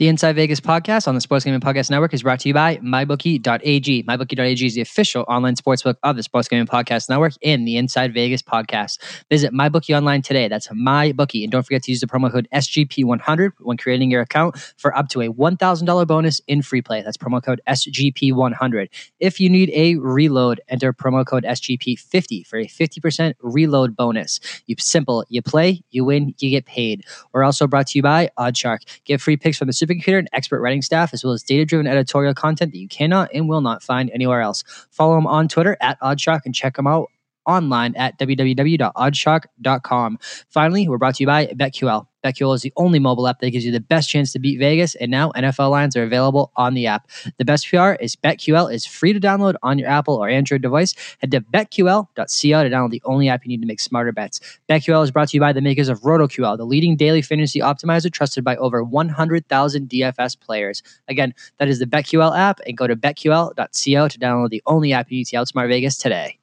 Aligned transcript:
The 0.00 0.08
Inside 0.08 0.34
Vegas 0.34 0.60
podcast 0.60 1.06
on 1.06 1.14
the 1.14 1.20
Sports 1.20 1.44
Gaming 1.44 1.60
Podcast 1.60 1.90
Network 1.90 2.14
is 2.14 2.22
brought 2.22 2.40
to 2.40 2.48
you 2.48 2.54
by 2.54 2.78
MyBookie.ag. 2.78 4.04
MyBookie.ag 4.04 4.64
is 4.64 4.74
the 4.74 4.80
official 4.80 5.26
online 5.28 5.56
sportsbook 5.56 5.96
of 6.02 6.16
the 6.16 6.22
Sports 6.22 6.48
Gaming 6.48 6.66
Podcast 6.66 7.10
Network 7.10 7.34
and 7.44 7.68
the 7.68 7.76
Inside 7.76 8.14
Vegas 8.14 8.40
podcast. 8.40 8.98
Visit 9.28 9.52
MyBookie 9.52 9.94
online 9.94 10.22
today. 10.22 10.48
That's 10.48 10.68
MyBookie. 10.68 11.42
And 11.42 11.52
don't 11.52 11.64
forget 11.64 11.82
to 11.82 11.90
use 11.92 12.00
the 12.00 12.06
promo 12.06 12.32
code 12.32 12.48
SGP100 12.54 13.50
when 13.58 13.76
creating 13.76 14.10
your 14.10 14.22
account 14.22 14.56
for 14.78 14.96
up 14.96 15.10
to 15.10 15.20
a 15.20 15.28
$1,000 15.28 16.06
bonus 16.06 16.40
in 16.46 16.62
free 16.62 16.80
play. 16.80 17.02
That's 17.02 17.18
promo 17.18 17.44
code 17.44 17.60
SGP100. 17.68 18.88
If 19.18 19.38
you 19.38 19.50
need 19.50 19.70
a 19.74 19.96
reload, 19.96 20.62
enter 20.70 20.94
promo 20.94 21.26
code 21.26 21.44
SGP50 21.44 22.46
for 22.46 22.58
a 22.58 22.64
50% 22.64 23.34
reload 23.42 23.96
bonus. 23.96 24.40
You 24.64 24.76
simple, 24.78 25.26
you 25.28 25.42
play, 25.42 25.82
you 25.90 26.06
win, 26.06 26.34
you 26.38 26.48
get 26.48 26.64
paid. 26.64 27.04
We're 27.34 27.44
also 27.44 27.66
brought 27.66 27.88
to 27.88 27.98
you 27.98 28.02
by 28.02 28.30
Oddshark. 28.38 28.78
Get 29.04 29.20
free 29.20 29.36
picks 29.36 29.58
from 29.58 29.66
the 29.66 29.89
supercomputer 29.90 30.18
and 30.18 30.28
expert 30.32 30.60
writing 30.60 30.82
staff, 30.82 31.14
as 31.14 31.24
well 31.24 31.32
as 31.32 31.42
data 31.42 31.64
driven 31.64 31.86
editorial 31.86 32.34
content 32.34 32.72
that 32.72 32.78
you 32.78 32.88
cannot 32.88 33.30
and 33.34 33.48
will 33.48 33.60
not 33.60 33.82
find 33.82 34.10
anywhere 34.12 34.40
else. 34.40 34.64
Follow 34.90 35.14
them 35.14 35.26
on 35.26 35.48
Twitter 35.48 35.76
at 35.80 36.00
OddsShark 36.00 36.40
and 36.44 36.54
check 36.54 36.76
them 36.76 36.86
out 36.86 37.10
online 37.46 37.96
at 37.96 38.18
www.oddsshark.com. 38.18 40.18
Finally, 40.48 40.88
we're 40.88 40.98
brought 40.98 41.14
to 41.16 41.22
you 41.22 41.26
by 41.26 41.46
BetQL. 41.46 42.06
BetQL 42.24 42.54
is 42.54 42.62
the 42.62 42.72
only 42.76 42.98
mobile 42.98 43.26
app 43.28 43.40
that 43.40 43.50
gives 43.50 43.64
you 43.64 43.72
the 43.72 43.80
best 43.80 44.08
chance 44.08 44.32
to 44.32 44.38
beat 44.38 44.58
Vegas, 44.58 44.94
and 44.96 45.10
now 45.10 45.30
NFL 45.32 45.70
lines 45.70 45.96
are 45.96 46.02
available 46.02 46.52
on 46.56 46.74
the 46.74 46.86
app. 46.86 47.08
The 47.38 47.44
best 47.44 47.68
PR 47.68 47.92
is 47.92 48.16
BetQL 48.16 48.72
is 48.72 48.86
free 48.86 49.12
to 49.12 49.20
download 49.20 49.54
on 49.62 49.78
your 49.78 49.88
Apple 49.88 50.16
or 50.16 50.28
Android 50.28 50.62
device. 50.62 50.94
Head 51.18 51.30
to 51.32 51.40
betql.co 51.40 52.14
to 52.16 52.70
download 52.70 52.90
the 52.90 53.02
only 53.04 53.28
app 53.28 53.44
you 53.44 53.48
need 53.48 53.60
to 53.60 53.66
make 53.66 53.80
smarter 53.80 54.12
bets. 54.12 54.40
BetQL 54.68 55.04
is 55.04 55.10
brought 55.10 55.28
to 55.28 55.36
you 55.36 55.40
by 55.40 55.52
the 55.52 55.60
makers 55.60 55.88
of 55.88 56.00
RotoQL, 56.00 56.56
the 56.56 56.64
leading 56.64 56.96
daily 56.96 57.22
fantasy 57.22 57.60
optimizer 57.60 58.12
trusted 58.12 58.44
by 58.44 58.56
over 58.56 58.82
100,000 58.82 59.88
DFS 59.88 60.38
players. 60.38 60.82
Again, 61.08 61.34
that 61.58 61.68
is 61.68 61.78
the 61.78 61.86
BetQL 61.86 62.36
app, 62.36 62.60
and 62.66 62.76
go 62.76 62.86
to 62.86 62.96
betql.co 62.96 64.08
to 64.08 64.18
download 64.18 64.50
the 64.50 64.62
only 64.66 64.92
app 64.92 65.10
you 65.10 65.18
need 65.18 65.26
to 65.26 65.36
outsmart 65.36 65.68
Vegas 65.68 65.96
today. 65.96 66.39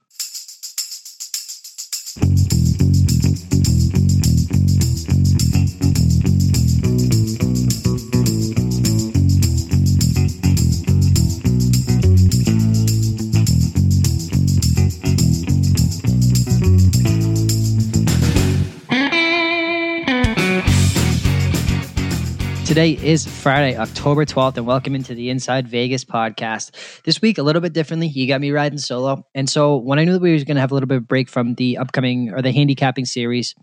Today 22.77 22.91
is 22.91 23.25
Friday, 23.25 23.75
October 23.75 24.23
12th, 24.23 24.57
and 24.57 24.67
welcome 24.67 24.93
into 24.93 25.15
the 25.15 25.31
Inside 25.31 25.67
Vegas 25.67 26.05
podcast. 26.05 26.69
This 27.05 27.19
week, 27.23 27.39
a 27.39 27.41
little 27.41 27.59
bit 27.59 27.73
differently. 27.73 28.05
You 28.05 28.27
got 28.27 28.39
me 28.39 28.51
riding 28.51 28.77
solo. 28.77 29.25
And 29.33 29.49
so, 29.49 29.77
when 29.77 29.97
I 29.97 30.03
knew 30.03 30.13
that 30.13 30.21
we 30.21 30.31
were 30.31 30.45
going 30.45 30.57
to 30.57 30.61
have 30.61 30.69
a 30.69 30.75
little 30.75 30.85
bit 30.85 30.97
of 30.97 31.07
break 31.07 31.27
from 31.27 31.55
the 31.55 31.79
upcoming 31.79 32.31
or 32.31 32.43
the 32.43 32.51
handicapping 32.51 33.05
series, 33.05 33.55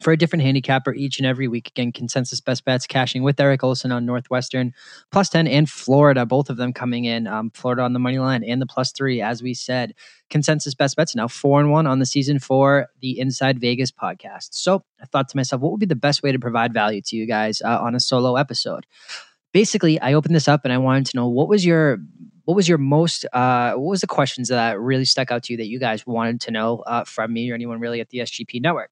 for 0.00 0.12
a 0.12 0.16
different 0.16 0.44
handicapper 0.44 0.94
each 0.94 1.18
and 1.18 1.26
every 1.26 1.48
week. 1.48 1.68
Again, 1.68 1.92
consensus 1.92 2.40
best 2.40 2.64
bets 2.64 2.86
cashing 2.86 3.22
with 3.22 3.38
Eric 3.40 3.64
Olson 3.64 3.90
on 3.92 4.06
Northwestern 4.06 4.72
plus 5.10 5.28
10 5.28 5.46
and 5.48 5.68
Florida, 5.68 6.24
both 6.24 6.50
of 6.50 6.56
them 6.56 6.72
coming 6.72 7.04
in. 7.04 7.26
Um, 7.26 7.50
Florida 7.50 7.82
on 7.82 7.92
the 7.92 7.98
money 7.98 8.18
line 8.18 8.44
and 8.44 8.62
the 8.62 8.66
plus 8.66 8.92
three, 8.92 9.20
as 9.20 9.42
we 9.42 9.54
said. 9.54 9.94
Consensus 10.30 10.74
best 10.74 10.96
bets 10.96 11.16
now 11.16 11.26
four 11.26 11.60
and 11.60 11.70
one 11.70 11.86
on 11.86 11.98
the 11.98 12.06
season 12.06 12.38
for 12.38 12.88
the 13.00 13.18
Inside 13.18 13.60
Vegas 13.60 13.90
podcast. 13.90 14.48
So 14.52 14.84
I 15.00 15.06
thought 15.06 15.28
to 15.30 15.36
myself, 15.36 15.62
what 15.62 15.72
would 15.72 15.80
be 15.80 15.86
the 15.86 15.96
best 15.96 16.22
way 16.22 16.32
to 16.32 16.38
provide 16.38 16.72
value 16.72 17.00
to 17.02 17.16
you 17.16 17.26
guys 17.26 17.60
uh, 17.62 17.78
on 17.80 17.94
a 17.94 18.00
solo 18.00 18.36
episode? 18.36 18.86
Basically, 19.52 20.00
I 20.00 20.12
opened 20.12 20.34
this 20.34 20.46
up 20.46 20.60
and 20.64 20.72
I 20.72 20.78
wanted 20.78 21.06
to 21.06 21.16
know 21.16 21.28
what 21.28 21.48
was 21.48 21.64
your 21.64 21.98
what 22.44 22.54
was 22.54 22.68
your 22.68 22.78
most 22.78 23.26
uh, 23.32 23.72
what 23.72 23.90
was 23.90 24.00
the 24.00 24.06
questions 24.06 24.48
that 24.48 24.78
really 24.78 25.04
stuck 25.04 25.30
out 25.30 25.42
to 25.44 25.52
you 25.52 25.56
that 25.56 25.66
you 25.66 25.78
guys 25.78 26.06
wanted 26.06 26.40
to 26.42 26.50
know 26.50 26.78
uh, 26.86 27.04
from 27.04 27.32
me 27.32 27.50
or 27.50 27.54
anyone 27.54 27.80
really 27.80 28.00
at 28.00 28.10
the 28.10 28.18
SGP 28.18 28.62
network 28.62 28.90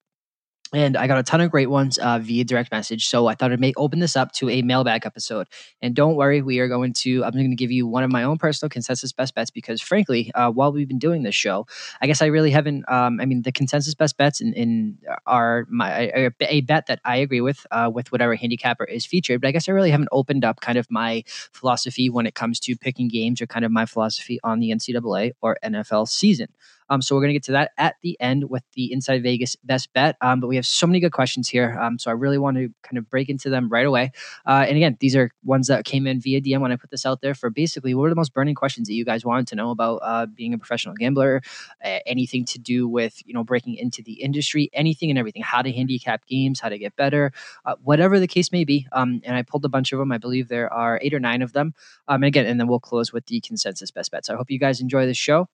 and 0.72 0.97
I 0.97 1.06
got 1.06 1.19
a 1.19 1.22
ton 1.22 1.41
of 1.41 1.50
great 1.50 1.71
ones 1.71 1.97
uh, 1.99 2.19
via 2.19 2.44
direct 2.44 2.72
message. 2.72 3.06
So 3.06 3.28
I 3.28 3.34
thought 3.34 3.53
I'd 3.53 3.60
make 3.60 3.78
open 3.78 4.00
this 4.00 4.16
up 4.16 4.32
to 4.32 4.50
a 4.50 4.62
mailbag 4.62 5.06
episode. 5.06 5.47
And 5.81 5.94
don't 5.94 6.16
worry, 6.16 6.43
we 6.43 6.59
are 6.59 6.66
going 6.66 6.93
to. 6.94 7.25
I'm 7.25 7.32
going 7.32 7.50
to 7.50 7.56
give 7.56 7.71
you 7.71 7.87
one 7.87 8.03
of 8.03 8.10
my 8.10 8.25
own 8.25 8.37
personal 8.37 8.69
consensus 8.69 9.12
best 9.12 9.34
bets 9.34 9.50
because, 9.50 9.81
frankly, 9.81 10.32
uh, 10.34 10.50
while 10.50 10.72
we've 10.72 10.88
been 10.88 10.99
doing 10.99 11.22
this 11.22 11.34
show, 11.34 11.66
I 12.00 12.06
guess 12.06 12.21
I 12.21 12.26
really 12.26 12.50
haven't. 12.50 12.91
Um, 12.91 13.21
I 13.21 13.26
mean, 13.26 13.43
the 13.43 13.53
consensus 13.53 13.94
best 13.94 14.16
bets 14.16 14.41
in, 14.41 14.53
in 14.55 14.99
are 15.26 15.66
my 15.71 16.10
a, 16.15 16.31
a, 16.41 16.60
bet 16.62 16.87
that 16.87 17.00
I 17.05 17.16
agree 17.16 17.41
with 17.41 17.65
uh, 17.71 17.91
with 17.93 18.10
whatever 18.10 18.34
handicapper 18.34 18.84
is 18.84 19.06
featured. 19.06 19.41
But 19.41 19.49
I 19.49 19.53
guess 19.53 19.69
I 19.69 19.72
really 19.72 19.91
haven't 19.91 20.09
opened 20.10 20.44
up 20.44 20.60
kind 20.60 20.78
of 20.78 20.91
my 20.91 21.22
philosophy 21.53 22.10
when 22.10 22.26
it 22.26 22.34
comes 22.34 22.59
to 22.60 22.76
picking 22.76 23.09
games 23.09 23.41
or 23.41 23.47
kind 23.47 23.65
of 23.65 23.71
my 23.71 23.87
philosophy 23.87 24.41
on 24.43 24.59
the 24.59 24.71
NCAA 24.71 25.32
or 25.41 25.59
NFL 25.62 26.09
season. 26.09 26.49
Um, 26.89 27.03
so 27.03 27.15
we're 27.15 27.23
going 27.23 27.31
to 27.31 27.35
get 27.35 27.45
to 27.45 27.53
that 27.53 27.73
at 27.79 27.97
the 28.03 28.17
end 28.21 28.49
with 28.51 28.63
the 28.75 28.93
Inside 28.93 29.23
Vegas 29.23 29.57
best 29.57 29.93
bet. 29.93 30.17
Um, 30.21 30.41
but 30.41 30.49
we 30.49 30.57
have 30.57 30.67
so 30.67 30.87
many 30.87 31.01
good 31.01 31.13
questions 31.13 31.49
here. 31.49 31.79
Um, 31.81 31.99
so 31.99 32.11
I 32.11 32.15
really 32.15 32.39
want 32.39 32.57
to 32.57 32.71
kind 32.83 32.99
of 32.99 33.09
break 33.11 33.29
into 33.29 33.51
them 33.51 33.69
right 33.69 33.87
away. 33.87 34.13
Uh, 34.47 34.65
and 34.69 34.77
again, 34.77 34.97
these 35.01 35.17
are 35.17 35.31
ones 35.45 35.69
that 35.69 35.85
came 35.85 36.07
in 36.07 36.21
via 36.21 36.41
DM 36.41 36.61
when 36.61 36.73
I 36.73 36.77
put 36.77 36.91
this 36.91 37.07
out 37.07 37.21
there 37.21 37.35
for 37.35 37.51
basically 37.51 37.95
what 37.95 38.07
are 38.07 38.11
the 38.11 38.17
most 38.17 38.33
burning 38.33 38.55
questions 38.55 38.89
that 38.89 38.95
you 38.95 39.05
guys 39.05 39.25
wanted 39.25 39.47
to 39.49 39.57
know 39.57 39.71
about 39.71 39.97
uh, 40.03 40.27
being 40.27 40.55
a 40.55 40.59
professional 40.59 40.95
gambler, 40.95 41.43
uh, 41.85 41.99
anything 42.07 42.45
to 42.47 42.59
do 42.59 42.89
with, 42.89 43.21
you 43.27 43.35
know, 43.35 43.45
breaking 43.45 43.75
into 43.77 44.03
the 44.03 44.15
industry, 44.15 44.71
anything 44.73 45.11
and 45.11 45.19
everything, 45.19 45.43
how 45.43 45.63
to 45.63 45.73
handicap 45.73 46.27
games, 46.27 46.61
how 46.61 46.69
to 46.69 46.79
get 46.79 46.95
better, 46.97 47.33
uh, 47.65 47.75
whatever 47.83 48.21
the 48.21 48.27
case 48.27 48.53
may 48.53 48.65
be. 48.65 48.87
Um, 48.93 49.21
and 49.25 49.37
I 49.37 49.43
pulled 49.43 49.65
a 49.65 49.69
bunch 49.69 49.93
of 49.93 49.99
them. 49.99 50.13
I 50.13 50.19
believe 50.19 50.49
there 50.49 50.73
are 50.73 50.99
eight 51.03 51.15
or 51.15 51.21
nine 51.21 51.43
of 51.43 51.53
them. 51.53 51.75
Um, 52.09 52.17
and 52.17 52.25
again, 52.25 52.47
and 52.47 52.59
then 52.61 52.69
we'll 52.69 52.81
close 52.81 53.13
with 53.13 53.27
the 53.27 53.41
consensus 53.41 53.91
best 53.91 54.11
bets. 54.11 54.29
So 54.29 54.35
I 54.35 54.37
hope 54.37 54.51
you 54.51 54.59
guys 54.59 54.81
enjoy 54.81 55.07
the 55.07 55.15
show 55.15 55.49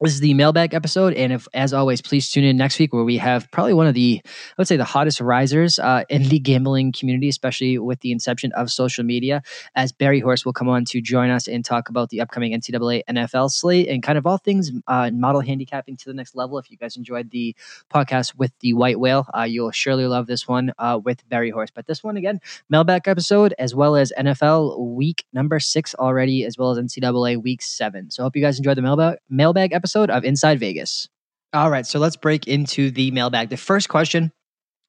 this 0.00 0.14
is 0.14 0.20
the 0.20 0.32
mailbag 0.32 0.72
episode 0.72 1.12
and 1.12 1.30
if 1.30 1.46
as 1.52 1.74
always 1.74 2.00
please 2.00 2.30
tune 2.30 2.42
in 2.42 2.56
next 2.56 2.78
week 2.78 2.92
where 2.92 3.04
we 3.04 3.18
have 3.18 3.50
probably 3.50 3.74
one 3.74 3.86
of 3.86 3.92
the 3.92 4.20
i 4.24 4.54
would 4.56 4.66
say 4.66 4.76
the 4.76 4.84
hottest 4.84 5.20
risers 5.20 5.78
uh, 5.78 6.04
in 6.08 6.22
the 6.30 6.38
gambling 6.38 6.90
community 6.90 7.28
especially 7.28 7.78
with 7.78 8.00
the 8.00 8.10
inception 8.10 8.50
of 8.52 8.70
social 8.70 9.04
media 9.04 9.42
as 9.74 9.92
barry 9.92 10.18
horse 10.18 10.46
will 10.46 10.54
come 10.54 10.70
on 10.70 10.86
to 10.86 11.02
join 11.02 11.28
us 11.28 11.46
and 11.46 11.66
talk 11.66 11.90
about 11.90 12.08
the 12.08 12.18
upcoming 12.20 12.52
ncaa 12.52 13.02
nfl 13.10 13.50
slate 13.50 13.88
and 13.88 14.02
kind 14.02 14.16
of 14.16 14.26
all 14.26 14.38
things 14.38 14.72
uh, 14.86 15.10
model 15.12 15.42
handicapping 15.42 15.96
to 15.96 16.06
the 16.06 16.14
next 16.14 16.34
level. 16.34 16.58
If 16.58 16.70
you 16.70 16.78
guys 16.78 16.96
enjoyed 16.96 17.30
the 17.30 17.54
podcast 17.92 18.34
with 18.36 18.52
the 18.60 18.72
white 18.72 18.98
whale 18.98 19.26
uh, 19.36 19.42
you'll 19.42 19.70
surely 19.70 20.06
love 20.06 20.26
this 20.26 20.48
one 20.48 20.72
uh, 20.78 20.98
with 21.02 21.28
barry 21.28 21.50
horse. 21.50 21.70
But 21.70 21.86
this 21.86 22.02
one 22.02 22.16
again 22.16 22.40
mailbag 22.70 23.06
episode 23.06 23.54
as 23.58 23.74
well 23.74 23.96
as 23.96 24.12
nfl 24.18 24.78
week 24.78 25.26
number 25.34 25.60
six 25.60 25.94
already 25.96 26.44
as 26.44 26.56
well 26.56 26.70
as 26.70 26.78
ncaa 26.78 27.42
week 27.42 27.60
seven. 27.60 28.10
So 28.10 28.22
hope 28.22 28.34
you 28.34 28.42
guys 28.42 28.56
enjoyed 28.56 28.78
the 28.78 28.82
mailbag 28.82 29.18
mailbag 29.28 29.74
episode 29.74 29.89
episode 29.90 30.10
of 30.10 30.24
Inside 30.24 30.60
Vegas. 30.60 31.08
All 31.52 31.68
right, 31.68 31.84
so 31.84 31.98
let's 31.98 32.14
break 32.14 32.46
into 32.46 32.92
the 32.92 33.10
mailbag. 33.10 33.48
The 33.48 33.56
first 33.56 33.88
question 33.88 34.30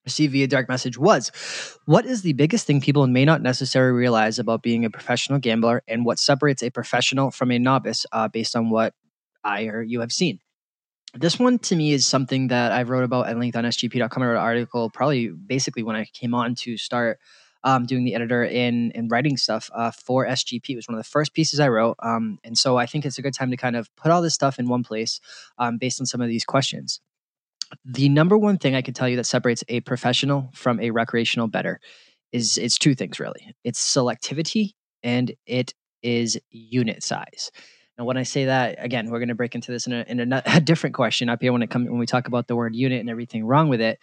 received 0.04 0.32
via 0.32 0.46
direct 0.46 0.68
message 0.68 0.96
was 0.96 1.32
What 1.86 2.06
is 2.06 2.22
the 2.22 2.34
biggest 2.34 2.68
thing 2.68 2.80
people 2.80 3.04
may 3.08 3.24
not 3.24 3.42
necessarily 3.42 3.98
realize 3.98 4.38
about 4.38 4.62
being 4.62 4.84
a 4.84 4.90
professional 4.90 5.40
gambler 5.40 5.82
and 5.88 6.04
what 6.04 6.20
separates 6.20 6.62
a 6.62 6.70
professional 6.70 7.32
from 7.32 7.50
a 7.50 7.58
novice 7.58 8.06
uh, 8.12 8.28
based 8.28 8.54
on 8.54 8.70
what 8.70 8.94
I 9.42 9.64
or 9.64 9.82
you 9.82 9.98
have 10.02 10.12
seen? 10.12 10.38
This 11.14 11.36
one 11.36 11.58
to 11.58 11.74
me 11.74 11.92
is 11.92 12.06
something 12.06 12.46
that 12.48 12.70
I 12.70 12.84
wrote 12.84 13.02
about 13.02 13.26
at 13.26 13.36
length 13.36 13.56
on 13.56 13.64
SGP.com. 13.64 14.22
I 14.22 14.26
wrote 14.26 14.36
an 14.36 14.38
article 14.38 14.88
probably 14.88 15.30
basically 15.30 15.82
when 15.82 15.96
I 15.96 16.04
came 16.14 16.32
on 16.32 16.54
to 16.60 16.76
start 16.76 17.18
um, 17.64 17.86
doing 17.86 18.04
the 18.04 18.14
editor 18.14 18.44
and, 18.44 18.92
and 18.94 19.10
writing 19.10 19.36
stuff 19.36 19.70
uh, 19.74 19.90
for 19.90 20.26
SGP. 20.26 20.70
It 20.70 20.76
was 20.76 20.88
one 20.88 20.96
of 20.96 21.04
the 21.04 21.08
first 21.08 21.34
pieces 21.34 21.60
I 21.60 21.68
wrote. 21.68 21.96
Um, 22.00 22.38
and 22.44 22.56
so 22.56 22.76
I 22.76 22.86
think 22.86 23.04
it's 23.04 23.18
a 23.18 23.22
good 23.22 23.34
time 23.34 23.50
to 23.50 23.56
kind 23.56 23.76
of 23.76 23.94
put 23.96 24.10
all 24.10 24.22
this 24.22 24.34
stuff 24.34 24.58
in 24.58 24.68
one 24.68 24.82
place 24.82 25.20
um, 25.58 25.78
based 25.78 26.00
on 26.00 26.06
some 26.06 26.20
of 26.20 26.28
these 26.28 26.44
questions. 26.44 27.00
The 27.84 28.08
number 28.08 28.36
one 28.36 28.58
thing 28.58 28.74
I 28.74 28.82
can 28.82 28.94
tell 28.94 29.08
you 29.08 29.16
that 29.16 29.24
separates 29.24 29.64
a 29.68 29.80
professional 29.80 30.50
from 30.54 30.80
a 30.80 30.90
recreational 30.90 31.48
better 31.48 31.80
is 32.32 32.58
it's 32.58 32.78
two 32.78 32.94
things 32.94 33.20
really. 33.20 33.54
It's 33.64 33.80
selectivity 33.80 34.72
and 35.02 35.32
it 35.46 35.74
is 36.02 36.38
unit 36.50 37.02
size. 37.02 37.50
And 37.98 38.06
when 38.06 38.16
I 38.16 38.22
say 38.22 38.46
that, 38.46 38.76
again, 38.78 39.10
we're 39.10 39.18
going 39.18 39.28
to 39.28 39.34
break 39.34 39.54
into 39.54 39.70
this 39.70 39.86
in 39.86 39.92
a, 39.92 40.04
in 40.08 40.32
a, 40.32 40.42
a 40.46 40.60
different 40.60 40.94
question 40.94 41.28
up 41.28 41.40
here 41.40 41.52
when 41.52 41.62
it 41.62 41.70
comes 41.70 41.88
when 41.88 41.98
we 41.98 42.06
talk 42.06 42.26
about 42.26 42.48
the 42.48 42.56
word 42.56 42.74
unit 42.74 43.00
and 43.00 43.10
everything 43.10 43.44
wrong 43.44 43.68
with 43.68 43.80
it 43.80 43.98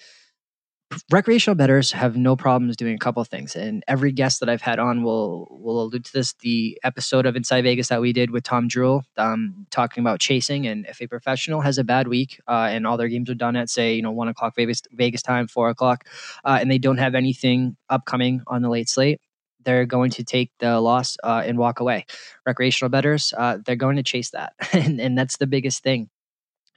recreational 1.12 1.56
bettors 1.56 1.92
have 1.92 2.18
no 2.18 2.36
problems 2.36 2.76
doing 2.76 2.96
a 2.96 2.98
couple 2.98 3.24
things 3.24 3.56
and 3.56 3.84
every 3.88 4.12
guest 4.12 4.40
that 4.40 4.50
i've 4.50 4.62
had 4.62 4.80
on 4.80 5.04
will 5.04 5.48
will 5.52 5.82
allude 5.82 6.06
to 6.06 6.14
this. 6.14 6.34
The 6.40 6.80
episode 6.84 7.26
of 7.26 7.36
inside 7.36 7.64
vegas 7.64 7.90
that 7.90 8.02
we 8.02 8.12
did 8.12 8.32
with 8.32 8.44
tom 8.44 8.68
Druhl, 8.68 9.04
um, 9.18 9.68
talking 9.70 10.02
about 10.02 10.20
chasing 10.20 10.66
and 10.66 10.86
if 10.88 11.02
a 11.02 11.08
professional 11.08 11.62
has 11.62 11.78
a 11.78 11.84
bad 11.84 12.08
week 12.08 12.40
uh, 12.48 12.70
and 12.72 12.88
all 12.88 12.98
their 12.98 13.08
games 13.08 13.30
are 13.30 13.36
done 13.36 13.56
at 13.56 13.70
say 13.70 13.94
you 13.94 14.02
know 14.02 14.12
one 14.12 14.28
o'clock 14.28 14.56
vegas 14.56 14.82
vegas 14.92 15.22
time 15.22 15.48
four 15.48 15.70
o'clock 15.70 16.06
uh, 16.44 16.58
and 16.60 16.72
they 16.72 16.80
don't 16.80 16.98
have 16.98 17.16
anything 17.16 17.78
upcoming 17.90 18.42
on 18.48 18.62
the 18.62 18.70
late 18.70 18.90
slate 18.90 19.22
they're 19.66 19.86
going 19.86 20.10
to 20.10 20.24
take 20.24 20.52
the 20.60 20.80
loss 20.80 21.18
uh, 21.22 21.44
and 21.46 21.58
walk 21.58 21.82
away. 21.82 22.06
Recreational 22.46 22.90
bettors 22.90 23.34
uh, 23.38 23.58
they're 23.64 23.76
going 23.76 23.98
to 23.98 24.04
chase 24.04 24.32
that 24.32 24.54
and, 24.74 25.00
and 25.00 25.18
that's 25.18 25.38
the 25.38 25.48
biggest 25.48 25.84
thing 25.84 26.10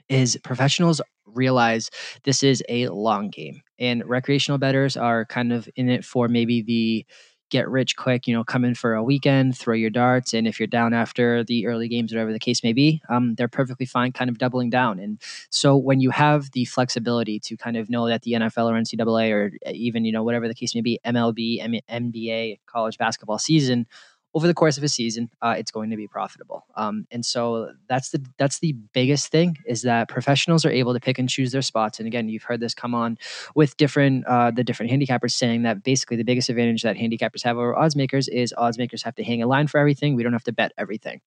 is 0.09 0.39
professionals 0.43 1.01
realize 1.27 1.91
this 2.25 2.43
is 2.43 2.63
a 2.69 2.89
long 2.89 3.31
game 3.31 3.63
and 3.79 4.05
recreational 4.09 4.59
bettors 4.59 4.97
are 4.97 5.25
kind 5.25 5.53
of 5.53 5.69
in 5.77 5.89
it 5.89 6.05
for 6.05 6.29
maybe 6.29 6.63
the 6.63 7.07
get 7.53 7.69
rich 7.69 7.97
quick, 7.97 8.27
you 8.27 8.35
know, 8.35 8.43
come 8.43 8.65
in 8.65 8.75
for 8.75 8.95
a 8.95 9.05
weekend, 9.05 9.57
throw 9.57 9.75
your 9.75 9.91
darts, 9.91 10.33
and 10.33 10.49
if 10.49 10.59
you're 10.59 10.67
down 10.67 10.95
after 10.95 11.45
the 11.45 11.67
early 11.67 11.87
games, 11.87 12.11
whatever 12.11 12.33
the 12.33 12.39
case 12.39 12.65
may 12.65 12.73
be, 12.73 13.03
um, 13.11 13.35
they're 13.35 13.47
perfectly 13.47 13.85
fine, 13.85 14.11
kind 14.11 14.31
of 14.31 14.39
doubling 14.39 14.71
down. 14.71 14.99
And 14.99 15.21
so 15.51 15.77
when 15.77 16.01
you 16.01 16.09
have 16.11 16.51
the 16.53 16.65
flexibility 16.65 17.39
to 17.41 17.57
kind 17.59 17.77
of 17.77 17.91
know 17.91 18.09
that 18.09 18.23
the 18.23 18.33
NFL 18.33 18.71
or 18.71 18.81
NCAA 18.81 19.33
or 19.33 19.53
even 19.71 20.07
you 20.07 20.13
know 20.13 20.25
whatever 20.25 20.49
the 20.49 20.55
case 20.55 20.75
may 20.75 20.81
be, 20.81 20.99
MLB, 21.05 21.61
M- 21.61 22.13
NBA, 22.13 22.61
college 22.67 22.97
basketball 22.97 23.39
season 23.39 23.87
over 24.35 24.47
the 24.47 24.55
course 24.55 24.79
of 24.79 24.85
a 24.85 24.89
season, 24.89 25.31
uh, 25.43 25.55
it's 25.59 25.71
going 25.71 25.91
to 25.91 25.97
be 25.97 26.07
profitable. 26.07 26.65
Um, 26.77 27.07
and 27.11 27.25
so 27.25 27.73
that's 27.89 28.11
the 28.11 28.25
that's 28.39 28.61
the 28.61 28.73
biggest 28.93 29.29
thing 29.29 29.59
is 29.67 29.83
that 29.83 30.09
professionals 30.09 30.65
are 30.65 30.71
able 30.71 30.95
to 30.95 31.01
pick 31.01 31.19
and 31.19 31.29
choose 31.29 31.53
their 31.53 31.63
spots. 31.63 31.99
And 31.99 32.07
again, 32.07 32.29
you've 32.29 32.43
heard 32.43 32.61
this 32.61 32.75
come 32.75 32.95
on 32.95 33.19
with 33.55 33.77
different 33.77 34.27
uh, 34.27 34.51
the 34.51 34.65
different 34.65 34.91
handicappers 34.91 35.33
saying 35.33 35.63
that 35.63 35.83
basically 35.83 36.17
the 36.17 36.25
biggest 36.25 36.49
advantage 36.49 36.83
that 36.83 36.97
handicappers 36.97 37.43
have 37.43 37.57
over 37.57 37.77
odds 37.77 37.97
makers 37.97 38.29
is 38.29 38.55
odds 38.57 38.79
makers 38.79 39.03
have 39.03 39.15
to 39.17 39.25
hang 39.25 39.43
a 39.43 39.47
line 39.47 39.67
for 39.67 39.79
everything. 39.79 40.15
We 40.15 40.23
don't 40.23 40.33
have 40.33 40.45
to 40.45 40.53
bet 40.53 40.73
everything. 40.79 41.21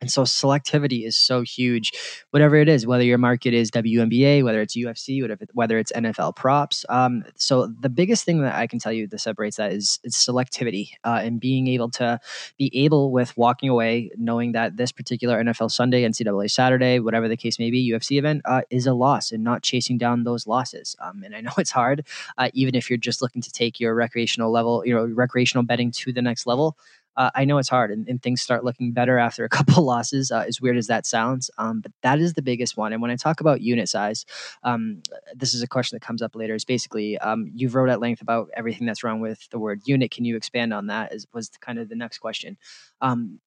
And 0.00 0.10
so 0.10 0.22
selectivity 0.22 1.06
is 1.06 1.16
so 1.16 1.40
huge, 1.40 1.92
whatever 2.30 2.56
it 2.56 2.68
is, 2.68 2.86
whether 2.86 3.02
your 3.02 3.16
market 3.16 3.54
is 3.54 3.70
WNBA, 3.70 4.44
whether 4.44 4.60
it's 4.60 4.76
UFC, 4.76 5.26
whether 5.54 5.78
it's 5.78 5.90
NFL 5.92 6.36
props. 6.36 6.84
Um, 6.90 7.24
so 7.36 7.68
the 7.80 7.88
biggest 7.88 8.24
thing 8.24 8.42
that 8.42 8.54
I 8.54 8.66
can 8.66 8.78
tell 8.78 8.92
you 8.92 9.06
that 9.06 9.18
separates 9.18 9.56
that 9.56 9.72
is, 9.72 9.98
is 10.04 10.14
selectivity 10.14 10.90
uh, 11.04 11.20
and 11.22 11.40
being 11.40 11.66
able 11.68 11.90
to 11.92 12.20
be 12.58 12.70
able 12.74 13.10
with 13.10 13.34
walking 13.38 13.70
away, 13.70 14.10
knowing 14.18 14.52
that 14.52 14.76
this 14.76 14.92
particular 14.92 15.42
NFL 15.42 15.70
Sunday, 15.70 16.02
NCAA 16.02 16.50
Saturday, 16.50 17.00
whatever 17.00 17.26
the 17.26 17.36
case 17.36 17.58
may 17.58 17.70
be, 17.70 17.90
UFC 17.90 18.18
event 18.18 18.42
uh, 18.44 18.62
is 18.68 18.86
a 18.86 18.92
loss 18.92 19.32
and 19.32 19.42
not 19.42 19.62
chasing 19.62 19.96
down 19.96 20.24
those 20.24 20.46
losses. 20.46 20.94
Um, 21.00 21.22
and 21.22 21.34
I 21.34 21.40
know 21.40 21.52
it's 21.58 21.70
hard, 21.70 22.06
uh, 22.36 22.50
even 22.52 22.74
if 22.74 22.90
you're 22.90 22.98
just 22.98 23.22
looking 23.22 23.40
to 23.40 23.50
take 23.50 23.80
your 23.80 23.94
recreational 23.94 24.52
level, 24.52 24.82
you 24.84 24.94
know, 24.94 25.06
recreational 25.06 25.64
betting 25.64 25.90
to 25.92 26.12
the 26.12 26.22
next 26.22 26.46
level 26.46 26.76
uh, 27.16 27.30
I 27.34 27.44
know 27.44 27.58
it's 27.58 27.68
hard 27.68 27.90
and, 27.90 28.06
and, 28.08 28.22
things 28.22 28.40
start 28.40 28.64
looking 28.64 28.92
better 28.92 29.18
after 29.18 29.44
a 29.44 29.48
couple 29.56 29.84
losses, 29.84 30.30
uh, 30.30 30.44
as 30.46 30.60
weird 30.60 30.76
as 30.76 30.86
that 30.88 31.06
sounds. 31.06 31.50
Um, 31.58 31.80
but 31.80 31.92
that 32.02 32.18
is 32.18 32.34
the 32.34 32.42
biggest 32.42 32.76
one. 32.76 32.92
And 32.92 33.00
when 33.00 33.10
I 33.10 33.16
talk 33.16 33.40
about 33.40 33.60
unit 33.60 33.88
size, 33.88 34.24
um, 34.62 35.02
this 35.34 35.54
is 35.54 35.62
a 35.62 35.66
question 35.66 35.96
that 35.96 36.06
comes 36.06 36.22
up 36.22 36.34
later. 36.34 36.54
Is 36.54 36.64
basically 36.64 37.18
um, 37.18 37.50
you've 37.54 37.74
wrote 37.74 37.88
at 37.88 38.00
length 38.00 38.22
about 38.22 38.48
everything 38.54 38.86
that's 38.86 39.02
wrong 39.02 39.20
with 39.20 39.48
the 39.50 39.58
word 39.58 39.82
unit. 39.84 40.10
Can 40.10 40.24
you 40.24 40.36
expand 40.36 40.74
on 40.74 40.88
that? 40.88 41.12
Is 41.12 41.26
was 41.32 41.50
kind 41.60 41.78
of 41.78 41.88
the 41.88 41.96
next 41.96 42.18
question. 42.18 42.56
Um, 43.00 43.40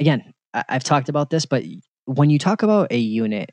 again, 0.00 0.34
I, 0.52 0.64
have 0.68 0.84
talked 0.84 1.08
about 1.08 1.30
this, 1.30 1.46
but 1.46 1.64
when 2.06 2.30
you 2.30 2.38
talk 2.38 2.62
about 2.62 2.92
a 2.92 2.98
unit, 2.98 3.52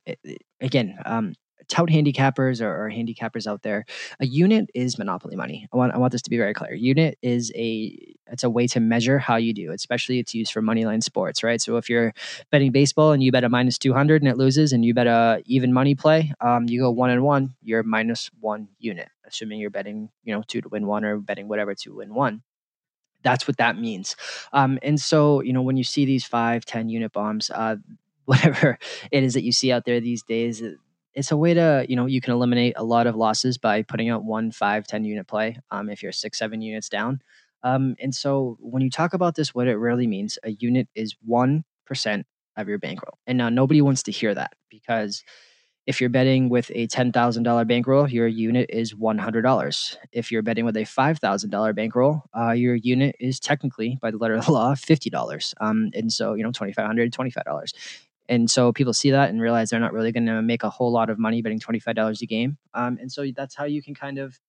again, 0.60 0.98
um, 1.06 1.34
tout 1.72 1.90
handicappers 1.90 2.62
or, 2.62 2.86
or, 2.86 2.90
handicappers 2.90 3.48
out 3.48 3.62
there, 3.62 3.86
a 4.20 4.26
unit 4.26 4.70
is 4.76 4.98
monopoly 4.98 5.38
money. 5.38 5.68
I 5.74 5.78
want 5.78 5.94
I 5.94 5.98
want 5.98 6.12
this 6.12 6.22
to 6.24 6.30
be 6.30 6.38
very 6.38 6.54
clear. 6.54 6.74
Unit 6.74 7.18
is 7.22 7.52
a 7.56 7.98
it's 8.28 8.44
a 8.44 8.50
way 8.50 8.68
to 8.68 8.82
measure 8.82 9.18
how 9.18 9.38
you 9.38 9.54
do. 9.54 9.72
Especially 9.72 10.20
it's 10.20 10.34
used 10.34 10.52
for 10.52 10.62
money 10.62 10.86
line 10.86 11.00
sports, 11.02 11.44
right? 11.44 11.62
So 11.62 11.78
if 11.78 11.90
you're 11.90 12.14
betting 12.52 12.74
baseball 12.74 13.14
and 13.14 13.24
you 13.24 13.32
bet 13.32 13.46
a 13.46 13.50
minus 13.50 13.78
two 13.78 13.94
hundred 13.94 14.22
and 14.22 14.30
it 14.30 14.38
loses, 14.38 14.74
and 14.74 14.84
you 14.84 14.94
bet 14.94 15.08
a 15.08 15.42
even 15.46 15.72
money 15.72 15.96
play, 15.96 16.34
um, 16.42 16.68
you 16.68 16.82
go 16.82 16.92
one 16.92 17.10
and 17.10 17.24
one, 17.24 17.56
you're 17.64 17.84
minus 17.84 18.30
one 18.42 18.68
unit, 18.78 19.08
assuming 19.26 19.62
you're 19.62 19.70
betting 19.70 20.10
you 20.26 20.36
know 20.36 20.44
two 20.46 20.60
to 20.60 20.68
win 20.68 20.86
one 20.86 21.06
or 21.06 21.18
betting 21.20 21.48
whatever 21.48 21.74
to 21.74 21.96
win 21.96 22.14
one 22.14 22.44
that's 23.24 23.48
what 23.48 23.58
that 23.58 23.78
means 23.78 24.16
um, 24.52 24.80
and 24.82 25.00
so 25.00 25.42
you 25.42 25.54
know 25.54 25.62
when 25.62 25.78
you 25.78 25.84
see 25.84 26.06
these 26.06 26.26
five 26.26 26.66
ten 26.66 26.90
unit 26.90 27.14
bombs 27.14 27.52
uh, 27.52 27.76
whatever 28.26 28.78
it 29.12 29.24
is 29.24 29.34
that 29.36 29.44
you 29.44 29.52
see 29.52 29.72
out 29.72 29.86
there 29.86 30.00
these 30.00 30.24
days 30.24 30.64
it's 31.14 31.32
a 31.32 31.38
way 31.38 31.54
to 31.54 31.86
you 31.88 31.96
know 31.96 32.06
you 32.06 32.22
can 32.22 32.34
eliminate 32.34 32.74
a 32.78 32.84
lot 32.84 33.08
of 33.08 33.16
losses 33.16 33.58
by 33.58 33.82
putting 33.82 34.10
out 34.10 34.24
one 34.24 34.52
five 34.52 34.88
ten 34.88 35.04
unit 35.04 35.28
play 35.28 35.58
um, 35.72 35.90
if 35.90 36.04
you're 36.04 36.12
six 36.12 36.38
seven 36.38 36.62
units 36.62 36.90
down 36.90 37.22
um, 37.64 37.96
and 38.00 38.14
so 38.16 38.58
when 38.60 38.82
you 38.82 38.90
talk 38.90 39.14
about 39.14 39.36
this 39.36 39.54
what 39.54 39.68
it 39.68 39.76
really 39.76 40.08
means 40.08 40.38
a 40.44 40.52
unit 40.52 40.88
is 40.96 41.16
1% 41.30 41.64
of 42.58 42.68
your 42.68 42.78
bankroll 42.78 43.18
and 43.28 43.38
now 43.38 43.50
nobody 43.50 43.82
wants 43.82 44.04
to 44.04 44.12
hear 44.12 44.34
that 44.34 44.54
because 44.70 45.24
if 45.88 46.00
you're 46.00 46.12
betting 46.12 46.48
with 46.48 46.70
a 46.76 46.88
$10,000 46.88 47.68
bankroll, 47.68 48.08
your 48.08 48.28
unit 48.28 48.70
is 48.70 48.94
$100. 48.94 49.98
If 50.12 50.32
you're 50.32 50.44
betting 50.44 50.64
with 50.64 50.78
a 50.78 50.82
$5,000 50.82 51.76
bankroll, 51.76 52.22
uh, 52.38 52.52
your 52.52 52.76
unit 52.76 53.16
is 53.20 53.40
technically, 53.40 53.98
by 54.00 54.12
the 54.12 54.18
letter 54.18 54.36
of 54.36 54.46
the 54.46 54.52
law, 54.52 54.74
$50. 54.76 55.54
Um, 55.60 55.90
and 55.94 56.14
so, 56.14 56.36
you 56.36 56.44
know, 56.44 56.52
$2,500, 56.52 57.12
$25. 57.12 57.74
And 58.32 58.50
so 58.50 58.72
people 58.72 58.94
see 58.94 59.12
that 59.12 59.30
and 59.30 59.42
realize 59.42 59.70
they're 59.70 59.80
not 59.82 59.92
really 59.92 60.14
going 60.14 60.26
to 60.26 60.42
make 60.42 60.64
a 60.64 60.70
whole 60.70 60.90
lot 60.90 61.10
of 61.10 61.20
money 61.20 61.42
betting 61.42 61.60
$25 61.60 62.22
a 62.22 62.26
game. 62.26 62.58
Um, 62.74 62.98
and 63.02 63.12
so 63.12 63.26
that's 63.36 63.56
how 63.56 63.66
you 63.66 63.84
can 63.84 63.94
kind 63.94 64.18
of, 64.18 64.40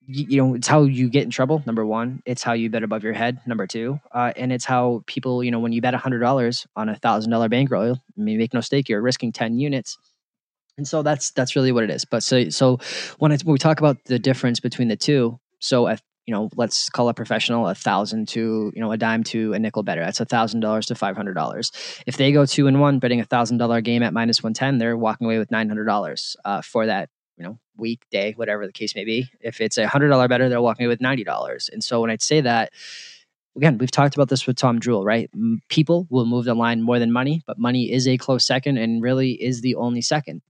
you, 0.00 0.42
know, 0.42 0.54
it's 0.54 0.66
how 0.66 0.82
you 0.82 1.08
get 1.08 1.22
in 1.22 1.30
trouble. 1.30 1.62
Number 1.66 1.86
one, 1.86 2.20
it's 2.26 2.42
how 2.42 2.54
you 2.54 2.68
bet 2.68 2.82
above 2.82 3.04
your 3.04 3.12
head. 3.12 3.40
Number 3.46 3.68
two, 3.68 4.00
uh, 4.10 4.32
and 4.34 4.52
it's 4.52 4.64
how 4.64 5.04
people, 5.06 5.44
you 5.44 5.52
know, 5.52 5.60
when 5.60 5.70
you 5.70 5.80
bet 5.80 5.94
$100 5.94 6.66
on 6.74 6.88
a 6.88 6.96
$1,000 6.96 7.50
bankroll, 7.50 7.92
I 7.94 8.20
mean, 8.20 8.38
make 8.38 8.52
no 8.52 8.58
mistake, 8.58 8.88
you're 8.88 9.00
risking 9.00 9.30
10 9.30 9.60
units. 9.60 9.96
And 10.76 10.88
so 10.88 11.02
that's 11.02 11.30
that's 11.30 11.54
really 11.54 11.70
what 11.70 11.84
it 11.84 11.90
is. 11.90 12.04
But 12.04 12.24
so 12.24 12.48
so 12.48 12.78
when, 13.18 13.30
when 13.30 13.52
we 13.52 13.58
talk 13.58 13.78
about 13.78 14.02
the 14.06 14.18
difference 14.18 14.58
between 14.58 14.88
the 14.88 14.96
two, 14.96 15.38
so 15.60 15.86
a 15.86 15.98
you 16.26 16.32
know, 16.32 16.50
let's 16.56 16.88
call 16.88 17.08
a 17.08 17.14
professional 17.14 17.68
a 17.68 17.74
thousand 17.74 18.28
to, 18.28 18.72
you 18.74 18.80
know, 18.80 18.92
a 18.92 18.96
dime 18.96 19.24
to 19.24 19.52
a 19.54 19.58
nickel 19.58 19.82
better. 19.82 20.04
That's 20.04 20.20
a 20.20 20.24
thousand 20.24 20.60
dollars 20.60 20.86
to 20.86 20.94
five 20.94 21.16
hundred 21.16 21.34
dollars. 21.34 21.72
If 22.06 22.16
they 22.16 22.32
go 22.32 22.46
two 22.46 22.66
and 22.66 22.80
one, 22.80 22.98
betting 22.98 23.20
a 23.20 23.24
thousand 23.24 23.58
dollar 23.58 23.80
game 23.80 24.02
at 24.02 24.12
minus 24.12 24.42
one 24.42 24.54
ten, 24.54 24.78
they're 24.78 24.96
walking 24.96 25.26
away 25.26 25.38
with 25.38 25.50
nine 25.50 25.68
hundred 25.68 25.86
dollars 25.86 26.36
uh, 26.44 26.62
for 26.62 26.86
that, 26.86 27.08
you 27.36 27.44
know, 27.44 27.58
week, 27.76 28.04
day, 28.10 28.32
whatever 28.36 28.66
the 28.66 28.72
case 28.72 28.94
may 28.94 29.04
be. 29.04 29.28
If 29.40 29.60
it's 29.60 29.78
a 29.78 29.88
hundred 29.88 30.08
dollar 30.08 30.28
better, 30.28 30.48
they're 30.48 30.62
walking 30.62 30.86
away 30.86 30.92
with 30.92 31.00
ninety 31.00 31.24
dollars. 31.24 31.68
And 31.72 31.82
so 31.82 32.00
when 32.00 32.10
I 32.10 32.16
say 32.20 32.40
that, 32.42 32.72
again, 33.56 33.78
we've 33.78 33.90
talked 33.90 34.14
about 34.14 34.28
this 34.28 34.46
with 34.46 34.56
Tom 34.56 34.78
Jewell, 34.78 35.04
right? 35.04 35.28
People 35.68 36.06
will 36.08 36.26
move 36.26 36.44
the 36.44 36.54
line 36.54 36.82
more 36.82 37.00
than 37.00 37.10
money, 37.10 37.42
but 37.46 37.58
money 37.58 37.90
is 37.90 38.06
a 38.06 38.16
close 38.16 38.46
second 38.46 38.78
and 38.78 39.02
really 39.02 39.32
is 39.32 39.60
the 39.60 39.74
only 39.74 40.02
second 40.02 40.42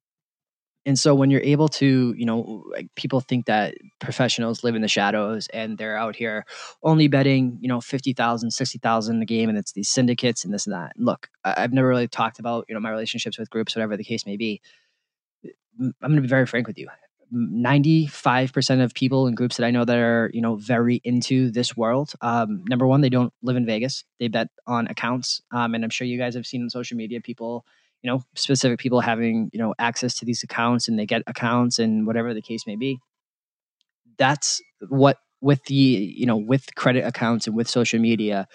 and 0.85 0.99
so 0.99 1.15
when 1.15 1.31
you're 1.31 1.43
able 1.43 1.69
to 1.69 2.15
you 2.17 2.25
know 2.25 2.65
like 2.71 2.89
people 2.97 3.21
think 3.21 3.47
that 3.47 3.75
professionals 4.01 4.65
live 4.65 4.75
in 4.75 4.83
the 4.83 4.89
shadows 4.89 5.49
and 5.53 5.79
they're 5.79 5.97
out 5.97 6.17
here 6.17 6.45
only 6.83 7.09
betting 7.09 7.59
you 7.61 7.69
know 7.69 7.81
50000 7.81 8.51
60000 8.51 9.23
a 9.23 9.25
game 9.25 9.49
and 9.49 9.59
it's 9.59 9.73
these 9.73 9.89
syndicates 9.89 10.45
and 10.45 10.53
this 10.53 10.67
and 10.67 10.75
that 10.75 10.93
look 10.97 11.29
i've 11.45 11.73
never 11.73 11.89
really 11.89 12.09
talked 12.09 12.39
about 12.39 12.65
you 12.69 12.75
know 12.75 12.81
my 12.81 12.91
relationships 12.91 13.39
with 13.39 13.51
groups 13.51 13.75
whatever 13.75 13.97
the 13.97 14.05
case 14.05 14.27
may 14.27 14.37
be 14.37 14.61
i'm 15.81 15.95
going 16.01 16.17
to 16.17 16.23
be 16.23 16.29
very 16.29 16.47
frank 16.47 16.67
with 16.67 16.79
you 16.79 16.89
95% 17.35 18.85
of 18.85 18.93
people 18.93 19.27
in 19.27 19.35
groups 19.35 19.57
that 19.57 19.65
I 19.65 19.71
know 19.71 19.87
that 19.87 19.97
are, 19.97 20.31
you 20.35 20.43
know, 20.43 20.57
very 20.57 21.01
into 21.03 21.51
this 21.51 21.75
world. 21.75 22.13
Um, 22.21 22.63
number 22.69 22.87
one, 22.87 23.01
they 23.01 23.09
don't 23.09 23.33
live 23.43 23.57
in 23.57 23.65
Vegas. 23.65 24.05
They 24.21 24.29
bet 24.29 24.49
on 24.67 24.87
accounts. 24.89 25.41
Um, 25.51 25.75
and 25.75 25.83
I'm 25.83 25.89
sure 25.89 26.07
you 26.07 26.19
guys 26.19 26.35
have 26.35 26.47
seen 26.47 26.63
on 26.63 26.69
social 26.69 26.99
media 26.99 27.23
people 27.23 27.65
you 28.03 28.11
know 28.11 28.23
specific 28.35 28.79
people 28.79 29.01
having 29.01 29.51
you 29.53 29.59
know 29.59 29.75
access 29.79 30.15
to 30.17 30.25
these 30.25 30.43
accounts 30.43 30.89
and 30.89 30.99
they 30.99 31.07
get 31.07 31.23
accounts 31.27 31.79
and 31.79 32.07
whatever 32.07 32.35
the 32.35 32.43
case 32.43 32.67
may 32.67 32.77
be. 32.77 32.99
That's 34.19 34.61
what 34.89 35.19
with 35.41 35.65
the 35.65 35.75
you 35.75 36.27
know 36.27 36.37
with 36.37 36.75
credit 36.75 37.05
accounts 37.05 37.47
and 37.47 37.57
with 37.57 37.69
social 37.69 38.01
media 38.01 38.47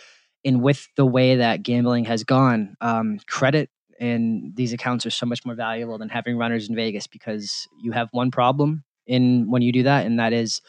and 0.45 0.61
with 0.61 0.87
the 0.95 1.05
way 1.05 1.35
that 1.35 1.63
gambling 1.63 2.05
has 2.05 2.23
gone 2.23 2.75
um, 2.81 3.19
credit 3.27 3.69
and 3.99 4.55
these 4.55 4.73
accounts 4.73 5.05
are 5.05 5.11
so 5.11 5.25
much 5.25 5.45
more 5.45 5.55
valuable 5.55 5.97
than 5.97 6.09
having 6.09 6.37
runners 6.37 6.69
in 6.69 6.75
vegas 6.75 7.07
because 7.07 7.67
you 7.81 7.91
have 7.91 8.07
one 8.11 8.31
problem 8.31 8.83
in 9.05 9.49
when 9.49 9.61
you 9.61 9.71
do 9.71 9.83
that 9.83 10.05
and 10.05 10.19
that 10.19 10.33
is 10.33 10.61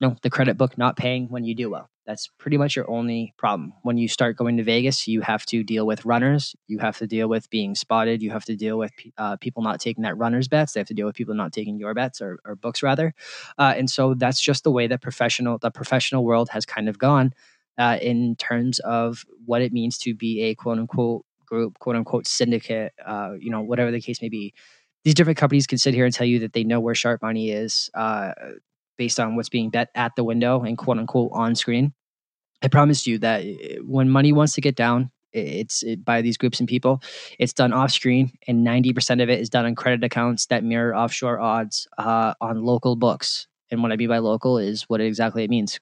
know 0.00 0.16
the 0.22 0.30
credit 0.30 0.56
book 0.56 0.76
not 0.78 0.96
paying 0.96 1.26
when 1.28 1.44
you 1.44 1.54
do 1.54 1.70
well 1.70 1.90
that's 2.06 2.28
pretty 2.38 2.56
much 2.56 2.76
your 2.76 2.88
only 2.88 3.34
problem. 3.36 3.72
When 3.82 3.98
you 3.98 4.08
start 4.08 4.36
going 4.36 4.56
to 4.58 4.62
Vegas, 4.62 5.08
you 5.08 5.20
have 5.22 5.44
to 5.46 5.64
deal 5.64 5.86
with 5.86 6.04
runners. 6.04 6.54
You 6.68 6.78
have 6.78 6.96
to 6.98 7.06
deal 7.06 7.28
with 7.28 7.50
being 7.50 7.74
spotted. 7.74 8.22
You 8.22 8.30
have 8.30 8.44
to 8.44 8.56
deal 8.56 8.78
with 8.78 8.92
uh, 9.18 9.36
people 9.36 9.62
not 9.62 9.80
taking 9.80 10.02
that 10.04 10.16
runner's 10.16 10.46
bets. 10.46 10.72
They 10.72 10.80
have 10.80 10.86
to 10.86 10.94
deal 10.94 11.06
with 11.06 11.16
people 11.16 11.34
not 11.34 11.52
taking 11.52 11.78
your 11.78 11.94
bets 11.94 12.22
or, 12.22 12.38
or 12.44 12.54
books 12.54 12.82
rather. 12.82 13.12
Uh, 13.58 13.74
and 13.76 13.90
so 13.90 14.14
that's 14.14 14.40
just 14.40 14.62
the 14.62 14.70
way 14.70 14.86
that 14.86 15.02
professional 15.02 15.58
the 15.58 15.70
professional 15.70 16.24
world 16.24 16.48
has 16.50 16.64
kind 16.64 16.88
of 16.88 16.98
gone 16.98 17.32
uh, 17.76 17.98
in 18.00 18.36
terms 18.36 18.78
of 18.80 19.24
what 19.44 19.60
it 19.60 19.72
means 19.72 19.98
to 19.98 20.14
be 20.14 20.42
a 20.42 20.54
quote 20.54 20.78
unquote 20.78 21.26
group, 21.44 21.78
quote 21.80 21.96
unquote 21.96 22.26
syndicate. 22.26 22.92
Uh, 23.04 23.32
you 23.38 23.50
know, 23.50 23.60
whatever 23.60 23.90
the 23.90 24.00
case 24.00 24.22
may 24.22 24.28
be. 24.28 24.54
These 25.04 25.14
different 25.14 25.38
companies 25.38 25.68
can 25.68 25.78
sit 25.78 25.94
here 25.94 26.04
and 26.04 26.12
tell 26.12 26.26
you 26.26 26.40
that 26.40 26.52
they 26.52 26.64
know 26.64 26.80
where 26.80 26.94
sharp 26.94 27.22
money 27.22 27.50
is 27.50 27.90
uh, 27.94 28.32
based 28.96 29.20
on 29.20 29.36
what's 29.36 29.48
being 29.48 29.70
bet 29.70 29.90
at 29.94 30.16
the 30.16 30.24
window 30.24 30.62
and 30.62 30.78
quote 30.78 30.98
unquote 30.98 31.30
on 31.32 31.54
screen. 31.54 31.92
I 32.62 32.68
promise 32.68 33.06
you 33.06 33.18
that 33.18 33.44
eh, 33.44 33.78
when 33.84 34.08
money 34.10 34.32
wants 34.32 34.54
to 34.54 34.60
get 34.60 34.76
down, 34.76 35.10
it's 35.32 35.82
it, 35.82 36.04
by 36.04 36.22
these 36.22 36.36
groups 36.36 36.60
and 36.60 36.68
people. 36.68 37.02
It's 37.38 37.52
done 37.52 37.72
off 37.72 37.92
screen, 37.92 38.32
and 38.48 38.66
90% 38.66 39.22
of 39.22 39.28
it 39.28 39.40
is 39.40 39.50
done 39.50 39.66
on 39.66 39.74
credit 39.74 40.02
accounts 40.04 40.46
that 40.46 40.64
mirror 40.64 40.96
offshore 40.96 41.38
odds 41.38 41.86
uh, 41.98 42.34
on 42.40 42.64
local 42.64 42.96
books. 42.96 43.46
And 43.70 43.82
what 43.82 43.92
I 43.92 43.96
mean 43.96 44.08
by 44.08 44.18
local 44.18 44.58
is 44.58 44.84
what 44.84 45.00
exactly 45.00 45.44
it 45.44 45.50
means 45.50 45.78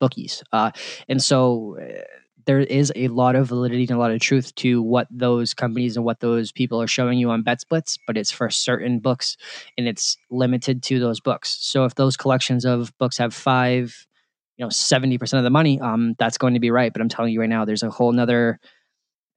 bookies. 0.00 0.42
Uh, 0.52 0.70
and 1.08 1.22
so 1.22 1.78
uh, 1.80 2.02
there 2.46 2.60
is 2.60 2.92
a 2.96 3.08
lot 3.08 3.36
of 3.36 3.48
validity 3.48 3.82
and 3.82 3.92
a 3.92 3.98
lot 3.98 4.10
of 4.10 4.20
truth 4.20 4.54
to 4.56 4.82
what 4.82 5.06
those 5.10 5.54
companies 5.54 5.96
and 5.96 6.04
what 6.04 6.20
those 6.20 6.52
people 6.52 6.80
are 6.80 6.86
showing 6.86 7.18
you 7.18 7.30
on 7.30 7.42
bet 7.42 7.60
splits, 7.60 7.98
but 8.06 8.16
it's 8.16 8.30
for 8.30 8.50
certain 8.50 8.98
books 8.98 9.36
and 9.76 9.88
it's 9.88 10.16
limited 10.30 10.82
to 10.84 10.98
those 10.98 11.20
books. 11.20 11.58
So 11.60 11.84
if 11.84 11.94
those 11.94 12.16
collections 12.16 12.64
of 12.64 12.96
books 12.98 13.18
have 13.18 13.34
five 13.34 14.06
you 14.58 14.64
know 14.64 14.68
70% 14.68 15.38
of 15.38 15.44
the 15.44 15.50
money 15.50 15.80
um 15.80 16.14
that's 16.18 16.38
going 16.38 16.54
to 16.54 16.60
be 16.60 16.70
right 16.70 16.92
but 16.92 17.00
i'm 17.00 17.08
telling 17.08 17.32
you 17.32 17.40
right 17.40 17.48
now 17.48 17.64
there's 17.64 17.82
a 17.82 17.90
whole 17.90 18.12
nother 18.12 18.60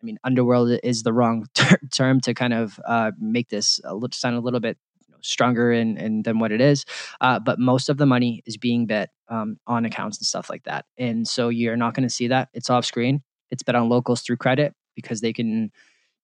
i 0.01 0.05
mean 0.05 0.17
underworld 0.23 0.77
is 0.83 1.03
the 1.03 1.13
wrong 1.13 1.45
ter- 1.53 1.79
term 1.91 2.19
to 2.21 2.33
kind 2.33 2.53
of 2.53 2.79
uh, 2.85 3.11
make 3.19 3.49
this 3.49 3.79
a 3.83 3.93
little, 3.93 4.09
sound 4.11 4.35
a 4.35 4.41
little 4.41 4.59
bit 4.59 4.77
stronger 5.25 5.71
and, 5.71 5.97
and 5.97 6.23
than 6.23 6.39
what 6.39 6.51
it 6.51 6.61
is 6.61 6.85
uh, 7.21 7.39
but 7.39 7.59
most 7.59 7.89
of 7.89 7.97
the 7.97 8.05
money 8.05 8.43
is 8.45 8.57
being 8.57 8.85
bet 8.85 9.09
um, 9.29 9.57
on 9.67 9.85
accounts 9.85 10.17
and 10.17 10.25
stuff 10.25 10.49
like 10.49 10.63
that. 10.63 10.85
And 10.97 11.27
so 11.27 11.49
you're 11.49 11.77
not 11.77 11.93
going 11.93 12.07
to 12.07 12.13
see 12.13 12.27
that. 12.27 12.49
It's 12.53 12.69
off 12.69 12.85
screen. 12.85 13.23
It's 13.51 13.63
bet 13.63 13.75
on 13.75 13.89
locals 13.89 14.21
through 14.21 14.37
credit 14.37 14.73
because 14.95 15.21
they 15.21 15.33
can 15.33 15.71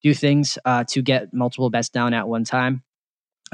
do 0.02 0.14
things 0.14 0.58
uh, 0.64 0.84
to 0.88 1.02
get 1.02 1.32
multiple 1.32 1.70
bets 1.70 1.88
down 1.88 2.14
at 2.14 2.28
one 2.28 2.44
time. 2.44 2.82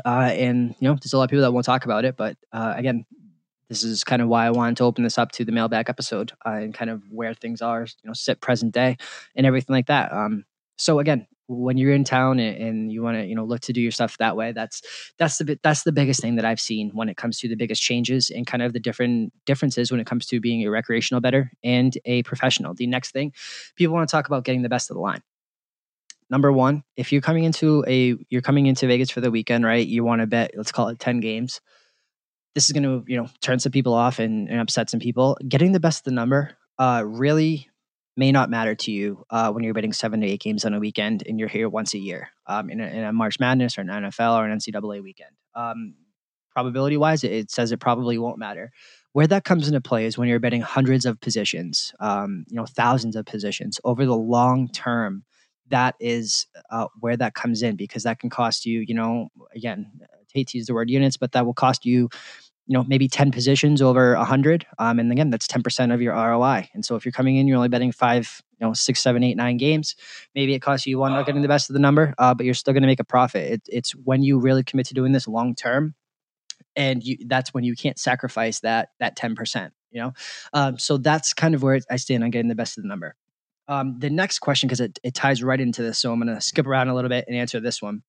Uh, 0.04 0.30
and 0.32 0.76
you 0.78 0.88
know 0.88 0.94
there's 0.94 1.12
a 1.12 1.18
lot 1.18 1.24
of 1.24 1.30
people 1.30 1.42
that 1.42 1.50
won't 1.50 1.66
talk 1.66 1.84
about 1.84 2.04
it 2.04 2.16
but 2.16 2.36
uh, 2.52 2.72
again 2.76 3.04
this 3.68 3.82
is 3.82 4.04
kind 4.04 4.22
of 4.22 4.28
why 4.28 4.46
I 4.46 4.50
wanted 4.52 4.76
to 4.76 4.84
open 4.84 5.02
this 5.02 5.18
up 5.18 5.32
to 5.32 5.44
the 5.44 5.50
mailbag 5.50 5.90
episode 5.90 6.30
uh, 6.46 6.50
and 6.50 6.72
kind 6.72 6.88
of 6.88 7.02
where 7.10 7.34
things 7.34 7.60
are, 7.60 7.82
you 7.82 8.08
know, 8.08 8.14
sit 8.14 8.40
present 8.40 8.72
day 8.72 8.96
and 9.36 9.44
everything 9.44 9.74
like 9.74 9.88
that. 9.88 10.10
Um, 10.10 10.46
so 10.78 11.00
again, 11.00 11.26
when 11.48 11.76
you're 11.76 11.92
in 11.92 12.04
town 12.04 12.38
and, 12.38 12.92
you 12.92 13.02
want 13.02 13.16
to, 13.16 13.24
you 13.24 13.34
know, 13.34 13.44
look 13.44 13.60
to 13.60 13.72
do 13.72 13.80
your 13.80 13.90
stuff 13.90 14.16
that 14.18 14.36
way, 14.36 14.52
that's 14.52 14.82
that's 15.18 15.38
the 15.38 15.58
that's 15.62 15.82
the 15.82 15.92
biggest 15.92 16.20
thing 16.20 16.36
that 16.36 16.44
I've 16.44 16.60
seen 16.60 16.90
when 16.94 17.08
it 17.08 17.16
comes 17.16 17.38
to 17.40 17.48
the 17.48 17.56
biggest 17.56 17.82
changes 17.82 18.30
and 18.30 18.46
kind 18.46 18.62
of 18.62 18.72
the 18.72 18.80
different 18.80 19.32
differences 19.46 19.90
when 19.90 20.00
it 20.00 20.06
comes 20.06 20.26
to 20.26 20.40
being 20.40 20.64
a 20.66 20.70
recreational 20.70 21.20
better 21.20 21.50
and 21.64 21.96
a 22.04 22.22
professional. 22.22 22.74
The 22.74 22.86
next 22.86 23.12
thing, 23.12 23.32
people 23.76 23.94
want 23.94 24.08
to 24.08 24.12
talk 24.12 24.26
about 24.26 24.44
getting 24.44 24.62
the 24.62 24.68
best 24.68 24.90
of 24.90 24.94
the 24.94 25.00
line 25.00 25.22
number 26.30 26.52
one 26.52 26.82
if 26.94 27.10
you're 27.10 27.22
coming 27.22 27.44
into 27.44 27.82
a 27.88 28.14
you're 28.28 28.42
coming 28.42 28.66
into 28.66 28.86
vegas 28.86 29.08
for 29.08 29.22
the 29.22 29.30
weekend 29.30 29.64
right 29.64 29.86
you 29.86 30.04
want 30.04 30.20
to 30.20 30.26
bet 30.26 30.50
let's 30.58 30.70
call 30.70 30.88
it 30.88 30.98
10 30.98 31.20
games 31.20 31.62
this 32.58 32.64
is 32.64 32.72
going 32.72 32.82
to 32.82 33.04
you 33.06 33.16
know 33.16 33.28
turn 33.40 33.60
some 33.60 33.72
people 33.72 33.94
off 33.94 34.18
and, 34.18 34.48
and, 34.48 34.60
upset 34.60 34.90
some 34.90 34.98
people. 34.98 35.38
Getting 35.46 35.70
the 35.70 35.78
best 35.80 36.00
of 36.00 36.04
the 36.04 36.10
number 36.10 36.56
uh, 36.78 37.04
really 37.06 37.68
may 38.18 38.32
not 38.32 38.50
matter 38.50 38.74
to 38.74 38.90
you 38.90 39.24
uh, 39.30 39.50
when 39.52 39.62
you're 39.62 39.72
betting 39.72 39.92
seven 39.92 40.20
to 40.20 40.26
eight 40.26 40.40
games 40.40 40.64
on 40.64 40.74
a 40.74 40.80
weekend 40.80 41.22
and 41.26 41.38
you're 41.38 41.48
here 41.48 41.68
once 41.68 41.94
a 41.94 41.98
year 41.98 42.30
um, 42.48 42.68
in, 42.68 42.80
a, 42.80 42.86
in, 42.86 43.04
a, 43.04 43.12
March 43.12 43.38
Madness 43.38 43.78
or 43.78 43.82
an 43.82 43.86
NFL 43.86 44.36
or 44.36 44.44
an 44.44 44.58
NCAA 44.58 45.00
weekend. 45.02 45.30
Um, 45.54 45.94
probability 46.50 46.96
wise, 46.96 47.22
it, 47.22 47.30
it, 47.30 47.50
says 47.52 47.70
it 47.70 47.78
probably 47.78 48.18
won't 48.18 48.36
matter. 48.36 48.72
Where 49.12 49.28
that 49.28 49.44
comes 49.44 49.68
into 49.68 49.80
play 49.80 50.04
is 50.04 50.18
when 50.18 50.28
you're 50.28 50.40
betting 50.40 50.60
hundreds 50.60 51.06
of 51.06 51.20
positions, 51.20 51.94
um, 52.00 52.44
you 52.48 52.56
know, 52.56 52.66
thousands 52.66 53.14
of 53.14 53.24
positions 53.24 53.78
over 53.84 54.04
the 54.04 54.16
long 54.16 54.68
term. 54.68 55.24
That 55.68 55.94
is 56.00 56.46
uh, 56.70 56.86
where 56.98 57.16
that 57.16 57.34
comes 57.34 57.62
in 57.62 57.76
because 57.76 58.02
that 58.02 58.18
can 58.18 58.30
cost 58.30 58.66
you, 58.66 58.80
you 58.80 58.94
know, 58.94 59.28
again, 59.54 59.92
I 60.02 60.06
hate 60.32 60.48
to 60.48 60.58
use 60.58 60.66
the 60.66 60.74
word 60.74 60.90
units, 60.90 61.16
but 61.16 61.32
that 61.32 61.46
will 61.46 61.54
cost 61.54 61.84
you 61.84 62.08
you 62.68 62.74
know 62.74 62.84
maybe 62.84 63.08
10 63.08 63.32
positions 63.32 63.82
over 63.82 64.14
100 64.16 64.66
um, 64.78 64.98
and 65.00 65.10
again 65.10 65.30
that's 65.30 65.46
10% 65.46 65.92
of 65.92 66.00
your 66.00 66.14
roi 66.14 66.68
and 66.74 66.84
so 66.84 66.94
if 66.94 67.04
you're 67.04 67.12
coming 67.12 67.36
in 67.36 67.48
you're 67.48 67.56
only 67.56 67.68
betting 67.68 67.90
five 67.90 68.42
you 68.60 68.66
know 68.66 68.72
six 68.72 69.00
seven 69.00 69.24
eight 69.24 69.36
nine 69.36 69.56
games 69.56 69.96
maybe 70.34 70.54
it 70.54 70.60
costs 70.60 70.86
you 70.86 70.98
one 70.98 71.12
not 71.12 71.26
getting 71.26 71.42
the 71.42 71.48
best 71.48 71.68
of 71.70 71.74
the 71.74 71.80
number 71.80 72.14
uh, 72.18 72.34
but 72.34 72.44
you're 72.44 72.54
still 72.54 72.72
going 72.72 72.82
to 72.82 72.86
make 72.86 73.00
a 73.00 73.04
profit. 73.04 73.52
It, 73.52 73.62
it's 73.66 73.92
when 73.92 74.22
you 74.22 74.38
really 74.38 74.62
commit 74.62 74.86
to 74.86 74.94
doing 74.94 75.12
this 75.12 75.26
long 75.26 75.54
term 75.54 75.94
and 76.76 77.02
you, 77.02 77.16
that's 77.26 77.52
when 77.52 77.64
you 77.64 77.74
can't 77.74 77.98
sacrifice 77.98 78.60
that 78.60 78.90
that 79.00 79.16
10% 79.16 79.70
you 79.90 80.00
know? 80.02 80.12
Um, 80.52 80.78
so 80.78 80.98
that's 80.98 81.32
kind 81.32 81.54
of 81.54 81.62
where 81.62 81.80
i 81.90 81.96
stand 81.96 82.22
on 82.22 82.30
getting 82.30 82.48
the 82.48 82.54
best 82.54 82.76
of 82.76 82.84
the 82.84 82.88
number. 82.88 83.16
Um, 83.68 83.98
the 83.98 84.10
next 84.10 84.40
question 84.40 84.66
because 84.66 84.80
it, 84.80 84.98
it 85.02 85.14
ties 85.14 85.42
right 85.42 85.60
into 85.60 85.82
this 85.82 85.98
so 85.98 86.10
i'm 86.10 86.20
going 86.20 86.34
to 86.34 86.40
skip 86.40 86.66
around 86.66 86.88
a 86.88 86.94
little 86.94 87.10
bit 87.10 87.26
and 87.28 87.36
answer 87.36 87.60
this 87.60 87.82
one 87.82 88.02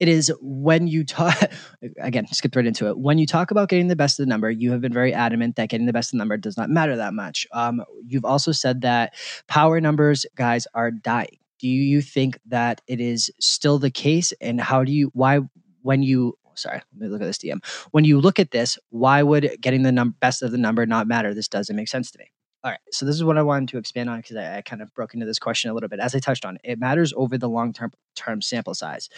it 0.00 0.08
is 0.08 0.32
when 0.40 0.86
you 0.86 1.04
talk 1.04 1.36
again, 1.98 2.26
skip 2.28 2.54
right 2.54 2.66
into 2.66 2.88
it. 2.88 2.98
When 2.98 3.18
you 3.18 3.26
talk 3.26 3.50
about 3.50 3.68
getting 3.68 3.88
the 3.88 3.96
best 3.96 4.18
of 4.18 4.26
the 4.26 4.28
number, 4.28 4.50
you 4.50 4.70
have 4.72 4.80
been 4.80 4.92
very 4.92 5.12
adamant 5.12 5.56
that 5.56 5.68
getting 5.68 5.86
the 5.86 5.92
best 5.92 6.08
of 6.08 6.12
the 6.12 6.18
number 6.18 6.36
does 6.36 6.56
not 6.56 6.70
matter 6.70 6.96
that 6.96 7.14
much. 7.14 7.46
Um, 7.52 7.84
you've 8.06 8.24
also 8.24 8.52
said 8.52 8.82
that 8.82 9.14
power 9.46 9.80
numbers, 9.80 10.26
guys, 10.34 10.66
are 10.74 10.90
dying. 10.90 11.38
Do 11.58 11.68
you 11.68 12.00
think 12.00 12.38
that 12.46 12.80
it 12.86 13.00
is 13.00 13.30
still 13.40 13.78
the 13.78 13.90
case? 13.90 14.32
And 14.40 14.60
how 14.60 14.84
do 14.84 14.92
you 14.92 15.10
why 15.14 15.40
when 15.82 16.02
you 16.02 16.38
sorry, 16.54 16.82
let 16.92 17.00
me 17.00 17.08
look 17.08 17.22
at 17.22 17.26
this 17.26 17.38
DM. 17.38 17.64
When 17.92 18.04
you 18.04 18.20
look 18.20 18.38
at 18.38 18.50
this, 18.50 18.78
why 18.90 19.22
would 19.22 19.56
getting 19.60 19.82
the 19.82 19.92
num- 19.92 20.16
best 20.20 20.42
of 20.42 20.50
the 20.50 20.58
number 20.58 20.84
not 20.86 21.06
matter? 21.06 21.32
This 21.32 21.48
doesn't 21.48 21.74
make 21.74 21.88
sense 21.88 22.10
to 22.10 22.18
me. 22.18 22.30
All 22.64 22.72
right. 22.72 22.80
So 22.90 23.06
this 23.06 23.14
is 23.14 23.22
what 23.22 23.38
I 23.38 23.42
wanted 23.42 23.68
to 23.68 23.78
expand 23.78 24.10
on 24.10 24.18
because 24.18 24.36
I, 24.36 24.56
I, 24.56 24.62
kind 24.62 24.82
of 24.82 24.92
broke 24.92 25.14
into 25.14 25.24
this 25.24 25.38
question 25.38 25.70
a 25.70 25.74
little 25.74 25.88
bit. 25.88 26.00
As 26.00 26.16
I 26.16 26.18
touched 26.18 26.44
on, 26.44 26.58
it 26.64 26.80
matters 26.80 27.14
over 27.16 27.38
the 27.38 27.48
long 27.48 27.72
term 27.72 27.92
term 28.16 28.42
sample 28.42 28.74
size. 28.74 29.08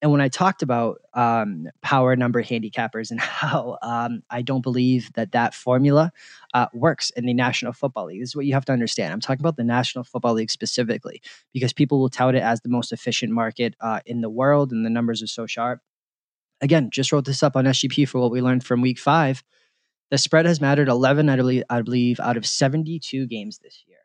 And 0.00 0.10
when 0.12 0.22
I 0.22 0.28
talked 0.28 0.62
about 0.62 1.02
um, 1.12 1.68
power 1.82 2.16
number 2.16 2.42
handicappers 2.42 3.10
and 3.10 3.20
how 3.40 3.76
um, 3.82 4.22
I 4.30 4.40
don't 4.40 4.62
believe 4.62 5.12
that 5.12 5.32
that 5.32 5.52
formula 5.52 6.10
uh, 6.54 6.68
works 6.72 7.10
in 7.10 7.26
the 7.26 7.34
National 7.34 7.74
Football 7.74 8.06
League, 8.06 8.20
this 8.20 8.30
is 8.30 8.36
what 8.36 8.46
you 8.46 8.54
have 8.54 8.64
to 8.64 8.72
understand. 8.72 9.12
I'm 9.12 9.20
talking 9.20 9.42
about 9.42 9.58
the 9.58 9.64
National 9.64 10.02
Football 10.02 10.32
League 10.32 10.50
specifically 10.50 11.20
because 11.52 11.74
people 11.74 12.00
will 12.00 12.08
tout 12.08 12.34
it 12.34 12.42
as 12.42 12.62
the 12.62 12.70
most 12.70 12.92
efficient 12.92 13.30
market 13.30 13.74
uh, 13.82 14.00
in 14.06 14.22
the 14.22 14.30
world, 14.30 14.72
and 14.72 14.86
the 14.86 14.90
numbers 14.90 15.22
are 15.22 15.26
so 15.26 15.46
sharp. 15.46 15.80
Again, 16.62 16.88
just 16.90 17.12
wrote 17.12 17.26
this 17.26 17.42
up 17.42 17.56
on 17.56 17.66
SGP 17.66 18.08
for 18.08 18.22
what 18.22 18.30
we 18.30 18.40
learned 18.40 18.64
from 18.64 18.80
Week 18.80 18.98
Five 18.98 19.44
the 20.10 20.18
spread 20.18 20.46
has 20.46 20.60
mattered 20.60 20.88
11, 20.88 21.28
I 21.28 21.36
believe, 21.36 21.62
I 21.68 21.82
believe 21.82 22.20
out 22.20 22.36
of 22.36 22.46
72 22.46 23.26
games 23.26 23.58
this 23.58 23.82
year, 23.86 23.98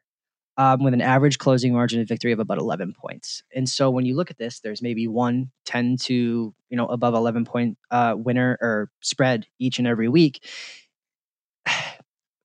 um, 0.57 0.83
with 0.83 0.93
an 0.93 1.01
average 1.01 1.37
closing 1.37 1.73
margin 1.73 2.01
of 2.01 2.07
victory 2.07 2.31
of 2.31 2.39
about 2.39 2.57
11 2.57 2.93
points. 2.93 3.43
And 3.55 3.69
so 3.69 3.89
when 3.89 4.05
you 4.05 4.15
look 4.15 4.31
at 4.31 4.37
this, 4.37 4.59
there's 4.59 4.81
maybe 4.81 5.07
one 5.07 5.51
10 5.65 5.97
to 5.97 6.53
you 6.69 6.77
know 6.77 6.87
above 6.87 7.13
11 7.13 7.45
point 7.45 7.77
uh, 7.91 8.15
winner 8.17 8.57
or 8.61 8.89
spread 9.01 9.45
each 9.59 9.79
and 9.79 9.87
every 9.87 10.09
week. 10.09 10.43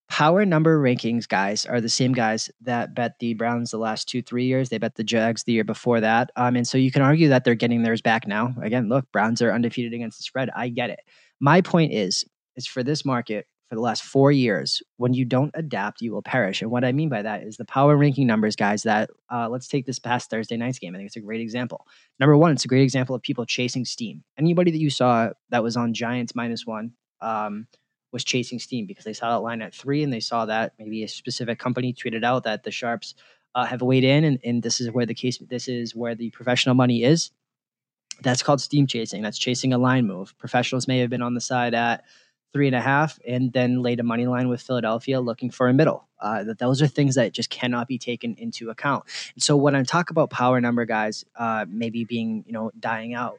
Power 0.09 0.47
number 0.47 0.81
rankings 0.81 1.29
guys 1.29 1.67
are 1.67 1.81
the 1.81 1.91
same 1.91 2.13
guys 2.13 2.51
that 2.63 2.95
bet 2.95 3.19
the 3.19 3.35
Browns 3.35 3.71
the 3.71 3.77
last 3.77 4.09
two, 4.09 4.23
three 4.23 4.47
years. 4.47 4.71
They 4.71 4.79
bet 4.79 4.95
the 4.95 5.05
Jags 5.05 5.45
the 5.45 5.53
year 5.53 5.65
before 5.65 6.01
that. 6.01 6.31
Um, 6.37 6.57
and 6.57 6.67
so 6.67 6.79
you 6.79 6.91
can 6.91 7.03
argue 7.03 7.29
that 7.29 7.45
they're 7.45 7.55
getting 7.55 7.83
theirs 7.83 8.01
back 8.01 8.27
now. 8.27 8.55
Again, 8.63 8.89
look, 8.89 9.11
Browns 9.13 9.43
are 9.43 9.53
undefeated 9.53 9.93
against 9.93 10.19
the 10.19 10.23
spread. 10.23 10.49
I 10.57 10.71
get 10.71 10.89
it. 10.89 11.01
My 11.39 11.61
point 11.61 11.93
is 11.93 12.25
is 12.57 12.67
for 12.67 12.83
this 12.83 13.05
market 13.05 13.47
for 13.69 13.75
the 13.75 13.81
last 13.81 14.05
four 14.05 14.31
years, 14.31 14.81
when 14.97 15.13
you 15.13 15.25
don't 15.25 15.51
adapt, 15.55 16.01
you 16.01 16.13
will 16.13 16.23
perish. 16.23 16.63
And 16.63 16.71
what 16.71 16.85
I 16.85 16.93
mean 16.93 17.09
by 17.09 17.23
that 17.23 17.43
is 17.43 17.57
the 17.57 17.65
power 17.65 17.97
ranking 17.97 18.27
numbers, 18.27 18.55
guys. 18.55 18.85
That 18.85 19.11
uh, 19.33 19.49
let's 19.49 19.67
take 19.67 19.87
this 19.87 19.99
past 19.99 20.31
Thursday 20.31 20.57
night's 20.57 20.79
game. 20.79 20.95
I 20.95 20.99
think 20.99 21.09
it's 21.09 21.17
a 21.17 21.21
great 21.21 21.41
example. 21.41 21.85
Number 22.21 22.37
one, 22.37 22.53
it's 22.53 22.65
a 22.65 22.69
great 22.69 22.83
example 22.83 23.17
of 23.17 23.23
people 23.23 23.45
chasing 23.45 23.85
steam. 23.85 24.23
Anybody 24.39 24.71
that 24.71 24.79
you 24.79 24.91
saw 24.91 25.31
that 25.51 25.65
was 25.65 25.77
on 25.77 25.95
Giants 25.95 26.35
minus 26.37 26.65
one 26.65 26.93
um, 27.21 27.67
was 28.13 28.23
chasing 28.23 28.61
steam 28.61 28.87
because 28.87 29.05
they 29.05 29.13
saw 29.13 29.31
that 29.31 29.43
line 29.43 29.63
at 29.63 29.75
three 29.75 30.05
and 30.05 30.13
they 30.13 30.21
saw 30.21 30.47
that 30.47 30.75
maybe 30.79 31.03
a 31.03 31.09
specific 31.09 31.59
company 31.59 31.93
tweeted 31.93 32.25
out 32.25 32.45
that 32.45 32.63
the 32.63 32.71
sharps 32.71 33.15
uh, 33.57 33.65
have 33.65 33.83
weighed 33.83 34.05
in 34.05 34.23
and, 34.23 34.39
and 34.45 34.63
this 34.63 34.81
is 34.81 34.93
where 34.93 35.07
the 35.07 35.15
case 35.15 35.39
this 35.49 35.67
is 35.67 35.95
where 35.97 36.15
the 36.15 36.31
professional 36.31 36.77
money 36.77 37.03
is. 37.03 37.33
That's 38.23 38.43
called 38.43 38.61
steam 38.61 38.87
chasing. 38.87 39.23
That's 39.23 39.39
chasing 39.39 39.73
a 39.73 39.79
line 39.79 40.07
move. 40.07 40.39
Professionals 40.39 40.87
may 40.87 41.01
have 41.01 41.11
been 41.11 41.21
on 41.21 41.35
the 41.35 41.41
side 41.41 41.75
at 41.75 42.05
three 42.53 42.67
and 42.67 42.77
a 42.77 42.81
half, 42.81 43.19
and 43.27 43.53
then 43.53 43.83
laid 43.83 44.01
a 44.01 44.03
money 44.03 44.27
line 44.27 44.49
with 44.49 44.63
Philadelphia 44.63 45.21
looking 45.21 45.51
for 45.51 45.69
a 45.69 45.75
middle. 45.75 46.09
Uh, 46.19 46.45
that 46.45 46.59
those 46.59 46.81
are 46.81 46.87
things 46.87 47.17
that 47.17 47.33
just 47.33 47.51
cannot 47.51 47.87
be 47.87 47.99
taken 47.99 48.35
into 48.37 48.71
account. 48.71 49.05
And 49.35 49.43
so 49.43 49.57
when 49.57 49.75
I 49.75 49.83
talk 49.83 50.11
about 50.11 50.31
power 50.31 50.61
number 50.61 50.87
guys, 50.87 51.25
uh, 51.37 51.67
maybe 51.69 52.05
being 52.05 52.45
you 52.47 52.53
know 52.53 52.71
dying 52.79 53.13
out, 53.13 53.39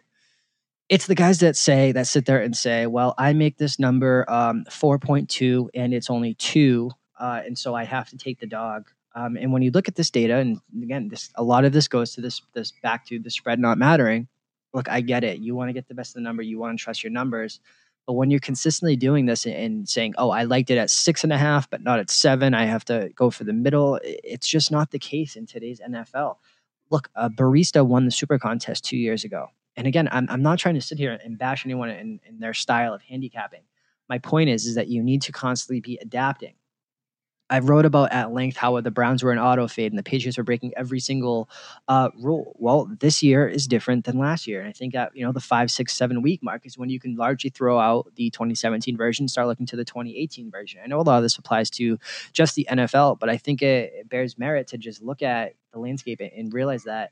it's 0.90 1.08
the 1.08 1.16
guys 1.16 1.40
that 1.40 1.56
say 1.58 1.92
that 1.94 2.08
sit 2.08 2.26
there 2.26 2.42
and 2.42 2.56
say, 2.56 2.86
well, 2.86 3.14
I 3.18 3.34
make 3.34 3.58
this 3.58 3.80
number 3.80 4.26
um, 4.30 4.66
four 4.70 5.00
point 5.00 5.30
two, 5.30 5.70
and 5.74 5.94
it's 5.94 6.10
only 6.10 6.36
two, 6.36 6.92
uh, 7.20 7.42
and 7.46 7.58
so 7.58 7.74
I 7.74 7.84
have 7.84 8.10
to 8.10 8.18
take 8.18 8.40
the 8.40 8.48
dog. 8.48 8.90
Um, 9.16 9.36
and 9.36 9.52
when 9.52 9.64
you 9.64 9.72
look 9.72 9.88
at 9.88 9.96
this 9.96 10.12
data, 10.12 10.36
and 10.36 10.62
again, 10.84 11.08
this 11.10 11.32
a 11.34 11.44
lot 11.44 11.66
of 11.66 11.74
this 11.74 11.88
goes 11.88 12.14
to 12.14 12.22
this 12.22 12.42
this 12.54 12.72
back 12.84 13.08
to 13.08 13.18
the 13.18 13.32
spread 13.32 13.60
not 13.60 13.80
mattering. 13.80 14.28
Look, 14.74 14.88
I 14.88 15.02
get 15.02 15.24
it. 15.24 15.40
You 15.40 15.56
want 15.56 15.70
to 15.70 15.74
get 15.74 15.88
the 15.88 15.96
best 15.96 16.12
of 16.12 16.16
the 16.16 16.22
number. 16.22 16.44
You 16.44 16.60
want 16.60 16.78
to 16.78 16.84
trust 16.84 17.04
your 17.04 17.12
numbers. 17.12 17.60
But 18.08 18.14
when 18.14 18.32
you're 18.32 18.40
consistently 18.40 18.96
doing 18.96 19.26
this 19.26 19.46
and 19.46 19.88
saying, 19.88 20.16
oh, 20.18 20.30
I 20.30 20.44
liked 20.44 20.70
it 20.70 20.78
at 20.78 20.90
six 20.90 21.26
and 21.26 21.34
a 21.34 21.38
half, 21.38 21.70
but 21.70 21.84
not 21.84 22.00
at 22.00 22.10
seven, 22.10 22.54
I 22.54 22.64
have 22.64 22.86
to 22.86 23.10
go 23.14 23.30
for 23.30 23.44
the 23.44 23.52
middle, 23.52 24.00
it's 24.02 24.48
just 24.48 24.72
not 24.72 24.92
the 24.92 24.98
case 24.98 25.36
in 25.36 25.46
today's 25.46 25.82
NFL. 25.82 26.38
Look, 26.90 27.10
a 27.16 27.30
barista 27.30 27.86
won 27.86 28.06
the 28.06 28.12
super 28.12 28.40
contest 28.40 28.86
two 28.86 28.96
years 28.96 29.26
ago. 29.26 29.48
And 29.76 29.88
again, 29.88 30.08
I'm, 30.10 30.26
I'm 30.30 30.42
not 30.42 30.58
trying 30.58 30.76
to 30.76 30.82
sit 30.82 30.98
here 30.98 31.20
and 31.22 31.38
bash 31.38 31.66
anyone 31.66 31.90
in, 31.90 32.22
in 32.26 32.40
their 32.40 32.54
style 32.54 32.94
of 32.94 33.02
handicapping. 33.02 33.64
My 34.08 34.20
point 34.20 34.50
is, 34.50 34.66
is 34.66 34.76
that 34.76 34.88
you 34.88 35.04
need 35.04 35.22
to 35.24 35.34
constantly 35.34 35.82
be 35.82 36.00
adapting. 36.02 36.54
I 37.50 37.60
wrote 37.60 37.86
about 37.86 38.12
at 38.12 38.34
length 38.34 38.58
how 38.58 38.80
the 38.82 38.92
Browns 38.92 39.24
were 39.24 39.32
an 39.32 39.40
auto 39.40 39.68
fade 39.68 39.92
and 39.92 39.98
the 40.00 40.04
Patriots 40.04 40.38
were 40.38 40.44
breaking 40.44 40.74
every 40.76 41.00
single 41.00 41.50
uh, 41.88 42.10
rule. 42.20 42.56
Well, 42.60 42.90
this 43.00 43.24
year 43.24 43.48
is 43.48 43.68
different 43.68 44.06
than 44.06 44.18
last 44.18 44.48
year. 44.48 44.60
And 44.60 44.70
I 44.70 44.74
think 44.74 44.96
at 44.96 45.16
you 45.16 45.26
know 45.26 45.32
the 45.32 45.40
five, 45.40 45.72
six, 45.72 45.94
seven 45.94 46.22
week 46.22 46.44
mark 46.44 46.66
is 46.66 46.78
when 46.78 46.90
you 46.90 47.00
can 47.00 47.16
largely 47.16 47.50
throw 47.50 47.80
out 47.80 48.14
the 48.16 48.30
2017 48.30 48.98
version, 48.98 49.28
start 49.28 49.48
looking 49.48 49.66
to 49.68 49.76
the 49.76 49.86
2018 49.86 50.52
version. 50.52 50.82
I 50.84 50.88
know 50.88 51.00
a 51.00 51.02
lot 51.02 51.18
of 51.18 51.24
this 51.24 51.38
applies 51.38 51.70
to 51.72 51.98
just 52.34 52.56
the 52.56 52.68
NFL, 52.70 53.20
but 53.20 53.30
I 53.30 53.38
think 53.38 53.62
it, 53.62 53.94
it 53.96 54.10
bears 54.10 54.38
merit 54.38 54.68
to 54.68 54.78
just 54.78 55.02
look 55.02 55.22
at 55.22 55.54
the 55.72 55.80
landscape 55.80 56.20
and 56.20 56.54
realize 56.54 56.84
that 56.84 57.12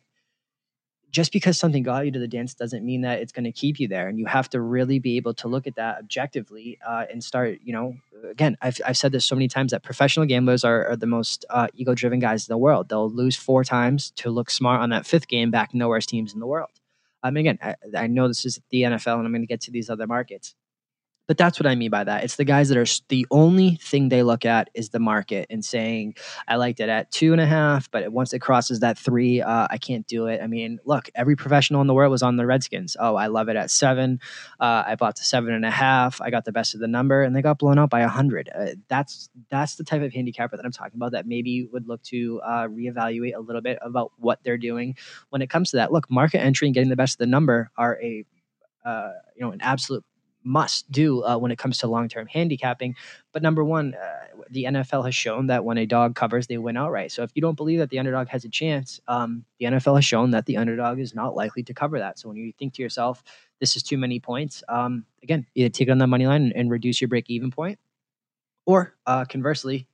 just 1.15 1.31
because 1.31 1.57
something 1.57 1.81
got 1.81 2.03
you 2.03 2.12
to 2.12 2.19
the 2.19 2.27
dance 2.27 2.53
doesn't 2.53 2.86
mean 2.86 3.00
that 3.00 3.19
it's 3.19 3.31
going 3.31 3.45
to 3.45 3.51
keep 3.51 3.79
you 3.79 3.88
there 3.88 4.10
and 4.10 4.19
you 4.19 4.25
have 4.25 4.50
to 4.50 4.60
really 4.60 5.00
be 5.00 5.15
able 5.15 5.34
to 5.34 5.48
look 5.48 5.65
at 5.65 5.75
that 5.75 5.98
objectively 5.98 6.77
uh, 6.86 7.05
and 7.10 7.24
start 7.24 7.57
you 7.63 7.72
know 7.72 7.95
again 8.29 8.57
I've, 8.62 8.81
I've 8.86 8.98
said 8.98 9.13
this 9.13 9.24
so 9.24 9.34
many 9.34 9.48
times 9.48 9.72
that 9.72 9.81
professional 9.81 10.25
gamblers 10.25 10.65
are, 10.65 10.89
are 10.89 10.98
the 10.98 11.07
most 11.07 11.45
uh, 11.50 11.67
ego 11.74 11.95
driven 11.95 12.19
guys 12.19 12.45
in 12.45 12.51
the 12.51 12.57
world. 12.57 12.89
They'll 12.89 13.10
lose 13.10 13.38
four 13.38 13.63
times 13.63 14.12
to 14.17 14.29
look 14.29 14.50
smart 14.50 14.81
on 14.81 14.89
that 14.89 15.05
fifth 15.05 15.29
game 15.29 15.51
back 15.51 15.74
nowhere 15.74 16.01
teams 16.01 16.34
in 16.34 16.41
the 16.41 16.48
world. 16.48 16.72
I 17.24 17.31
mean 17.31 17.48
again 17.48 17.60
I, 17.62 18.03
I 18.03 18.07
know 18.07 18.27
this 18.27 18.45
is 18.45 18.60
the 18.69 18.81
nfl 18.81 19.17
and 19.17 19.25
i'm 19.25 19.31
going 19.31 19.41
to 19.41 19.48
get 19.48 19.62
to 19.62 19.72
these 19.72 19.89
other 19.89 20.07
markets 20.07 20.53
but 21.27 21.38
that's 21.38 21.60
what 21.60 21.67
I 21.67 21.75
mean 21.75 21.89
by 21.89 22.03
that. 22.03 22.24
It's 22.24 22.36
the 22.36 22.46
guys 22.46 22.70
that 22.70 22.77
are 22.77 22.86
the 23.10 23.25
only 23.32 23.77
thing 23.82 24.10
they 24.10 24.24
look 24.24 24.46
at 24.46 24.70
is 24.74 24.89
the 24.89 25.00
market 25.00 25.48
and 25.50 25.63
saying, 25.63 26.15
I 26.48 26.55
liked 26.58 26.79
it 26.79 26.89
at 26.89 27.12
two 27.12 27.32
and 27.32 27.41
a 27.41 27.46
half, 27.46 27.89
but 27.89 28.12
once 28.12 28.34
it 28.34 28.39
crosses 28.39 28.82
that 28.82 28.98
three, 28.98 29.41
uh, 29.41 29.67
I 29.70 29.77
can't 29.77 30.05
do 30.08 30.27
it. 30.27 30.41
I 30.41 30.48
mean, 30.48 30.79
look, 30.86 31.10
every 31.15 31.36
professional 31.36 31.82
in 31.82 31.88
the 31.88 31.94
world 31.94 32.12
was 32.12 32.24
on 32.24 32.38
the 32.38 32.46
Redskins. 32.46 32.96
Oh, 33.00 33.15
I 33.15 33.27
love 33.27 33.50
it 33.50 33.55
at 33.55 33.72
seven. 33.72 34.20
Uh, 34.60 34.84
I 34.86 34.96
bought 34.96 35.15
the 35.15 35.24
seven 35.24 35.53
and 35.53 35.65
a 35.65 35.72
half. 35.72 36.22
I 36.22 36.29
got 36.29 36.46
the 36.46 36.51
best 36.51 36.75
of 36.75 36.79
the 36.79 36.88
number, 36.88 37.24
and 37.24 37.36
they 37.36 37.41
got 37.41 37.58
blown 37.58 37.79
out 37.79 37.89
by 37.89 38.01
a 38.01 38.08
hundred. 38.08 38.50
Uh, 38.53 38.67
that's 38.88 39.29
that's 39.50 39.75
the 39.75 39.84
type 39.84 40.01
of 40.01 40.13
handicapper 40.13 40.55
that 40.58 40.65
I'm 40.65 40.72
talking 40.72 40.96
about. 40.96 41.12
That 41.12 41.27
maybe 41.27 41.67
would 41.72 41.88
look 41.88 42.03
to 42.03 42.41
uh, 42.41 42.67
reevaluate 42.67 43.36
a 43.36 43.39
little 43.39 43.62
bit 43.62 43.79
about 43.82 44.12
what 44.17 44.39
they're 44.44 44.58
doing 44.58 44.96
when 45.29 45.41
it 45.41 45.50
comes 45.50 45.72
to 45.72 45.77
that. 45.77 45.91
Look, 45.91 46.10
market 46.10 46.39
entry 46.39 46.67
and 46.67 46.74
getting 46.74 46.89
the 46.89 46.96
best 46.96 47.15
of 47.15 47.20
the 47.20 47.27
number 47.27 47.72
are 47.77 48.00
a 48.01 48.25
uh, 48.86 49.12
you 49.36 49.46
know 49.46 49.51
an 49.51 49.62
absolute 49.62 50.03
must 50.46 50.90
do 50.92 51.24
uh, 51.24 51.38
when 51.38 51.52
it 51.52 51.58
comes 51.58 51.80
to 51.80 51.88
long 51.88 52.08
term 52.08 52.28
handicapping. 52.28 52.96
But 53.34 53.42
number 53.42 53.64
one, 53.64 53.96
uh, 53.96 54.44
the 54.50 54.66
NFL 54.66 55.06
has 55.06 55.16
shown 55.16 55.48
that 55.48 55.66
when 55.66 55.78
a 55.78 55.86
dog 55.86 56.16
covers, 56.16 56.48
they 56.48 56.58
win 56.58 56.78
outright. 56.78 57.12
So 57.12 57.24
if 57.24 57.32
you 57.34 57.42
don't 57.42 57.56
believe 57.56 57.80
that 57.80 57.90
the 57.90 58.00
underdog 58.00 58.28
has 58.30 58.46
a 58.46 58.50
chance, 58.50 59.02
um, 59.08 59.44
the 59.60 59.66
NFL 59.66 59.96
has 59.96 60.06
shown 60.06 60.32
that 60.32 60.46
the 60.46 60.58
underdog 60.58 61.00
is 61.00 61.16
not 61.16 61.36
likely 61.36 61.64
to 61.64 61.74
cover 61.74 62.00
that. 62.00 62.20
So 62.20 62.30
when 62.30 62.38
you 62.38 62.54
think 62.58 62.74
to 62.75 62.82
yourself, 62.82 63.24
this 63.60 63.75
is 63.75 63.84
too 63.84 63.98
many 63.98 64.20
points, 64.20 64.64
um, 64.70 65.06
again, 65.24 65.46
either 65.56 65.70
take 65.70 65.88
it 65.88 65.92
on 65.92 65.98
the 65.98 66.08
money 66.08 66.28
line 66.28 66.44
and, 66.44 66.56
and 66.56 66.72
reduce 66.72 67.02
your 67.02 67.08
break 67.08 67.30
even 67.30 67.52
point, 67.52 67.80
or 68.66 68.96
uh, 69.06 69.25
conversely, 69.25 69.88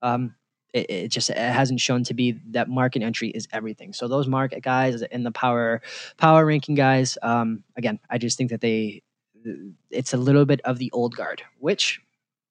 um, 0.00 0.34
it, 0.72 0.90
it, 0.90 1.08
just 1.08 1.28
it 1.30 1.36
hasn't 1.36 1.80
shown 1.80 2.02
to 2.04 2.14
be 2.14 2.32
that 2.50 2.68
market 2.68 3.02
entry 3.02 3.28
is 3.28 3.46
everything. 3.52 3.92
So 3.92 4.08
those 4.08 4.26
market 4.26 4.62
guys 4.62 5.02
and 5.02 5.24
the 5.24 5.30
power 5.30 5.82
power 6.16 6.46
ranking 6.46 6.74
guys, 6.74 7.18
um, 7.22 7.62
again, 7.76 7.98
I 8.08 8.18
just 8.18 8.38
think 8.38 8.50
that 8.50 8.60
they 8.62 9.02
it's 9.90 10.12
a 10.12 10.16
little 10.16 10.44
bit 10.44 10.60
of 10.64 10.78
the 10.78 10.90
old 10.92 11.16
guard, 11.16 11.42
which 11.58 12.00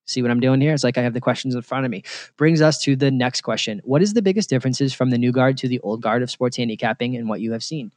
see 0.05 0.21
what 0.21 0.31
I'm 0.31 0.39
doing 0.39 0.61
here? 0.61 0.73
It's 0.73 0.83
like 0.83 0.97
I 0.97 1.01
have 1.01 1.13
the 1.13 1.21
questions 1.21 1.55
in 1.55 1.61
front 1.61 1.85
of 1.85 1.91
me. 1.91 2.03
Brings 2.37 2.61
us 2.61 2.81
to 2.83 2.95
the 2.95 3.11
next 3.11 3.41
question. 3.41 3.81
What 3.83 4.01
is 4.01 4.13
the 4.13 4.21
biggest 4.21 4.49
differences 4.49 4.93
from 4.93 5.09
the 5.09 5.17
new 5.17 5.31
guard 5.31 5.57
to 5.59 5.67
the 5.67 5.79
old 5.79 6.01
guard 6.01 6.21
of 6.21 6.29
sports 6.29 6.57
handicapping 6.57 7.15
and 7.15 7.29
what 7.29 7.41
you 7.41 7.53
have 7.53 7.63
seen? 7.63 7.91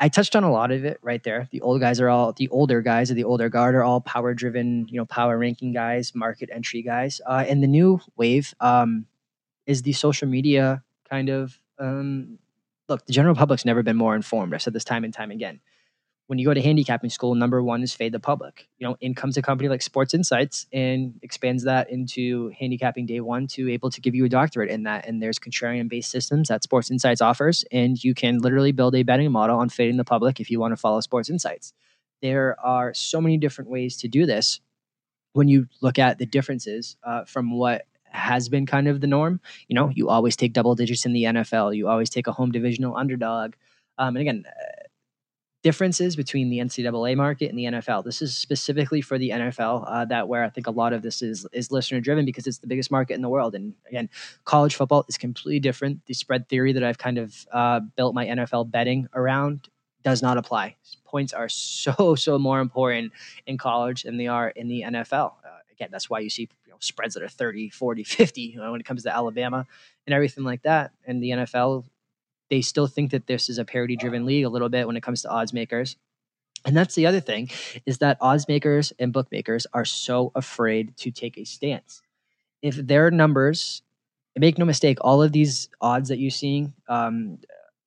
I 0.00 0.08
touched 0.08 0.36
on 0.36 0.44
a 0.44 0.52
lot 0.52 0.70
of 0.70 0.84
it 0.84 0.98
right 1.02 1.22
there. 1.24 1.48
The 1.50 1.60
old 1.60 1.80
guys 1.80 2.00
are 2.00 2.08
all 2.08 2.32
the 2.32 2.48
older 2.50 2.82
guys 2.82 3.10
of 3.10 3.16
the 3.16 3.24
older 3.24 3.48
guard 3.48 3.74
are 3.74 3.82
all 3.82 4.00
power 4.00 4.32
driven, 4.32 4.86
you 4.88 4.96
know, 4.96 5.06
power 5.06 5.36
ranking 5.36 5.72
guys, 5.72 6.14
market 6.14 6.50
entry 6.52 6.82
guys. 6.82 7.20
Uh, 7.26 7.44
and 7.48 7.62
the 7.62 7.66
new 7.66 8.00
wave 8.16 8.54
um, 8.60 9.06
is 9.66 9.82
the 9.82 9.92
social 9.92 10.28
media 10.28 10.84
kind 11.10 11.28
of 11.28 11.58
um, 11.80 12.38
look. 12.88 13.06
The 13.06 13.12
general 13.12 13.34
public's 13.34 13.64
never 13.64 13.82
been 13.82 13.96
more 13.96 14.14
informed. 14.14 14.54
I've 14.54 14.62
said 14.62 14.72
this 14.72 14.84
time 14.84 15.02
and 15.02 15.12
time 15.12 15.32
again 15.32 15.60
when 16.28 16.38
you 16.38 16.44
go 16.44 16.52
to 16.52 16.60
handicapping 16.60 17.08
school, 17.08 17.34
number 17.34 17.62
one 17.62 17.82
is 17.82 17.94
fade 17.94 18.12
the 18.12 18.20
public. 18.20 18.68
You 18.78 18.86
know, 18.86 18.96
in 19.00 19.14
comes 19.14 19.38
a 19.38 19.42
company 19.42 19.70
like 19.70 19.80
Sports 19.80 20.12
Insights 20.12 20.66
and 20.74 21.18
expands 21.22 21.64
that 21.64 21.90
into 21.90 22.50
handicapping 22.50 23.06
day 23.06 23.20
one 23.20 23.46
to 23.48 23.70
able 23.70 23.88
to 23.90 24.00
give 24.00 24.14
you 24.14 24.26
a 24.26 24.28
doctorate 24.28 24.70
in 24.70 24.82
that. 24.82 25.08
And 25.08 25.22
there's 25.22 25.38
contrarian 25.38 25.88
based 25.88 26.10
systems 26.10 26.48
that 26.48 26.62
Sports 26.62 26.90
Insights 26.90 27.22
offers, 27.22 27.64
and 27.72 28.02
you 28.04 28.12
can 28.12 28.40
literally 28.40 28.72
build 28.72 28.94
a 28.94 29.02
betting 29.02 29.32
model 29.32 29.58
on 29.58 29.70
fading 29.70 29.96
the 29.96 30.04
public 30.04 30.38
if 30.38 30.50
you 30.50 30.60
want 30.60 30.72
to 30.72 30.76
follow 30.76 31.00
Sports 31.00 31.30
Insights. 31.30 31.72
There 32.20 32.60
are 32.62 32.92
so 32.92 33.22
many 33.22 33.38
different 33.38 33.70
ways 33.70 33.96
to 33.98 34.08
do 34.08 34.26
this. 34.26 34.60
When 35.32 35.48
you 35.48 35.66
look 35.80 35.98
at 35.98 36.18
the 36.18 36.26
differences 36.26 36.96
uh, 37.04 37.24
from 37.24 37.56
what 37.56 37.86
has 38.04 38.50
been 38.50 38.66
kind 38.66 38.86
of 38.86 39.00
the 39.00 39.06
norm, 39.06 39.40
you 39.66 39.74
know, 39.74 39.88
you 39.94 40.10
always 40.10 40.36
take 40.36 40.52
double 40.52 40.74
digits 40.74 41.06
in 41.06 41.14
the 41.14 41.24
NFL, 41.24 41.74
you 41.74 41.88
always 41.88 42.10
take 42.10 42.26
a 42.26 42.32
home 42.32 42.52
divisional 42.52 42.96
underdog. 42.96 43.54
Um, 43.96 44.16
and 44.16 44.18
again, 44.18 44.44
differences 45.68 46.16
between 46.16 46.48
the 46.48 46.60
NCAA 46.60 47.14
market 47.14 47.50
and 47.50 47.58
the 47.58 47.64
NFL. 47.64 48.02
This 48.02 48.22
is 48.22 48.34
specifically 48.34 49.02
for 49.02 49.18
the 49.18 49.28
NFL, 49.28 49.84
uh, 49.86 50.06
that 50.06 50.26
where 50.26 50.42
I 50.42 50.48
think 50.48 50.66
a 50.66 50.70
lot 50.70 50.94
of 50.94 51.02
this 51.02 51.20
is 51.20 51.46
is 51.52 51.70
listener 51.70 52.00
driven 52.00 52.24
because 52.24 52.46
it's 52.46 52.56
the 52.56 52.66
biggest 52.66 52.90
market 52.90 53.12
in 53.12 53.20
the 53.20 53.28
world. 53.28 53.54
And 53.54 53.74
again, 53.86 54.08
college 54.46 54.76
football 54.76 55.04
is 55.08 55.18
completely 55.18 55.60
different. 55.60 56.06
The 56.06 56.14
spread 56.14 56.48
theory 56.48 56.72
that 56.72 56.82
I've 56.82 56.96
kind 56.96 57.18
of 57.18 57.46
uh, 57.52 57.80
built 57.80 58.14
my 58.14 58.24
NFL 58.24 58.70
betting 58.70 59.08
around 59.12 59.68
does 60.02 60.22
not 60.22 60.38
apply. 60.38 60.76
Points 61.04 61.34
are 61.34 61.50
so 61.50 62.14
so 62.26 62.38
more 62.38 62.60
important 62.60 63.12
in 63.46 63.58
college 63.58 64.04
than 64.04 64.16
they 64.16 64.26
are 64.26 64.48
in 64.48 64.68
the 64.68 64.84
NFL. 64.86 65.32
Uh, 65.44 65.58
again, 65.70 65.90
that's 65.92 66.08
why 66.08 66.20
you 66.20 66.30
see 66.30 66.48
you 66.64 66.70
know, 66.70 66.78
spreads 66.80 67.12
that 67.12 67.22
are 67.22 67.28
30, 67.28 67.68
40, 67.68 68.04
50 68.04 68.40
you 68.40 68.56
know, 68.56 68.72
when 68.72 68.80
it 68.80 68.86
comes 68.86 69.02
to 69.02 69.14
Alabama 69.14 69.66
and 70.06 70.14
everything 70.14 70.44
like 70.44 70.62
that. 70.62 70.92
And 71.06 71.22
the 71.22 71.28
NFL 71.28 71.84
they 72.50 72.60
still 72.60 72.86
think 72.86 73.10
that 73.10 73.26
this 73.26 73.48
is 73.48 73.58
a 73.58 73.64
parity 73.64 73.96
driven 73.96 74.24
league 74.24 74.44
a 74.44 74.48
little 74.48 74.68
bit 74.68 74.86
when 74.86 74.96
it 74.96 75.02
comes 75.02 75.22
to 75.22 75.28
odds 75.28 75.52
makers. 75.52 75.96
And 76.64 76.76
that's 76.76 76.94
the 76.94 77.06
other 77.06 77.20
thing 77.20 77.50
is 77.86 77.98
that 77.98 78.18
odds 78.20 78.48
makers 78.48 78.92
and 78.98 79.12
bookmakers 79.12 79.66
are 79.72 79.84
so 79.84 80.32
afraid 80.34 80.96
to 80.98 81.10
take 81.10 81.38
a 81.38 81.44
stance. 81.44 82.02
If 82.62 82.74
their 82.74 83.10
numbers, 83.10 83.82
make 84.36 84.58
no 84.58 84.64
mistake, 84.64 84.98
all 85.00 85.22
of 85.22 85.32
these 85.32 85.68
odds 85.80 86.08
that 86.08 86.18
you're 86.18 86.30
seeing, 86.30 86.74
um, 86.88 87.38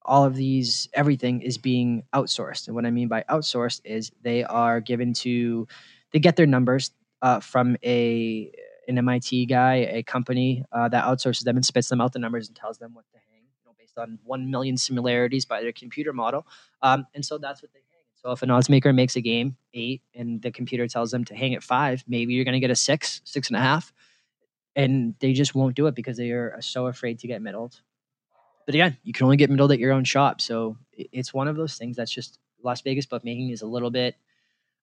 all 0.03 0.23
of 0.23 0.35
these, 0.35 0.89
everything 0.93 1.41
is 1.41 1.57
being 1.57 2.03
outsourced. 2.13 2.67
And 2.67 2.75
what 2.75 2.85
I 2.85 2.91
mean 2.91 3.07
by 3.07 3.23
outsourced 3.29 3.81
is 3.83 4.11
they 4.21 4.43
are 4.43 4.79
given 4.79 5.13
to, 5.13 5.67
they 6.11 6.19
get 6.19 6.35
their 6.35 6.47
numbers 6.47 6.91
uh, 7.21 7.39
from 7.39 7.77
a 7.83 8.51
an 8.87 8.97
MIT 8.97 9.45
guy, 9.45 9.75
a 9.91 10.03
company 10.03 10.65
uh, 10.71 10.89
that 10.89 11.05
outsources 11.05 11.43
them 11.43 11.55
and 11.55 11.65
spits 11.65 11.87
them 11.87 12.01
out 12.01 12.13
the 12.13 12.19
numbers 12.19 12.47
and 12.47 12.57
tells 12.57 12.79
them 12.79 12.93
what 12.93 13.05
to 13.13 13.19
based 13.91 14.09
on 14.09 14.19
1 14.23 14.49
million 14.51 14.77
similarities 14.77 15.45
by 15.45 15.61
their 15.61 15.71
computer 15.71 16.13
model. 16.13 16.45
Um, 16.81 17.05
and 17.13 17.25
so 17.25 17.37
that's 17.37 17.61
what 17.61 17.71
they 17.73 17.79
hang. 17.79 18.03
So 18.15 18.31
if 18.31 18.41
an 18.41 18.51
odds 18.51 18.69
maker 18.69 18.93
makes 18.93 19.15
a 19.15 19.21
game 19.21 19.57
eight 19.73 20.01
and 20.13 20.41
the 20.41 20.51
computer 20.51 20.87
tells 20.87 21.11
them 21.11 21.25
to 21.25 21.35
hang 21.35 21.55
at 21.55 21.63
five, 21.63 22.03
maybe 22.07 22.33
you're 22.33 22.45
going 22.45 22.53
to 22.53 22.59
get 22.59 22.71
a 22.71 22.75
six, 22.75 23.21
six 23.23 23.47
and 23.47 23.57
a 23.57 23.61
half. 23.61 23.93
And 24.75 25.15
they 25.19 25.33
just 25.33 25.53
won't 25.53 25.75
do 25.75 25.87
it 25.87 25.95
because 25.95 26.17
they 26.17 26.31
are 26.31 26.57
so 26.61 26.87
afraid 26.87 27.19
to 27.19 27.27
get 27.27 27.41
middled. 27.41 27.81
But 28.65 28.75
again, 28.75 28.97
you 29.03 29.11
can 29.11 29.25
only 29.25 29.37
get 29.37 29.49
middled 29.49 29.71
at 29.71 29.79
your 29.79 29.91
own 29.91 30.05
shop. 30.05 30.39
So 30.39 30.77
it's 30.93 31.33
one 31.33 31.47
of 31.47 31.57
those 31.57 31.77
things 31.77 31.97
that's 31.97 32.11
just 32.11 32.39
Las 32.63 32.81
Vegas 32.81 33.05
bookmaking 33.05 33.49
is 33.49 33.63
a 33.63 33.67
little 33.67 33.89
bit 33.89 34.15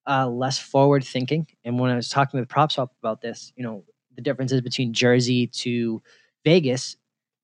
uh, 0.06 0.28
less 0.28 0.58
forward 0.58 1.04
thinking. 1.04 1.46
And 1.64 1.78
when 1.78 1.90
I 1.90 1.96
was 1.96 2.10
talking 2.10 2.38
with 2.38 2.48
PropSwap 2.48 2.90
about 3.02 3.22
this, 3.22 3.52
you 3.56 3.62
know, 3.62 3.84
the 4.14 4.20
differences 4.20 4.60
between 4.60 4.92
Jersey 4.92 5.46
to 5.46 6.02
Vegas 6.44 6.96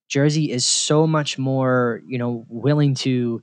Jersey 0.09 0.51
is 0.51 0.65
so 0.65 1.07
much 1.07 1.39
more, 1.39 2.03
you 2.07 2.19
know, 2.19 2.45
willing 2.49 2.95
to 2.97 3.43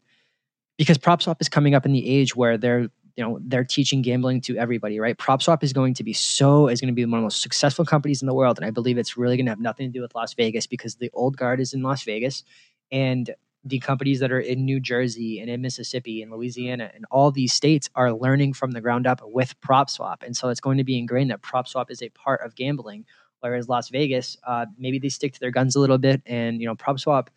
because 0.78 0.98
PropSwap 0.98 1.38
is 1.40 1.50
coming 1.50 1.76
up 1.76 1.86
in 1.86 1.92
the 1.92 2.08
age 2.08 2.36
where 2.36 2.58
they're 2.58 2.90
you 3.16 3.24
know 3.24 3.40
they're 3.44 3.64
teaching 3.64 4.02
gambling 4.02 4.42
to 4.42 4.58
everybody 4.58 5.00
right? 5.00 5.18
PropSwap 5.18 5.64
is 5.64 5.74
going 5.74 5.94
to 5.96 6.04
be 6.04 6.14
so 6.14 6.68
is 6.68 6.82
going 6.82 6.92
to 6.92 6.96
be 6.96 7.06
one 7.06 7.20
of 7.20 7.22
the 7.22 7.26
most 7.26 7.42
successful 7.42 7.86
companies 7.86 8.22
in 8.22 8.26
the 8.26 8.34
world 8.34 8.58
and 8.58 8.66
i 8.66 8.72
believe 8.72 8.98
it's 8.98 9.18
really 9.18 9.38
going 9.38 9.46
to 9.46 9.52
have 9.52 9.60
nothing 9.60 9.88
to 9.88 9.94
do 9.94 10.02
with 10.02 10.16
las 10.16 10.34
vegas 10.34 10.68
because 10.68 10.96
the 10.96 11.10
old 11.14 11.38
guard 11.38 11.60
is 11.60 11.74
in 11.74 11.82
las 11.82 12.04
vegas 12.04 12.44
and 12.92 13.36
the 13.64 13.78
companies 13.78 14.20
that 14.20 14.32
are 14.32 14.40
in 14.40 14.66
new 14.66 14.80
jersey 14.80 15.40
and 15.40 15.50
in 15.50 15.62
mississippi 15.62 16.22
and 16.22 16.32
louisiana 16.32 16.90
and 16.96 17.06
all 17.12 17.32
these 17.32 17.54
states 17.54 17.90
are 17.96 18.14
learning 18.14 18.54
from 18.54 18.72
the 18.72 18.82
ground 18.82 19.06
up 19.06 19.22
with 19.24 19.60
PropSwap 19.62 20.24
and 20.24 20.36
so 20.36 20.50
it's 20.50 20.62
going 20.62 20.78
to 20.78 20.84
be 20.84 20.98
ingrained 20.98 21.30
that 21.30 21.42
PropSwap 21.42 21.92
is 21.92 22.02
a 22.02 22.10
part 22.10 22.42
of 22.44 22.56
gambling 22.56 23.06
Whereas 23.42 23.68
Las 23.68 23.90
Vegas, 23.90 24.38
uh, 24.46 24.66
maybe 24.78 25.00
they 25.00 25.10
stick 25.10 25.34
to 25.34 25.40
their 25.40 25.52
guns 25.52 25.76
a 25.76 25.80
little 25.80 25.98
bit. 25.98 26.22
And, 26.26 26.62
you 26.62 26.68
know, 26.68 26.76
PropSwap, 26.76 27.28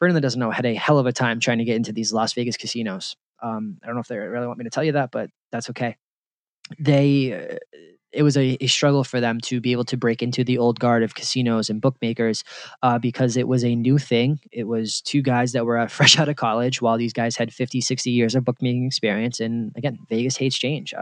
that 0.00 0.20
doesn't 0.20 0.38
know, 0.38 0.50
had 0.50 0.66
a 0.66 0.74
hell 0.74 0.98
of 0.98 1.06
a 1.06 1.12
time 1.12 1.40
trying 1.40 1.58
to 1.58 1.64
get 1.64 1.76
into 1.76 1.92
these 1.92 2.12
Las 2.12 2.34
Vegas 2.34 2.56
casinos. 2.56 3.16
Um, 3.42 3.78
I 3.82 3.86
don't 3.86 3.94
know 3.94 4.00
if 4.00 4.08
they 4.08 4.18
really 4.18 4.46
want 4.46 4.58
me 4.58 4.64
to 4.64 4.70
tell 4.70 4.84
you 4.84 4.92
that, 4.92 5.10
but 5.10 5.30
that's 5.50 5.70
okay. 5.70 5.96
They, 6.78 7.32
uh, 7.32 7.78
it 8.12 8.22
was 8.22 8.36
a, 8.36 8.56
a, 8.62 8.66
struggle 8.68 9.02
for 9.02 9.20
them 9.20 9.40
to 9.40 9.60
be 9.60 9.72
able 9.72 9.84
to 9.84 9.96
break 9.96 10.22
into 10.22 10.44
the 10.44 10.56
old 10.56 10.78
guard 10.78 11.02
of 11.02 11.14
casinos 11.14 11.68
and 11.68 11.80
bookmakers 11.80 12.44
uh, 12.82 12.98
because 12.98 13.36
it 13.36 13.48
was 13.48 13.64
a 13.64 13.74
new 13.74 13.98
thing. 13.98 14.40
It 14.52 14.64
was 14.64 15.00
two 15.00 15.20
guys 15.20 15.52
that 15.52 15.66
were 15.66 15.78
uh, 15.78 15.86
fresh 15.88 16.18
out 16.18 16.28
of 16.28 16.36
college 16.36 16.80
while 16.80 16.96
these 16.96 17.12
guys 17.12 17.36
had 17.36 17.52
50, 17.52 17.80
60 17.80 18.10
years 18.10 18.34
of 18.34 18.44
bookmaking 18.44 18.86
experience. 18.86 19.40
And 19.40 19.72
again, 19.76 19.98
Vegas 20.08 20.36
hates 20.36 20.56
change. 20.56 20.94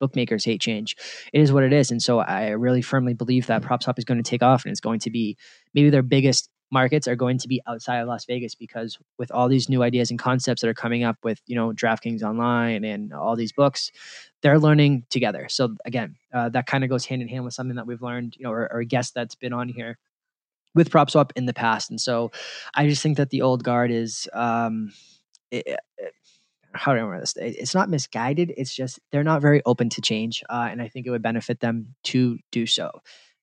Bookmakers 0.00 0.44
hate 0.44 0.60
change. 0.60 0.96
It 1.32 1.40
is 1.40 1.52
what 1.52 1.64
it 1.64 1.72
is. 1.72 1.90
And 1.90 2.02
so 2.02 2.18
I 2.18 2.50
really 2.50 2.82
firmly 2.82 3.14
believe 3.14 3.46
that 3.46 3.62
PropSwap 3.62 3.98
is 3.98 4.04
going 4.04 4.22
to 4.22 4.28
take 4.28 4.42
off 4.42 4.64
and 4.64 4.72
it's 4.72 4.80
going 4.80 5.00
to 5.00 5.10
be 5.10 5.36
maybe 5.74 5.90
their 5.90 6.02
biggest 6.02 6.50
markets 6.70 7.06
are 7.06 7.16
going 7.16 7.38
to 7.38 7.48
be 7.48 7.62
outside 7.66 7.98
of 7.98 8.08
Las 8.08 8.24
Vegas 8.24 8.54
because 8.54 8.98
with 9.18 9.30
all 9.30 9.48
these 9.48 9.68
new 9.68 9.82
ideas 9.82 10.10
and 10.10 10.18
concepts 10.18 10.62
that 10.62 10.68
are 10.68 10.74
coming 10.74 11.04
up 11.04 11.16
with, 11.22 11.40
you 11.46 11.54
know, 11.54 11.72
DraftKings 11.72 12.22
Online 12.22 12.84
and 12.84 13.12
all 13.12 13.36
these 13.36 13.52
books, 13.52 13.90
they're 14.42 14.58
learning 14.58 15.04
together. 15.08 15.46
So 15.48 15.76
again, 15.84 16.16
uh, 16.34 16.48
that 16.50 16.66
kind 16.66 16.84
of 16.84 16.90
goes 16.90 17.04
hand 17.04 17.22
in 17.22 17.28
hand 17.28 17.44
with 17.44 17.54
something 17.54 17.76
that 17.76 17.86
we've 17.86 18.02
learned, 18.02 18.36
you 18.36 18.44
know, 18.44 18.52
or, 18.52 18.68
or 18.72 18.80
a 18.80 18.84
guest 18.84 19.14
that's 19.14 19.34
been 19.34 19.52
on 19.52 19.68
here 19.68 19.98
with 20.74 20.90
PropSwap 20.90 21.30
in 21.36 21.46
the 21.46 21.54
past. 21.54 21.90
And 21.90 22.00
so 22.00 22.32
I 22.74 22.88
just 22.88 23.02
think 23.02 23.16
that 23.16 23.30
the 23.30 23.42
old 23.42 23.62
guard 23.64 23.90
is, 23.90 24.28
um, 24.32 24.92
how 26.76 26.92
do 26.92 26.98
I 26.98 27.02
remember 27.02 27.20
this? 27.20 27.34
It's 27.36 27.74
not 27.74 27.88
misguided. 27.88 28.52
It's 28.56 28.74
just 28.74 29.00
they're 29.10 29.24
not 29.24 29.42
very 29.42 29.62
open 29.64 29.88
to 29.90 30.00
change, 30.00 30.42
uh, 30.48 30.68
and 30.70 30.80
I 30.80 30.88
think 30.88 31.06
it 31.06 31.10
would 31.10 31.22
benefit 31.22 31.60
them 31.60 31.94
to 32.04 32.38
do 32.52 32.66
so. 32.66 32.90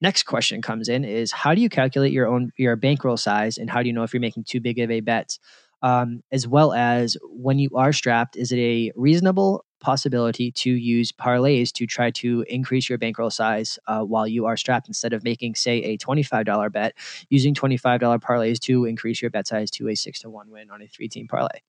Next 0.01 0.23
question 0.23 0.61
comes 0.61 0.89
in 0.89 1.05
is 1.05 1.31
how 1.31 1.55
do 1.55 1.61
you 1.61 1.69
calculate 1.69 2.11
your 2.11 2.27
own 2.27 2.51
your 2.57 2.75
bankroll 2.75 3.17
size, 3.17 3.57
and 3.57 3.69
how 3.69 3.81
do 3.81 3.87
you 3.87 3.93
know 3.93 4.03
if 4.03 4.13
you're 4.13 4.21
making 4.21 4.45
too 4.45 4.59
big 4.59 4.79
of 4.79 4.91
a 4.91 4.99
bet? 5.01 5.37
Um, 5.81 6.21
as 6.31 6.47
well 6.47 6.71
as 6.71 7.17
when 7.23 7.59
you 7.59 7.69
are 7.75 7.91
strapped, 7.91 8.37
is 8.37 8.53
it 8.53 8.57
a 8.57 8.91
reasonable 8.95 9.65
possibility 9.81 10.49
to 10.49 10.71
use 10.71 11.11
parlays 11.11 11.71
to 11.73 11.85
try 11.85 12.09
to 12.09 12.45
increase 12.47 12.87
your 12.87 12.97
bankroll 12.97 13.29
size 13.29 13.77
uh, 13.87 13.99
while 13.99 14.25
you 14.25 14.45
are 14.45 14.55
strapped 14.55 14.87
instead 14.87 15.11
of 15.11 15.25
making, 15.25 15.55
say, 15.55 15.79
a 15.79 15.97
$25 15.97 16.71
bet, 16.71 16.93
using 17.29 17.53
$25 17.53 17.99
parlays 18.21 18.59
to 18.59 18.85
increase 18.85 19.21
your 19.21 19.29
bet 19.29 19.45
size 19.45 19.69
to 19.69 19.89
a 19.89 19.95
six 19.95 20.21
to 20.21 20.29
one 20.29 20.49
win 20.49 20.71
on 20.71 20.81
a 20.81 20.87
three 20.87 21.09
team 21.09 21.27
parlay? 21.27 21.59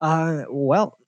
Uh, 0.00 0.44
well, 0.48 0.98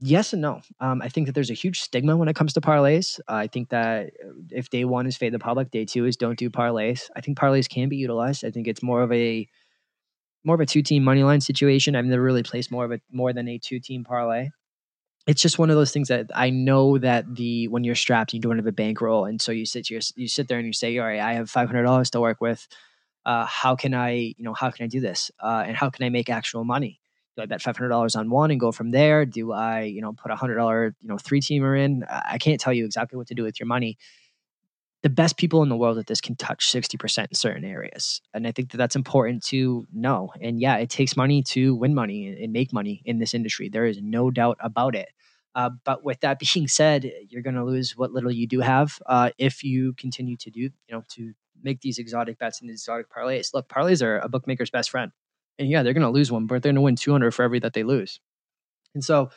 yes 0.00 0.32
and 0.32 0.42
no. 0.42 0.60
Um, 0.80 1.02
I 1.02 1.08
think 1.08 1.26
that 1.26 1.34
there's 1.34 1.50
a 1.50 1.54
huge 1.54 1.80
stigma 1.80 2.16
when 2.16 2.28
it 2.28 2.36
comes 2.36 2.52
to 2.54 2.60
parlays. 2.60 3.20
Uh, 3.28 3.34
I 3.34 3.46
think 3.48 3.70
that 3.70 4.08
uh, 4.24 4.30
if 4.50 4.70
day 4.70 4.84
one 4.84 5.06
is 5.06 5.16
fade 5.16 5.34
the 5.34 5.38
public, 5.38 5.70
day 5.70 5.84
two 5.84 6.06
is 6.06 6.16
don't 6.16 6.38
do 6.38 6.50
parlays. 6.50 7.10
I 7.16 7.20
think 7.20 7.38
parlays 7.38 7.68
can 7.68 7.88
be 7.88 7.96
utilized. 7.96 8.44
I 8.44 8.50
think 8.50 8.68
it's 8.68 8.82
more 8.82 9.02
of 9.02 9.12
a 9.12 9.48
more 10.44 10.54
of 10.54 10.60
a 10.60 10.66
two 10.66 10.82
team 10.82 11.04
money 11.04 11.22
line 11.24 11.40
situation. 11.40 11.96
I've 11.96 12.04
never 12.06 12.22
really 12.22 12.42
placed 12.42 12.70
more 12.70 12.84
of 12.84 12.92
a 12.92 13.00
more 13.12 13.32
than 13.32 13.48
a 13.48 13.58
two 13.58 13.80
team 13.80 14.04
parlay. 14.04 14.50
It's 15.26 15.42
just 15.42 15.58
one 15.58 15.70
of 15.70 15.76
those 15.76 15.92
things 15.92 16.08
that 16.08 16.30
I 16.34 16.50
know 16.50 16.98
that 16.98 17.36
the 17.36 17.68
when 17.68 17.84
you're 17.84 17.94
strapped, 17.96 18.34
you 18.34 18.40
don't 18.40 18.58
have 18.58 18.66
a 18.66 18.72
bankroll, 18.72 19.26
and 19.26 19.40
so 19.42 19.52
you 19.52 19.66
sit 19.66 19.90
you 19.90 20.00
you 20.16 20.28
sit 20.28 20.48
there 20.48 20.58
and 20.58 20.66
you 20.66 20.72
say, 20.72 20.96
all 20.98 21.06
right, 21.06 21.20
I 21.20 21.34
have 21.34 21.50
five 21.50 21.68
hundred 21.68 21.84
dollars 21.84 22.10
to 22.12 22.20
work 22.20 22.40
with. 22.40 22.66
Uh, 23.26 23.46
how 23.46 23.76
can 23.76 23.94
I, 23.94 24.12
you 24.12 24.36
know, 24.44 24.54
how 24.54 24.70
can 24.70 24.84
I 24.84 24.88
do 24.88 25.00
this, 25.00 25.30
uh, 25.42 25.64
and 25.66 25.76
how 25.76 25.90
can 25.90 26.04
I 26.06 26.10
make 26.10 26.30
actual 26.30 26.64
money? 26.64 27.00
Do 27.38 27.42
I 27.42 27.46
bet 27.46 27.62
five 27.62 27.76
hundred 27.76 27.90
dollars 27.90 28.16
on 28.16 28.30
one 28.30 28.50
and 28.50 28.58
go 28.58 28.72
from 28.72 28.90
there? 28.90 29.24
Do 29.24 29.52
I, 29.52 29.82
you 29.82 30.00
know, 30.00 30.12
put 30.12 30.32
a 30.32 30.36
hundred 30.36 30.56
dollar, 30.56 30.96
you 31.00 31.08
know, 31.08 31.18
three 31.18 31.40
teamer 31.40 31.78
in? 31.78 32.04
I 32.10 32.36
can't 32.38 32.60
tell 32.60 32.72
you 32.72 32.84
exactly 32.84 33.16
what 33.16 33.28
to 33.28 33.34
do 33.34 33.44
with 33.44 33.60
your 33.60 33.68
money. 33.68 33.96
The 35.02 35.08
best 35.08 35.36
people 35.36 35.62
in 35.62 35.68
the 35.68 35.76
world 35.76 35.98
at 35.98 36.08
this 36.08 36.20
can 36.20 36.34
touch 36.34 36.68
sixty 36.68 36.96
percent 36.96 37.30
in 37.30 37.36
certain 37.36 37.64
areas, 37.64 38.20
and 38.34 38.46
I 38.46 38.50
think 38.50 38.72
that 38.72 38.76
that's 38.76 38.96
important 38.96 39.44
to 39.44 39.86
know. 39.92 40.32
And 40.40 40.60
yeah, 40.60 40.76
it 40.78 40.90
takes 40.90 41.16
money 41.16 41.44
to 41.44 41.76
win 41.76 41.94
money 41.94 42.26
and 42.42 42.52
make 42.52 42.72
money 42.72 43.02
in 43.04 43.18
this 43.18 43.34
industry. 43.34 43.68
There 43.68 43.86
is 43.86 44.00
no 44.02 44.32
doubt 44.32 44.58
about 44.60 44.96
it. 44.96 45.10
Uh, 45.54 45.70
but 45.84 46.02
with 46.02 46.18
that 46.20 46.40
being 46.54 46.66
said, 46.66 47.10
you're 47.28 47.42
going 47.42 47.54
to 47.54 47.64
lose 47.64 47.96
what 47.96 48.10
little 48.10 48.32
you 48.32 48.48
do 48.48 48.60
have 48.60 48.98
uh, 49.06 49.30
if 49.38 49.62
you 49.62 49.92
continue 49.94 50.36
to 50.38 50.50
do, 50.50 50.60
you 50.60 50.72
know, 50.90 51.04
to 51.10 51.32
make 51.62 51.80
these 51.80 51.98
exotic 51.98 52.38
bets 52.38 52.60
and 52.60 52.68
these 52.68 52.82
exotic 52.82 53.08
parlays. 53.08 53.54
Look, 53.54 53.68
parlays 53.68 54.02
are 54.02 54.18
a 54.18 54.28
bookmaker's 54.28 54.70
best 54.70 54.90
friend 54.90 55.12
and 55.58 55.68
yeah, 55.68 55.82
they're 55.82 55.94
going 55.94 56.02
to 56.02 56.10
lose 56.10 56.30
one, 56.30 56.46
but 56.46 56.62
they're 56.62 56.70
going 56.70 56.76
to 56.76 56.80
win 56.82 56.96
200 56.96 57.32
for 57.32 57.42
every 57.42 57.58
that 57.60 57.72
they 57.72 57.82
lose. 57.82 58.20
And 58.94 59.04
so 59.04 59.30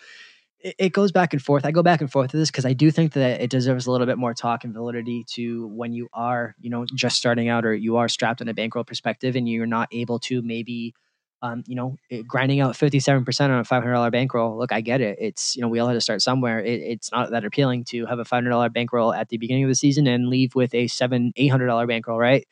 it, 0.59 0.75
it 0.77 0.89
goes 0.93 1.11
back 1.11 1.33
and 1.33 1.41
forth. 1.41 1.65
I 1.65 1.71
go 1.71 1.83
back 1.83 2.01
and 2.01 2.11
forth 2.11 2.33
with 2.33 2.39
this 2.41 2.51
because 2.51 2.65
I 2.65 2.73
do 2.73 2.91
think 2.91 3.13
that 3.13 3.41
it 3.41 3.49
deserves 3.49 3.87
a 3.87 3.91
little 3.91 4.07
bit 4.07 4.17
more 4.17 4.33
talk 4.33 4.63
and 4.63 4.73
validity 4.73 5.25
to 5.31 5.67
when 5.67 5.93
you 5.93 6.09
are, 6.13 6.55
you 6.59 6.69
know, 6.69 6.85
just 6.95 7.17
starting 7.17 7.49
out 7.49 7.65
or 7.65 7.73
you 7.73 7.97
are 7.97 8.09
strapped 8.09 8.41
in 8.41 8.47
a 8.47 8.53
bankroll 8.53 8.83
perspective 8.83 9.35
and 9.35 9.47
you're 9.47 9.65
not 9.65 9.89
able 9.91 10.19
to 10.19 10.41
maybe, 10.41 10.93
um, 11.41 11.63
you 11.65 11.75
know, 11.75 11.97
it, 12.09 12.27
grinding 12.27 12.59
out 12.59 12.75
57% 12.75 13.45
on 13.45 13.59
a 13.59 13.63
$500 13.63 14.11
bankroll. 14.11 14.57
Look, 14.57 14.71
I 14.71 14.81
get 14.81 15.01
it. 15.01 15.17
It's, 15.19 15.55
you 15.55 15.61
know, 15.61 15.67
we 15.67 15.79
all 15.79 15.87
had 15.87 15.95
to 15.95 16.01
start 16.01 16.21
somewhere. 16.21 16.59
It, 16.59 16.81
it's 16.81 17.11
not 17.11 17.31
that 17.31 17.45
appealing 17.45 17.85
to 17.85 18.05
have 18.05 18.19
a 18.19 18.25
$500 18.25 18.73
bankroll 18.73 19.13
at 19.13 19.29
the 19.29 19.37
beginning 19.37 19.63
of 19.63 19.69
the 19.69 19.75
season 19.75 20.07
and 20.07 20.27
leave 20.27 20.55
with 20.55 20.73
a 20.75 20.87
seven, 20.87 21.33
$800 21.37 21.87
bankroll, 21.87 22.19
right? 22.19 22.47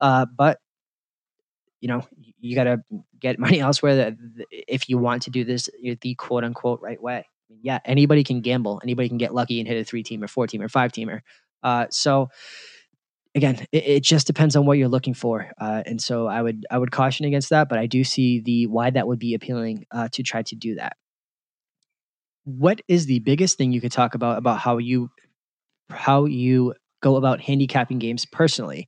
Uh, 0.00 0.26
but 0.26 0.58
you 1.80 1.88
know 1.88 2.06
you 2.40 2.54
got 2.54 2.64
to 2.64 2.82
get 3.18 3.38
money 3.38 3.60
elsewhere 3.68 3.96
that 3.96 4.14
if 4.50 4.88
you 4.88 4.98
want 4.98 5.22
to 5.22 5.30
do 5.30 5.44
this 5.44 5.68
the 6.00 6.14
quote 6.14 6.44
unquote 6.44 6.80
right 6.82 7.00
way. 7.02 7.26
Yeah 7.62 7.80
anybody 7.84 8.24
can 8.24 8.40
gamble. 8.40 8.80
Anybody 8.82 9.08
can 9.08 9.18
get 9.18 9.34
lucky 9.34 9.60
and 9.60 9.68
hit 9.68 9.80
a 9.80 9.84
three 9.84 10.02
team 10.02 10.22
or 10.22 10.28
four 10.28 10.46
team 10.46 10.62
or 10.62 10.68
five 10.68 10.92
teamer 10.92 11.20
uh, 11.62 11.86
so 11.90 12.28
again 13.34 13.66
it, 13.72 13.84
it, 13.86 14.02
just 14.02 14.26
depends 14.26 14.56
on 14.56 14.66
what 14.66 14.78
you're 14.78 14.88
looking 14.88 15.14
for 15.14 15.52
uh, 15.60 15.82
and 15.86 16.00
so 16.00 16.26
i 16.26 16.42
would 16.42 16.66
i 16.70 16.76
would 16.76 16.90
caution 16.90 17.26
against 17.26 17.50
that 17.50 17.68
but 17.68 17.78
i 17.78 17.86
do 17.86 18.02
see 18.02 18.40
the 18.40 18.66
why 18.66 18.90
that 18.90 19.06
would 19.06 19.18
be 19.18 19.34
appealing 19.34 19.86
uh, 19.90 20.08
to 20.12 20.22
try 20.22 20.42
to 20.42 20.56
do 20.56 20.74
that. 20.76 20.96
What 22.44 22.80
is 22.88 23.06
the 23.06 23.20
biggest 23.20 23.58
thing 23.58 23.72
you 23.72 23.80
could 23.80 23.92
talk 23.92 24.14
about 24.14 24.38
about 24.38 24.58
how 24.58 24.78
you 24.78 25.10
how 25.90 26.24
you 26.24 26.74
go 27.00 27.16
about 27.16 27.40
handicapping 27.40 27.98
games 27.98 28.24
personally. 28.24 28.86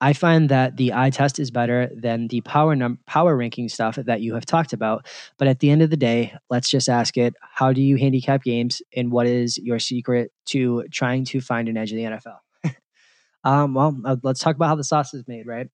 I 0.00 0.12
find 0.12 0.48
that 0.48 0.76
the 0.76 0.94
eye 0.94 1.10
test 1.10 1.38
is 1.38 1.50
better 1.50 1.90
than 1.94 2.28
the 2.28 2.40
power 2.42 2.76
num- 2.76 3.00
power 3.06 3.36
ranking 3.36 3.68
stuff 3.68 3.96
that 3.96 4.20
you 4.20 4.34
have 4.34 4.46
talked 4.46 4.72
about. 4.72 5.06
But 5.38 5.48
at 5.48 5.58
the 5.58 5.70
end 5.70 5.82
of 5.82 5.90
the 5.90 5.96
day, 5.96 6.34
let's 6.50 6.70
just 6.70 6.88
ask 6.88 7.16
it: 7.16 7.34
How 7.40 7.72
do 7.72 7.82
you 7.82 7.96
handicap 7.96 8.44
games, 8.44 8.80
and 8.94 9.10
what 9.10 9.26
is 9.26 9.58
your 9.58 9.78
secret 9.78 10.30
to 10.46 10.84
trying 10.92 11.24
to 11.26 11.40
find 11.40 11.68
an 11.68 11.76
edge 11.76 11.92
in 11.92 11.98
the 11.98 12.18
NFL? 12.18 12.74
um, 13.44 13.74
well, 13.74 13.96
uh, 14.04 14.16
let's 14.22 14.40
talk 14.40 14.54
about 14.54 14.68
how 14.68 14.76
the 14.76 14.84
sauce 14.84 15.14
is 15.14 15.26
made. 15.26 15.46
Right? 15.46 15.68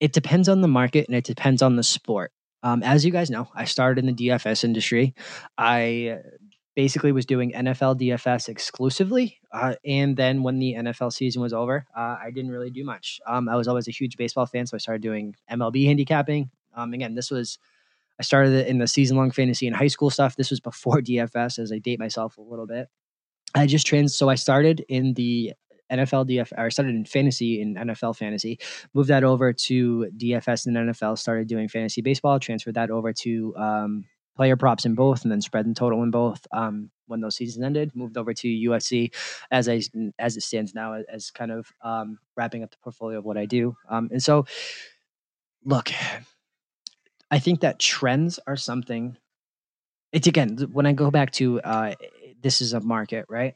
It 0.00 0.12
depends 0.12 0.48
on 0.48 0.60
the 0.60 0.68
market 0.68 1.08
and 1.08 1.16
it 1.16 1.24
depends 1.24 1.60
on 1.60 1.76
the 1.76 1.82
sport. 1.82 2.32
Um, 2.62 2.82
as 2.82 3.04
you 3.04 3.12
guys 3.12 3.30
know, 3.30 3.48
I 3.54 3.64
started 3.64 4.04
in 4.04 4.14
the 4.14 4.28
DFS 4.28 4.64
industry. 4.64 5.14
I 5.56 6.18
basically 6.78 7.10
was 7.10 7.26
doing 7.26 7.50
NFL 7.50 7.98
DFS 8.00 8.48
exclusively. 8.48 9.40
Uh, 9.50 9.74
and 9.84 10.16
then 10.16 10.44
when 10.44 10.60
the 10.60 10.74
NFL 10.74 11.12
season 11.12 11.42
was 11.42 11.52
over, 11.52 11.84
uh, 11.96 12.18
I 12.22 12.30
didn't 12.32 12.52
really 12.52 12.70
do 12.70 12.84
much. 12.84 13.18
Um, 13.26 13.48
I 13.48 13.56
was 13.56 13.66
always 13.66 13.88
a 13.88 13.90
huge 13.90 14.16
baseball 14.16 14.46
fan, 14.46 14.64
so 14.64 14.76
I 14.76 14.78
started 14.78 15.02
doing 15.02 15.34
MLB 15.50 15.86
handicapping. 15.86 16.50
Um, 16.76 16.94
again, 16.94 17.16
this 17.16 17.32
was 17.32 17.58
I 18.20 18.22
started 18.22 18.68
in 18.68 18.78
the 18.78 18.86
season 18.86 19.16
long 19.16 19.32
fantasy 19.32 19.66
and 19.66 19.74
high 19.74 19.88
school 19.88 20.08
stuff. 20.08 20.36
This 20.36 20.50
was 20.50 20.60
before 20.60 21.00
DFS, 21.08 21.58
as 21.58 21.72
I 21.72 21.78
date 21.78 21.98
myself 21.98 22.38
a 22.38 22.42
little 22.42 22.68
bit. 22.68 22.86
I 23.56 23.66
just 23.66 23.84
trans, 23.84 24.14
so 24.14 24.28
I 24.28 24.36
started 24.36 24.84
in 24.88 25.14
the 25.14 25.54
NFL 25.90 26.30
DF, 26.30 26.52
or 26.56 26.66
I 26.66 26.68
started 26.68 26.94
in 26.94 27.04
fantasy 27.06 27.60
in 27.60 27.74
NFL 27.74 28.14
fantasy, 28.14 28.60
moved 28.94 29.10
that 29.10 29.24
over 29.24 29.52
to 29.52 30.12
DFS 30.16 30.66
and 30.66 30.76
NFL, 30.76 31.18
started 31.18 31.48
doing 31.48 31.66
fantasy 31.66 32.02
baseball, 32.02 32.38
transferred 32.38 32.74
that 32.74 32.92
over 32.92 33.12
to 33.14 33.56
um, 33.56 34.04
player 34.38 34.56
props 34.56 34.84
in 34.84 34.94
both 34.94 35.24
and 35.24 35.32
then 35.32 35.40
spread 35.40 35.66
and 35.66 35.76
total 35.76 36.00
in 36.04 36.12
both. 36.12 36.46
Um, 36.52 36.90
when 37.08 37.20
those 37.20 37.34
seasons 37.34 37.64
ended, 37.64 37.90
moved 37.96 38.16
over 38.16 38.32
to 38.32 38.48
UFC 38.48 39.12
as 39.50 39.68
I 39.68 39.82
as 40.18 40.36
it 40.36 40.42
stands 40.42 40.74
now 40.74 41.02
as 41.08 41.32
kind 41.32 41.50
of 41.50 41.72
um, 41.82 42.18
wrapping 42.36 42.62
up 42.62 42.70
the 42.70 42.76
portfolio 42.82 43.18
of 43.18 43.24
what 43.24 43.36
I 43.36 43.46
do. 43.46 43.74
Um, 43.90 44.10
and 44.12 44.22
so, 44.22 44.46
look, 45.64 45.90
I 47.30 47.40
think 47.40 47.60
that 47.60 47.80
trends 47.80 48.38
are 48.46 48.56
something. 48.56 49.16
It's 50.12 50.28
again 50.28 50.56
when 50.72 50.86
I 50.86 50.92
go 50.92 51.10
back 51.10 51.32
to 51.32 51.60
uh, 51.62 51.94
this 52.40 52.60
is 52.60 52.74
a 52.74 52.80
market, 52.80 53.26
right? 53.28 53.54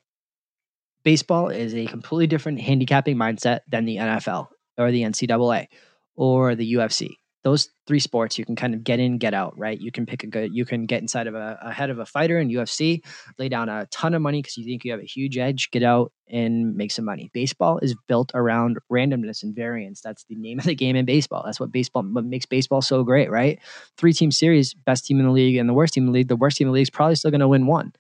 Baseball 1.05 1.49
is 1.49 1.75
a 1.75 1.87
completely 1.87 2.27
different 2.27 2.61
handicapping 2.61 3.16
mindset 3.16 3.61
than 3.68 3.85
the 3.85 3.97
NFL 3.99 4.49
or 4.79 4.90
the 4.90 5.03
NCAA 5.03 5.68
or 6.16 6.55
the 6.57 6.75
UFC 6.75 7.16
those 7.44 7.70
three 7.87 7.98
sports 7.98 8.38
you 8.38 8.44
can 8.44 8.55
kind 8.55 8.74
of 8.74 8.85
get 8.85 9.00
in 9.00 9.18
get 9.18 9.35
out 9.35 9.57
right? 9.59 9.81
You 9.81 9.92
can 9.92 10.07
pick 10.07 10.22
a 10.22 10.26
good 10.26 10.55
you 10.55 10.64
can 10.64 10.87
get 10.87 11.02
inside 11.02 11.26
of 11.26 11.35
a, 11.35 11.59
a 11.62 11.72
head 11.72 11.90
of 11.90 11.98
a 11.98 12.07
fighter 12.07 12.38
in 12.38 12.48
ufc 12.50 13.02
lay 13.38 13.48
down 13.48 13.68
a 13.68 13.87
ton 13.87 14.14
of 14.14 14.22
money 14.22 14.40
because 14.40 14.57
you 14.57 14.64
think 14.64 14.85
you 14.85 14.92
have 14.92 15.00
a 15.00 15.05
huge 15.05 15.38
edge 15.38 15.70
get 15.70 15.83
out 15.83 16.12
and 16.28 16.74
make 16.74 16.90
some 16.90 17.05
money. 17.05 17.31
Baseball 17.35 17.78
is 17.78 17.94
built 18.09 18.33
around 18.35 18.78
randomness 18.90 19.42
and 19.42 19.55
variance. 19.55 20.00
That's 20.00 20.24
the 20.24 20.35
name 20.35 20.59
of 20.59 20.64
the 20.64 20.74
game 20.74 20.96
in 20.96 21.05
baseball. 21.05 21.42
That's 21.44 21.61
what 21.61 21.70
baseball 21.70 22.02
what 22.05 22.24
makes 22.24 22.46
baseball 22.46 22.83
so 22.83 23.05
great 23.05 23.31
right? 23.31 23.59
Three 23.98 24.12
team 24.12 24.31
series 24.31 24.74
best 24.74 25.05
team 25.07 25.18
in 25.18 25.26
the 25.26 25.33
league 25.33 25.57
and 25.57 25.68
the 25.68 25.74
worst 25.74 25.94
team 25.94 26.05
in 26.05 26.07
the 26.07 26.12
league 26.12 26.28
the 26.28 26.37
worst 26.37 26.57
team 26.57 26.66
in 26.66 26.72
the 26.72 26.74
league 26.74 26.83
is 26.83 26.90
probably 26.90 27.16
still 27.16 27.31
going 27.31 27.40
to 27.40 27.48
win 27.48 27.66
one. 27.66 27.92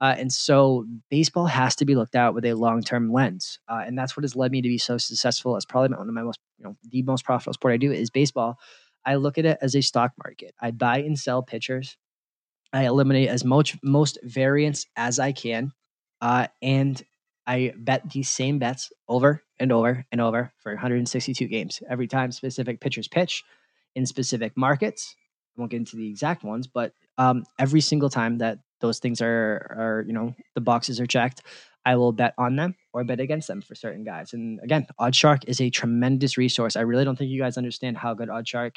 Uh, 0.00 0.14
and 0.16 0.32
so 0.32 0.86
baseball 1.10 1.46
has 1.46 1.74
to 1.74 1.84
be 1.84 1.96
looked 1.96 2.14
at 2.14 2.32
with 2.34 2.44
a 2.44 2.54
long 2.54 2.82
term 2.82 3.12
lens. 3.12 3.58
Uh, 3.68 3.82
and 3.84 3.98
that's 3.98 4.16
what 4.16 4.24
has 4.24 4.36
led 4.36 4.52
me 4.52 4.62
to 4.62 4.68
be 4.68 4.78
so 4.78 4.96
successful. 4.96 5.56
As 5.56 5.64
probably 5.64 5.96
one 5.96 6.08
of 6.08 6.14
my 6.14 6.22
most, 6.22 6.38
you 6.58 6.64
know, 6.64 6.76
the 6.90 7.02
most 7.02 7.24
profitable 7.24 7.54
sport 7.54 7.74
I 7.74 7.78
do 7.78 7.90
is 7.90 8.10
baseball 8.10 8.58
I 9.04 9.16
look 9.16 9.38
at 9.38 9.46
it 9.46 9.58
as 9.60 9.74
a 9.74 9.80
stock 9.80 10.12
market. 10.22 10.54
I 10.60 10.70
buy 10.70 10.98
and 10.98 11.18
sell 11.18 11.42
pitchers. 11.42 11.96
I 12.72 12.86
eliminate 12.86 13.28
as 13.28 13.44
much 13.44 13.78
most 13.82 14.18
variance 14.22 14.86
as 14.96 15.18
I 15.18 15.32
can, 15.32 15.72
uh, 16.20 16.48
and 16.60 17.02
I 17.46 17.72
bet 17.76 18.10
these 18.10 18.28
same 18.28 18.58
bets 18.58 18.92
over 19.08 19.42
and 19.58 19.72
over 19.72 20.04
and 20.12 20.20
over 20.20 20.52
for 20.58 20.72
162 20.72 21.46
games. 21.46 21.82
Every 21.88 22.06
time 22.06 22.30
specific 22.30 22.80
pitchers 22.80 23.08
pitch 23.08 23.42
in 23.94 24.04
specific 24.04 24.52
markets. 24.56 25.16
I 25.56 25.60
won't 25.60 25.70
get 25.70 25.78
into 25.78 25.96
the 25.96 26.08
exact 26.08 26.44
ones, 26.44 26.66
but 26.66 26.92
um, 27.16 27.44
every 27.58 27.80
single 27.80 28.10
time 28.10 28.38
that 28.38 28.58
those 28.80 28.98
things 29.00 29.20
are 29.20 29.26
are 29.76 30.04
you 30.06 30.12
know 30.12 30.34
the 30.54 30.60
boxes 30.60 31.00
are 31.00 31.06
checked, 31.06 31.42
I 31.88 31.96
will 31.96 32.12
bet 32.12 32.34
on 32.36 32.56
them 32.56 32.74
or 32.92 33.02
bet 33.02 33.18
against 33.18 33.48
them 33.48 33.62
for 33.62 33.74
certain 33.74 34.04
guys. 34.04 34.34
And 34.34 34.60
again, 34.62 34.86
OddsShark 35.00 35.44
is 35.46 35.58
a 35.58 35.70
tremendous 35.70 36.36
resource. 36.36 36.76
I 36.76 36.82
really 36.82 37.02
don't 37.02 37.16
think 37.16 37.30
you 37.30 37.40
guys 37.40 37.56
understand 37.56 37.96
how 37.96 38.12
good 38.12 38.28
OddsShark 38.28 38.76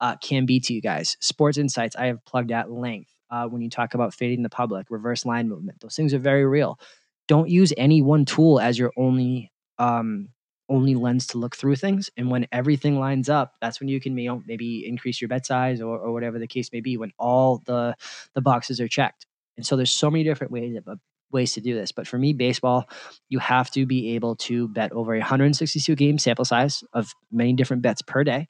uh, 0.00 0.14
can 0.18 0.46
be 0.46 0.60
to 0.60 0.72
you 0.72 0.80
guys. 0.80 1.16
Sports 1.18 1.58
Insights, 1.58 1.96
I 1.96 2.06
have 2.06 2.24
plugged 2.24 2.52
at 2.52 2.70
length 2.70 3.10
uh, 3.32 3.48
when 3.48 3.62
you 3.62 3.68
talk 3.68 3.94
about 3.94 4.14
fading 4.14 4.44
the 4.44 4.48
public, 4.48 4.86
reverse 4.90 5.26
line 5.26 5.48
movement. 5.48 5.80
Those 5.80 5.96
things 5.96 6.14
are 6.14 6.20
very 6.20 6.46
real. 6.46 6.78
Don't 7.26 7.48
use 7.48 7.72
any 7.76 8.00
one 8.00 8.24
tool 8.24 8.60
as 8.60 8.78
your 8.78 8.92
only 8.96 9.50
um, 9.80 10.28
only 10.68 10.94
lens 10.94 11.26
to 11.28 11.38
look 11.38 11.56
through 11.56 11.74
things. 11.74 12.10
And 12.16 12.30
when 12.30 12.46
everything 12.52 13.00
lines 13.00 13.28
up, 13.28 13.54
that's 13.60 13.80
when 13.80 13.88
you 13.88 13.98
can 14.00 14.16
you 14.16 14.28
know, 14.28 14.42
maybe 14.46 14.86
increase 14.86 15.20
your 15.20 15.28
bet 15.28 15.46
size 15.46 15.80
or, 15.80 15.98
or 15.98 16.12
whatever 16.12 16.38
the 16.38 16.46
case 16.46 16.70
may 16.72 16.80
be. 16.80 16.96
When 16.96 17.10
all 17.18 17.60
the 17.66 17.96
the 18.34 18.40
boxes 18.40 18.80
are 18.80 18.86
checked. 18.86 19.26
And 19.56 19.66
so 19.66 19.74
there's 19.74 19.90
so 19.90 20.12
many 20.12 20.22
different 20.22 20.52
ways 20.52 20.76
of, 20.76 21.00
ways 21.32 21.54
to 21.54 21.60
do 21.60 21.74
this. 21.74 21.92
But 21.92 22.06
for 22.06 22.18
me, 22.18 22.32
baseball, 22.32 22.88
you 23.28 23.38
have 23.38 23.70
to 23.72 23.86
be 23.86 24.14
able 24.14 24.36
to 24.36 24.68
bet 24.68 24.92
over 24.92 25.14
a 25.14 25.18
162 25.18 25.94
game 25.94 26.18
sample 26.18 26.44
size 26.44 26.82
of 26.92 27.12
many 27.30 27.52
different 27.54 27.82
bets 27.82 28.02
per 28.02 28.24
day, 28.24 28.48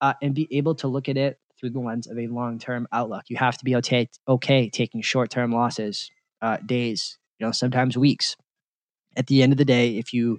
uh, 0.00 0.14
and 0.22 0.34
be 0.34 0.48
able 0.50 0.74
to 0.76 0.88
look 0.88 1.08
at 1.08 1.16
it 1.16 1.38
through 1.58 1.70
the 1.70 1.80
lens 1.80 2.06
of 2.06 2.18
a 2.18 2.26
long 2.28 2.58
term 2.58 2.86
outlook. 2.92 3.24
You 3.28 3.36
have 3.36 3.58
to 3.58 3.64
be 3.64 3.76
okay, 3.76 4.08
okay 4.26 4.70
taking 4.70 5.02
short 5.02 5.30
term 5.30 5.52
losses, 5.52 6.10
uh, 6.42 6.58
days, 6.64 7.18
you 7.38 7.46
know, 7.46 7.52
sometimes 7.52 7.96
weeks 7.96 8.36
at 9.18 9.26
the 9.26 9.42
end 9.42 9.52
of 9.52 9.58
the 9.58 9.64
day, 9.64 9.96
if 9.96 10.14
you 10.14 10.38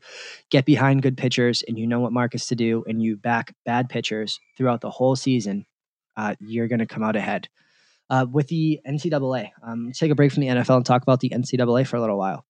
get 0.49 0.65
behind 0.65 1.01
good 1.01 1.17
pitchers 1.17 1.63
and 1.67 1.77
you 1.77 1.85
know 1.85 1.99
what 1.99 2.13
markets 2.13 2.47
to 2.47 2.55
do 2.55 2.83
and 2.87 3.03
you 3.03 3.17
back 3.17 3.53
bad 3.65 3.89
pitchers 3.89 4.39
throughout 4.57 4.81
the 4.81 4.89
whole 4.89 5.15
season, 5.15 5.65
uh, 6.15 6.33
you're 6.39 6.67
going 6.67 6.79
to 6.79 6.85
come 6.85 7.03
out 7.03 7.17
ahead. 7.17 7.49
Uh, 8.09 8.25
with 8.31 8.47
the 8.47 8.79
NCAA, 8.87 9.51
um, 9.61 9.91
take 9.93 10.11
a 10.11 10.15
break 10.15 10.31
from 10.31 10.41
the 10.41 10.47
NFL 10.47 10.77
and 10.77 10.85
talk 10.85 11.03
about 11.03 11.19
the 11.19 11.29
NCAA 11.29 11.85
for 11.85 11.97
a 11.97 12.01
little 12.01 12.17
while. 12.17 12.43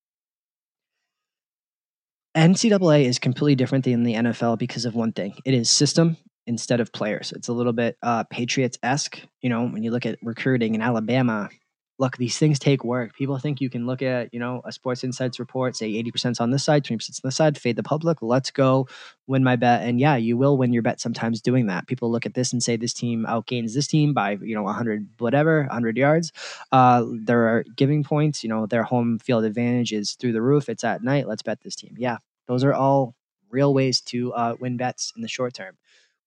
NCAA 2.37 3.05
is 3.05 3.19
completely 3.19 3.55
different 3.55 3.85
than 3.85 4.03
the 4.03 4.13
NFL 4.13 4.57
because 4.57 4.85
of 4.85 4.95
one 4.95 5.11
thing 5.11 5.33
it 5.45 5.53
is 5.53 5.69
system 5.69 6.15
instead 6.47 6.79
of 6.79 6.93
players. 6.93 7.31
It's 7.35 7.47
a 7.47 7.53
little 7.53 7.73
bit 7.73 7.97
uh, 8.01 8.23
Patriots 8.25 8.77
esque. 8.83 9.19
You 9.41 9.49
know, 9.49 9.67
when 9.67 9.83
you 9.83 9.91
look 9.91 10.05
at 10.05 10.17
recruiting 10.21 10.75
in 10.75 10.81
Alabama, 10.81 11.49
look, 11.99 12.15
these 12.15 12.37
things 12.37 12.57
take 12.57 12.85
work. 12.85 13.13
People 13.13 13.37
think 13.37 13.59
you 13.59 13.69
can 13.69 13.85
look 13.85 14.01
at, 14.01 14.33
you 14.33 14.39
know, 14.39 14.61
a 14.63 14.71
Sports 14.71 15.03
Insights 15.03 15.37
report, 15.37 15.75
say 15.75 15.91
80% 16.01 16.39
on 16.39 16.49
this 16.49 16.63
side, 16.63 16.85
20% 16.85 16.93
on 16.93 17.27
this 17.27 17.35
side, 17.35 17.57
fade 17.57 17.75
the 17.75 17.83
public, 17.83 18.21
let's 18.21 18.51
go 18.51 18.87
win 19.27 19.43
my 19.43 19.57
bet. 19.57 19.83
And 19.83 19.99
yeah, 19.99 20.15
you 20.15 20.37
will 20.37 20.57
win 20.57 20.71
your 20.71 20.81
bet 20.81 21.01
sometimes 21.01 21.41
doing 21.41 21.67
that. 21.67 21.87
People 21.87 22.09
look 22.09 22.25
at 22.25 22.33
this 22.33 22.53
and 22.53 22.63
say 22.63 22.77
this 22.77 22.93
team 22.93 23.25
outgains 23.27 23.73
this 23.73 23.85
team 23.85 24.13
by, 24.13 24.37
you 24.41 24.55
know, 24.55 24.63
100 24.63 25.09
whatever, 25.17 25.63
100 25.63 25.97
yards. 25.97 26.31
Uh, 26.71 27.03
there 27.11 27.49
are 27.49 27.65
giving 27.75 28.05
points, 28.05 28.43
you 28.43 28.49
know, 28.49 28.65
their 28.65 28.83
home 28.83 29.19
field 29.19 29.43
advantage 29.43 29.91
is 29.91 30.13
through 30.13 30.31
the 30.31 30.41
roof. 30.41 30.69
It's 30.69 30.85
at 30.85 31.03
night. 31.03 31.27
Let's 31.27 31.43
bet 31.43 31.59
this 31.61 31.75
team. 31.75 31.95
Yeah, 31.97 32.17
those 32.47 32.63
are 32.63 32.73
all 32.73 33.13
real 33.49 33.73
ways 33.73 33.99
to 33.99 34.33
uh, 34.33 34.55
win 34.59 34.77
bets 34.77 35.11
in 35.17 35.21
the 35.21 35.27
short 35.27 35.53
term 35.53 35.75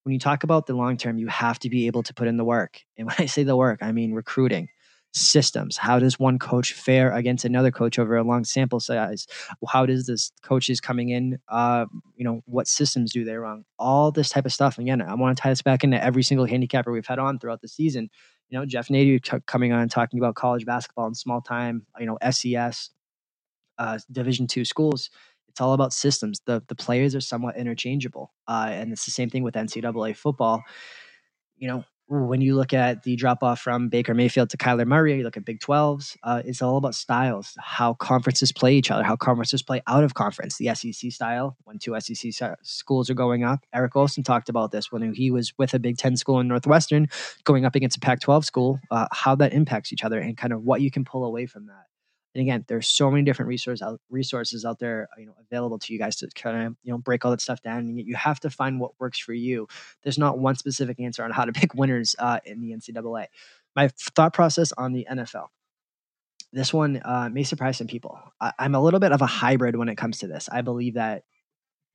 when 0.04 0.12
you 0.12 0.18
talk 0.18 0.42
about 0.42 0.66
the 0.66 0.74
long 0.74 0.96
term, 0.96 1.16
you 1.16 1.28
have 1.28 1.60
to 1.60 1.70
be 1.70 1.86
able 1.86 2.02
to 2.02 2.12
put 2.12 2.26
in 2.26 2.36
the 2.36 2.44
work. 2.44 2.80
And 2.98 3.06
when 3.06 3.14
I 3.20 3.26
say 3.26 3.44
the 3.44 3.56
work, 3.56 3.84
I 3.84 3.92
mean 3.92 4.12
recruiting 4.12 4.68
systems. 5.12 5.76
How 5.76 5.98
does 5.98 6.18
one 6.18 6.38
coach 6.38 6.72
fare 6.72 7.12
against 7.12 7.44
another 7.44 7.70
coach 7.70 7.98
over 7.98 8.16
a 8.16 8.22
long 8.24 8.44
sample 8.44 8.80
size? 8.80 9.26
How 9.68 9.86
does 9.86 10.06
this 10.06 10.32
coaches 10.42 10.80
coming 10.80 11.10
in, 11.10 11.38
uh, 11.48 11.86
you 12.16 12.24
know, 12.24 12.42
what 12.46 12.66
systems 12.66 13.12
do 13.12 13.24
they 13.24 13.36
run? 13.36 13.64
All 13.78 14.10
this 14.10 14.30
type 14.30 14.46
of 14.46 14.52
stuff. 14.52 14.78
Again, 14.78 15.02
I 15.02 15.14
want 15.14 15.36
to 15.36 15.42
tie 15.42 15.50
this 15.50 15.62
back 15.62 15.84
into 15.84 16.02
every 16.02 16.22
single 16.22 16.46
handicapper 16.46 16.90
we've 16.90 17.06
had 17.06 17.18
on 17.18 17.38
throughout 17.38 17.60
the 17.60 17.68
season. 17.68 18.10
You 18.48 18.58
know, 18.58 18.66
Jeff 18.66 18.88
Nadu 18.88 19.22
t- 19.22 19.38
coming 19.46 19.72
on 19.72 19.88
talking 19.88 20.18
about 20.18 20.34
college 20.34 20.64
basketball 20.64 21.06
and 21.06 21.16
small 21.16 21.40
time, 21.40 21.86
you 21.98 22.06
know, 22.06 22.18
SES, 22.30 22.90
uh, 23.78 23.98
Division 24.10 24.46
two 24.46 24.64
schools. 24.64 25.10
It's 25.48 25.60
all 25.60 25.74
about 25.74 25.92
systems. 25.92 26.40
The 26.46 26.62
the 26.68 26.74
players 26.74 27.14
are 27.14 27.20
somewhat 27.20 27.56
interchangeable, 27.56 28.32
uh, 28.48 28.68
and 28.70 28.92
it's 28.92 29.04
the 29.04 29.10
same 29.10 29.28
thing 29.28 29.42
with 29.42 29.54
NCAA 29.54 30.16
football. 30.16 30.62
You 31.56 31.68
know, 31.68 31.84
when 32.20 32.42
you 32.42 32.54
look 32.54 32.74
at 32.74 33.04
the 33.04 33.16
drop 33.16 33.42
off 33.42 33.60
from 33.60 33.88
Baker 33.88 34.12
Mayfield 34.12 34.50
to 34.50 34.56
Kyler 34.58 34.86
Murray, 34.86 35.16
you 35.16 35.24
look 35.24 35.38
at 35.38 35.44
Big 35.44 35.60
12s, 35.60 36.16
uh, 36.22 36.42
it's 36.44 36.60
all 36.60 36.76
about 36.76 36.94
styles, 36.94 37.56
how 37.58 37.94
conferences 37.94 38.52
play 38.52 38.74
each 38.74 38.90
other, 38.90 39.02
how 39.02 39.16
conferences 39.16 39.62
play 39.62 39.80
out 39.86 40.04
of 40.04 40.12
conference, 40.12 40.58
the 40.58 40.74
SEC 40.74 41.10
style, 41.10 41.56
when 41.64 41.78
two 41.78 41.98
SEC 41.98 42.32
schools 42.62 43.08
are 43.08 43.14
going 43.14 43.44
up. 43.44 43.64
Eric 43.72 43.96
Olson 43.96 44.22
talked 44.22 44.50
about 44.50 44.72
this 44.72 44.92
when 44.92 45.14
he 45.14 45.30
was 45.30 45.54
with 45.56 45.72
a 45.72 45.78
Big 45.78 45.96
10 45.96 46.16
school 46.16 46.38
in 46.38 46.48
Northwestern 46.48 47.08
going 47.44 47.64
up 47.64 47.74
against 47.74 47.96
a 47.96 48.00
Pac 48.00 48.20
12 48.20 48.44
school, 48.44 48.78
uh, 48.90 49.06
how 49.10 49.34
that 49.36 49.54
impacts 49.54 49.92
each 49.92 50.04
other 50.04 50.18
and 50.18 50.36
kind 50.36 50.52
of 50.52 50.62
what 50.62 50.82
you 50.82 50.90
can 50.90 51.04
pull 51.04 51.24
away 51.24 51.46
from 51.46 51.66
that. 51.66 51.86
And 52.34 52.42
again, 52.42 52.64
there's 52.66 52.88
so 52.88 53.10
many 53.10 53.22
different 53.22 53.48
resources 53.48 53.82
out, 53.82 54.00
resources 54.08 54.64
out 54.64 54.78
there, 54.78 55.08
you 55.18 55.26
know, 55.26 55.34
available 55.40 55.78
to 55.78 55.92
you 55.92 55.98
guys 55.98 56.16
to 56.16 56.28
kind 56.34 56.66
of, 56.66 56.76
you 56.82 56.90
know, 56.90 56.98
break 56.98 57.24
all 57.24 57.30
that 57.30 57.40
stuff 57.40 57.60
down. 57.60 57.80
And 57.80 58.00
you 58.00 58.14
have 58.14 58.40
to 58.40 58.50
find 58.50 58.80
what 58.80 58.92
works 58.98 59.18
for 59.18 59.34
you. 59.34 59.68
There's 60.02 60.18
not 60.18 60.38
one 60.38 60.56
specific 60.56 60.98
answer 60.98 61.24
on 61.24 61.30
how 61.30 61.44
to 61.44 61.52
pick 61.52 61.74
winners 61.74 62.16
uh, 62.18 62.40
in 62.44 62.60
the 62.60 62.72
NCAA. 62.72 63.26
My 63.76 63.88
thought 64.14 64.32
process 64.32 64.72
on 64.72 64.92
the 64.92 65.06
NFL. 65.10 65.48
This 66.54 66.72
one 66.72 67.00
uh, 67.02 67.30
may 67.32 67.44
surprise 67.44 67.78
some 67.78 67.86
people. 67.86 68.18
I, 68.40 68.52
I'm 68.58 68.74
a 68.74 68.82
little 68.82 69.00
bit 69.00 69.12
of 69.12 69.22
a 69.22 69.26
hybrid 69.26 69.76
when 69.76 69.88
it 69.88 69.96
comes 69.96 70.18
to 70.18 70.26
this. 70.26 70.48
I 70.50 70.60
believe 70.60 70.94
that 70.94 71.24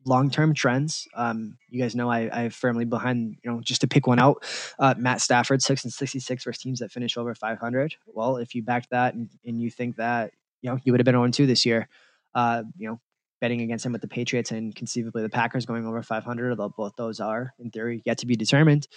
long 0.06 0.30
term 0.30 0.54
trends. 0.54 1.08
Um, 1.16 1.58
you 1.70 1.82
guys 1.82 1.96
know 1.96 2.10
I, 2.10 2.30
I 2.32 2.50
firmly 2.50 2.86
behind, 2.86 3.38
you 3.44 3.52
know, 3.52 3.62
just 3.62 3.82
to 3.82 3.88
pick 3.88 4.08
one 4.08 4.20
out, 4.20 4.44
uh, 4.80 4.96
Matt 4.98 5.22
Stafford, 5.22 5.62
six 5.62 5.84
and 5.84 5.94
66 5.94 6.44
versus 6.44 6.62
teams 6.62 6.80
that 6.80 6.92
finish 6.92 7.18
over 7.18 7.36
500. 7.36 7.96
Well, 8.08 8.38
if 8.38 8.56
you 8.56 8.64
backed 8.64 8.90
that 8.92 9.14
and, 9.14 9.30
and 9.46 9.62
you 9.62 9.70
think 9.70 9.98
that, 9.98 10.32
you 10.62 10.70
know, 10.70 10.80
you 10.84 10.94
would 10.94 11.00
have 11.00 11.06
been 11.06 11.16
on 11.16 11.32
2 11.32 11.46
this 11.46 11.66
year, 11.66 11.90
uh, 12.34 12.64
you 12.78 12.88
know, 12.88 13.00
betting 13.40 13.62
against 13.62 13.86
him 13.86 13.92
with 13.92 14.02
the 14.02 14.08
Patriots 14.08 14.52
and 14.52 14.76
conceivably 14.76 15.22
the 15.22 15.30
Packers 15.30 15.66
going 15.66 15.86
over 15.86 16.02
500, 16.02 16.50
although 16.52 16.74
both 16.76 16.96
those 16.98 17.20
are, 17.20 17.54
in 17.60 17.70
theory, 17.70 18.02
yet 18.06 18.18
to 18.20 18.26
be 18.26 18.36
determined. 18.36 18.88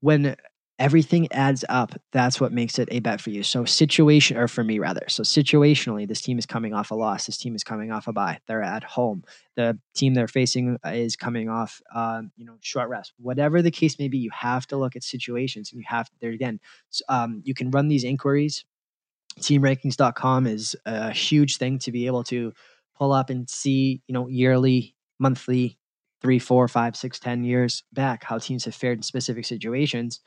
When 0.00 0.36
everything 0.78 1.30
adds 1.32 1.64
up. 1.68 1.92
That's 2.12 2.40
what 2.40 2.52
makes 2.52 2.78
it 2.78 2.88
a 2.90 3.00
bet 3.00 3.20
for 3.20 3.30
you. 3.30 3.42
So 3.42 3.64
situation, 3.64 4.36
or 4.36 4.48
for 4.48 4.62
me 4.62 4.78
rather. 4.78 5.04
So 5.08 5.22
situationally, 5.22 6.06
this 6.06 6.20
team 6.20 6.38
is 6.38 6.46
coming 6.46 6.74
off 6.74 6.90
a 6.90 6.94
loss. 6.94 7.26
This 7.26 7.38
team 7.38 7.54
is 7.54 7.64
coming 7.64 7.90
off 7.90 8.08
a 8.08 8.12
bye. 8.12 8.38
They're 8.46 8.62
at 8.62 8.84
home. 8.84 9.24
The 9.56 9.78
team 9.94 10.14
they're 10.14 10.28
facing 10.28 10.78
is 10.84 11.16
coming 11.16 11.48
off, 11.48 11.80
um, 11.94 12.30
you 12.36 12.44
know, 12.44 12.56
short 12.60 12.88
rest. 12.88 13.14
Whatever 13.18 13.62
the 13.62 13.70
case 13.70 13.98
may 13.98 14.08
be, 14.08 14.18
you 14.18 14.30
have 14.32 14.66
to 14.68 14.76
look 14.76 14.96
at 14.96 15.02
situations, 15.02 15.72
and 15.72 15.80
you 15.80 15.86
have 15.88 16.10
there 16.20 16.30
again. 16.30 16.60
Um, 17.08 17.42
you 17.44 17.54
can 17.54 17.70
run 17.70 17.88
these 17.88 18.04
inquiries. 18.04 18.64
Teamrankings.com 19.40 20.46
is 20.46 20.76
a 20.84 21.12
huge 21.12 21.56
thing 21.58 21.78
to 21.80 21.92
be 21.92 22.06
able 22.06 22.24
to 22.24 22.52
pull 22.96 23.12
up 23.12 23.30
and 23.30 23.48
see, 23.48 24.02
you 24.06 24.12
know, 24.12 24.28
yearly, 24.28 24.94
monthly, 25.18 25.78
three, 26.22 26.38
four, 26.38 26.68
five, 26.68 26.96
six, 26.96 27.18
ten 27.18 27.44
years 27.44 27.82
back 27.92 28.24
how 28.24 28.38
teams 28.38 28.64
have 28.64 28.74
fared 28.74 28.98
in 28.98 29.02
specific 29.02 29.44
situations 29.44 30.20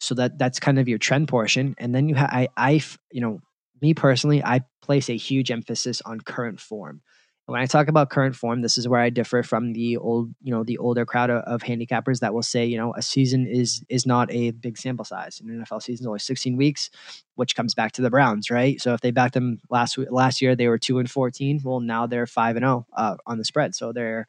so 0.00 0.14
that 0.16 0.38
that's 0.38 0.60
kind 0.60 0.78
of 0.78 0.88
your 0.88 0.98
trend 0.98 1.28
portion. 1.28 1.74
And 1.78 1.94
then 1.94 2.08
you 2.08 2.14
have 2.14 2.30
I, 2.30 2.48
I 2.56 2.82
you 3.10 3.20
know 3.20 3.40
me 3.82 3.92
personally 3.92 4.42
i 4.42 4.60
place 4.82 5.10
a 5.10 5.16
huge 5.16 5.50
emphasis 5.50 6.00
on 6.02 6.20
current 6.20 6.60
form. 6.60 7.02
When 7.46 7.60
i 7.60 7.66
talk 7.66 7.88
about 7.88 8.10
current 8.10 8.34
form 8.36 8.62
this 8.62 8.78
is 8.78 8.88
where 8.88 9.00
i 9.00 9.10
differ 9.10 9.42
from 9.42 9.72
the 9.74 9.98
old 9.98 10.34
you 10.40 10.50
know 10.50 10.64
the 10.64 10.78
older 10.78 11.04
crowd 11.04 11.30
of, 11.30 11.42
of 11.44 11.62
handicappers 11.62 12.20
that 12.20 12.32
will 12.32 12.42
say 12.42 12.64
you 12.64 12.78
know 12.78 12.94
a 12.94 13.02
season 13.02 13.46
is 13.46 13.82
is 13.88 14.06
not 14.06 14.32
a 14.32 14.52
big 14.52 14.78
sample 14.78 15.04
size. 15.04 15.40
An 15.40 15.64
nfl 15.64 15.82
season 15.82 16.04
is 16.04 16.06
only 16.06 16.18
16 16.20 16.56
weeks 16.56 16.90
which 17.34 17.54
comes 17.54 17.74
back 17.74 17.92
to 17.92 18.02
the 18.02 18.10
browns 18.10 18.50
right? 18.50 18.80
So 18.80 18.94
if 18.94 19.00
they 19.00 19.10
backed 19.10 19.34
them 19.34 19.60
last 19.70 19.98
last 20.10 20.40
year 20.40 20.56
they 20.56 20.68
were 20.68 20.78
2 20.78 20.98
and 20.98 21.10
14 21.10 21.60
well 21.64 21.80
now 21.80 22.06
they're 22.06 22.26
5 22.26 22.56
and 22.56 22.62
0 22.64 22.86
uh, 22.96 23.16
on 23.26 23.38
the 23.38 23.44
spread. 23.44 23.74
So 23.74 23.92
they're 23.92 24.26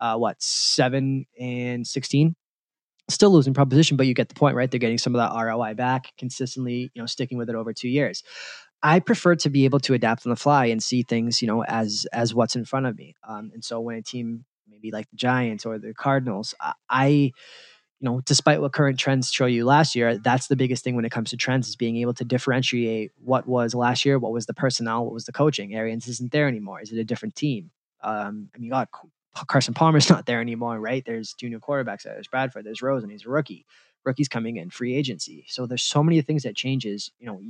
uh, 0.00 0.16
what 0.16 0.40
7 0.42 1.26
and 1.40 1.86
16 1.86 2.36
still 3.08 3.30
losing 3.30 3.54
proposition, 3.54 3.96
but 3.96 4.06
you 4.06 4.14
get 4.14 4.28
the 4.28 4.34
point, 4.34 4.56
right? 4.56 4.70
They're 4.70 4.78
getting 4.78 4.98
some 4.98 5.14
of 5.14 5.18
that 5.18 5.38
ROI 5.38 5.74
back 5.74 6.12
consistently, 6.18 6.90
you 6.94 7.02
know, 7.02 7.06
sticking 7.06 7.38
with 7.38 7.48
it 7.48 7.54
over 7.54 7.72
two 7.72 7.88
years. 7.88 8.22
I 8.82 9.00
prefer 9.00 9.34
to 9.36 9.50
be 9.50 9.64
able 9.64 9.80
to 9.80 9.94
adapt 9.94 10.24
on 10.26 10.30
the 10.30 10.36
fly 10.36 10.66
and 10.66 10.82
see 10.82 11.02
things, 11.02 11.42
you 11.42 11.48
know, 11.48 11.64
as 11.64 12.06
as 12.12 12.34
what's 12.34 12.54
in 12.54 12.64
front 12.64 12.86
of 12.86 12.96
me. 12.96 13.16
Um, 13.26 13.50
and 13.52 13.64
so 13.64 13.80
when 13.80 13.96
a 13.96 14.02
team 14.02 14.44
maybe 14.68 14.90
like 14.90 15.10
the 15.10 15.16
Giants 15.16 15.66
or 15.66 15.78
the 15.78 15.94
Cardinals, 15.94 16.54
I, 16.88 17.08
you 17.08 17.32
know, 18.02 18.20
despite 18.24 18.60
what 18.60 18.72
current 18.72 18.98
trends 18.98 19.32
show 19.32 19.46
you 19.46 19.64
last 19.64 19.96
year, 19.96 20.18
that's 20.18 20.46
the 20.46 20.54
biggest 20.54 20.84
thing 20.84 20.94
when 20.94 21.04
it 21.04 21.10
comes 21.10 21.30
to 21.30 21.36
trends 21.36 21.68
is 21.68 21.74
being 21.74 21.96
able 21.96 22.14
to 22.14 22.24
differentiate 22.24 23.10
what 23.16 23.48
was 23.48 23.74
last 23.74 24.04
year, 24.04 24.18
what 24.18 24.32
was 24.32 24.46
the 24.46 24.54
personnel, 24.54 25.04
what 25.04 25.14
was 25.14 25.24
the 25.24 25.32
coaching. 25.32 25.74
Arians 25.74 26.06
isn't 26.06 26.30
there 26.30 26.46
anymore. 26.46 26.80
Is 26.80 26.92
it 26.92 26.98
a 26.98 27.04
different 27.04 27.34
team? 27.34 27.70
Um, 28.02 28.50
I 28.54 28.58
mean, 28.58 28.70
God, 28.70 28.86
Carson 29.46 29.74
Palmer's 29.74 30.10
not 30.10 30.26
there 30.26 30.40
anymore, 30.40 30.80
right? 30.80 31.02
There's 31.04 31.34
new 31.42 31.60
quarterbacks. 31.60 32.02
There's 32.02 32.28
Bradford. 32.28 32.64
There's 32.64 32.82
Rosen 32.82 33.10
He's 33.10 33.26
a 33.26 33.30
rookie. 33.30 33.66
Rookie's 34.04 34.28
coming 34.28 34.56
in, 34.56 34.70
free 34.70 34.94
agency. 34.94 35.44
So 35.48 35.66
there's 35.66 35.82
so 35.82 36.02
many 36.02 36.20
things 36.22 36.44
that 36.44 36.56
changes, 36.56 37.10
you 37.18 37.26
know, 37.26 37.40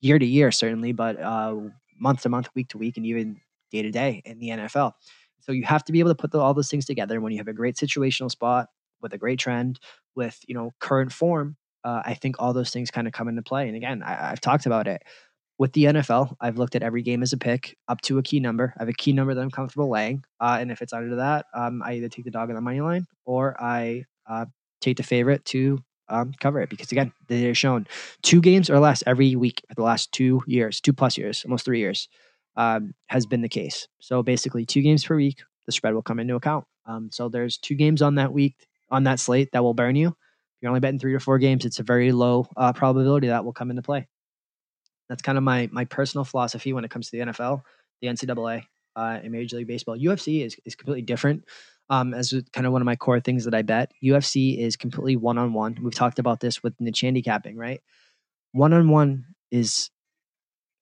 year 0.00 0.18
to 0.18 0.26
year 0.26 0.50
certainly, 0.50 0.92
but 0.92 1.20
uh, 1.20 1.56
month 1.98 2.22
to 2.22 2.28
month, 2.28 2.48
week 2.54 2.68
to 2.70 2.78
week, 2.78 2.96
and 2.96 3.06
even 3.06 3.40
day 3.70 3.82
to 3.82 3.90
day 3.90 4.22
in 4.24 4.38
the 4.38 4.48
NFL. 4.48 4.92
So 5.40 5.52
you 5.52 5.64
have 5.64 5.84
to 5.84 5.92
be 5.92 6.00
able 6.00 6.10
to 6.10 6.14
put 6.14 6.32
the, 6.32 6.38
all 6.38 6.54
those 6.54 6.70
things 6.70 6.86
together. 6.86 7.20
When 7.20 7.32
you 7.32 7.38
have 7.38 7.48
a 7.48 7.52
great 7.52 7.76
situational 7.76 8.30
spot 8.30 8.68
with 9.00 9.12
a 9.12 9.18
great 9.18 9.38
trend, 9.38 9.78
with 10.14 10.38
you 10.46 10.54
know 10.54 10.72
current 10.80 11.12
form, 11.12 11.56
uh, 11.84 12.02
I 12.04 12.14
think 12.14 12.36
all 12.38 12.52
those 12.52 12.70
things 12.70 12.90
kind 12.90 13.06
of 13.06 13.12
come 13.12 13.28
into 13.28 13.42
play. 13.42 13.68
And 13.68 13.76
again, 13.76 14.02
I, 14.02 14.32
I've 14.32 14.40
talked 14.40 14.66
about 14.66 14.86
it 14.86 15.02
with 15.60 15.74
the 15.74 15.84
NFL, 15.84 16.34
I've 16.40 16.56
looked 16.56 16.74
at 16.74 16.82
every 16.82 17.02
game 17.02 17.22
as 17.22 17.34
a 17.34 17.36
pick 17.36 17.76
up 17.86 18.00
to 18.02 18.16
a 18.16 18.22
key 18.22 18.40
number. 18.40 18.72
I 18.78 18.82
have 18.82 18.88
a 18.88 18.94
key 18.94 19.12
number 19.12 19.34
that 19.34 19.42
I'm 19.42 19.50
comfortable 19.50 19.90
laying. 19.90 20.24
Uh, 20.40 20.56
and 20.58 20.70
if 20.70 20.80
it's 20.80 20.94
under 20.94 21.16
that, 21.16 21.44
um, 21.52 21.82
I 21.82 21.96
either 21.96 22.08
take 22.08 22.24
the 22.24 22.30
dog 22.30 22.48
on 22.48 22.54
the 22.54 22.62
money 22.62 22.80
line 22.80 23.06
or 23.26 23.62
I 23.62 24.06
uh, 24.26 24.46
take 24.80 24.96
the 24.96 25.02
favorite 25.02 25.44
to 25.44 25.78
um, 26.08 26.32
cover 26.40 26.62
it. 26.62 26.70
Because 26.70 26.90
again, 26.92 27.12
they're 27.28 27.54
shown 27.54 27.86
two 28.22 28.40
games 28.40 28.70
or 28.70 28.80
less 28.80 29.02
every 29.06 29.36
week 29.36 29.62
for 29.68 29.74
the 29.74 29.82
last 29.82 30.10
two 30.12 30.42
years, 30.46 30.80
two 30.80 30.94
plus 30.94 31.18
years, 31.18 31.44
almost 31.44 31.66
three 31.66 31.80
years, 31.80 32.08
um, 32.56 32.94
has 33.08 33.26
been 33.26 33.42
the 33.42 33.48
case. 33.48 33.86
So 33.98 34.22
basically, 34.22 34.64
two 34.64 34.80
games 34.80 35.04
per 35.04 35.14
week 35.14 35.42
the 35.66 35.72
spread 35.72 35.92
will 35.92 36.00
come 36.00 36.18
into 36.18 36.36
account. 36.36 36.64
Um, 36.86 37.10
so 37.12 37.28
there's 37.28 37.58
two 37.58 37.74
games 37.74 38.00
on 38.00 38.14
that 38.14 38.32
week 38.32 38.56
on 38.88 39.04
that 39.04 39.20
slate 39.20 39.50
that 39.52 39.62
will 39.62 39.74
burn 39.74 39.94
you. 39.94 40.08
If 40.08 40.62
you're 40.62 40.70
only 40.70 40.80
betting 40.80 40.98
three 40.98 41.12
or 41.12 41.20
four 41.20 41.38
games, 41.38 41.66
it's 41.66 41.80
a 41.80 41.82
very 41.82 42.12
low 42.12 42.46
uh, 42.56 42.72
probability 42.72 43.26
that 43.26 43.44
will 43.44 43.52
come 43.52 43.68
into 43.68 43.82
play. 43.82 44.08
That's 45.10 45.22
kind 45.22 45.36
of 45.36 45.44
my 45.44 45.68
my 45.72 45.84
personal 45.84 46.24
philosophy 46.24 46.72
when 46.72 46.84
it 46.84 46.90
comes 46.90 47.10
to 47.10 47.18
the 47.18 47.24
NFL, 47.24 47.62
the 48.00 48.08
NCAA, 48.08 48.62
uh, 48.94 49.18
and 49.22 49.32
Major 49.32 49.56
League 49.56 49.66
Baseball. 49.66 49.98
UFC 49.98 50.46
is 50.46 50.56
is 50.64 50.76
completely 50.76 51.02
different. 51.02 51.44
Um, 51.90 52.14
as 52.14 52.32
kind 52.52 52.68
of 52.68 52.72
one 52.72 52.80
of 52.80 52.86
my 52.86 52.94
core 52.94 53.18
things 53.18 53.44
that 53.44 53.54
I 53.54 53.62
bet. 53.62 53.90
UFC 54.00 54.56
is 54.56 54.76
completely 54.76 55.16
one 55.16 55.38
on 55.38 55.52
one. 55.52 55.76
We've 55.82 55.92
talked 55.92 56.20
about 56.20 56.38
this 56.38 56.62
with 56.62 56.72
niche 56.78 57.00
handicapping, 57.00 57.56
right? 57.56 57.80
One 58.52 58.72
on 58.72 58.88
one 58.88 59.24
is 59.50 59.90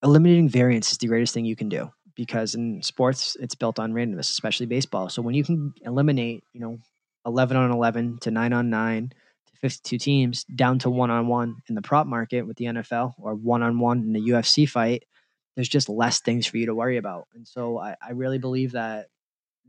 eliminating 0.02 0.50
variance 0.50 0.92
is 0.92 0.98
the 0.98 1.06
greatest 1.06 1.32
thing 1.32 1.46
you 1.46 1.56
can 1.56 1.70
do 1.70 1.90
because 2.14 2.54
in 2.54 2.82
sports 2.82 3.38
it's 3.40 3.54
built 3.54 3.78
on 3.78 3.94
randomness, 3.94 4.30
especially 4.30 4.66
baseball. 4.66 5.08
So 5.08 5.22
when 5.22 5.34
you 5.34 5.44
can 5.44 5.72
eliminate, 5.82 6.44
you 6.52 6.60
know, 6.60 6.78
11 7.24 7.56
on 7.56 7.70
11 7.70 8.18
to 8.18 8.30
9 8.30 8.52
on 8.52 8.68
9 8.68 9.08
to 9.08 9.16
52 9.60 9.98
teams 9.98 10.44
down 10.44 10.78
to 10.80 10.90
1 10.90 11.10
on 11.10 11.26
1 11.26 11.56
in 11.68 11.74
the 11.74 11.82
prop 11.82 12.06
market 12.06 12.42
with 12.42 12.56
the 12.56 12.66
NFL 12.66 13.14
or 13.18 13.34
1 13.34 13.62
on 13.62 13.78
1 13.78 13.98
in 13.98 14.12
the 14.12 14.30
UFC 14.30 14.68
fight, 14.68 15.04
there's 15.56 15.68
just 15.68 15.88
less 15.88 16.20
things 16.20 16.46
for 16.46 16.56
you 16.56 16.66
to 16.66 16.74
worry 16.74 16.96
about. 16.96 17.26
And 17.34 17.46
so 17.46 17.78
I, 17.78 17.96
I 18.00 18.12
really 18.12 18.38
believe 18.38 18.72
that 18.72 19.06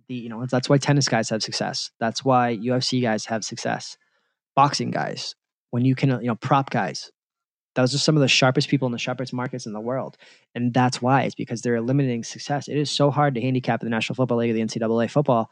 the, 0.08 0.16
you 0.16 0.30
know, 0.30 0.46
that's 0.46 0.70
why 0.70 0.78
tennis 0.78 1.08
guys 1.08 1.30
have 1.30 1.42
success. 1.42 1.92
That's 2.00 2.24
why 2.24 2.58
UFC 2.58 3.02
guys 3.02 3.26
have 3.26 3.44
success. 3.44 3.98
Boxing 4.56 4.92
guys, 4.92 5.36
when 5.72 5.86
you 5.86 5.96
can, 5.96 6.10
you 6.22 6.28
know, 6.28 6.36
prop 6.36 6.70
guys, 6.70 7.12
those 7.76 7.96
are 7.96 8.00
some 8.00 8.16
of 8.16 8.22
the 8.22 8.28
sharpest 8.28 8.70
people 8.70 8.88
in 8.88 8.92
the 8.92 8.98
sharpest 8.98 9.34
markets 9.34 9.66
in 9.66 9.74
the 9.74 9.80
world. 9.80 10.18
And 10.54 10.74
that's 10.74 11.02
why 11.02 11.24
it's 11.24 11.36
because 11.36 11.62
they're 11.62 11.76
eliminating 11.76 12.24
success. 12.24 12.68
It 12.68 12.78
is 12.78 12.92
so 12.92 13.10
hard 13.10 13.36
to 13.36 13.42
handicap 13.42 13.82
the 13.82 13.90
National 13.90 14.16
Football 14.16 14.40
League, 14.40 14.54
the 14.54 14.62
NCAA 14.62 15.10
football. 15.10 15.52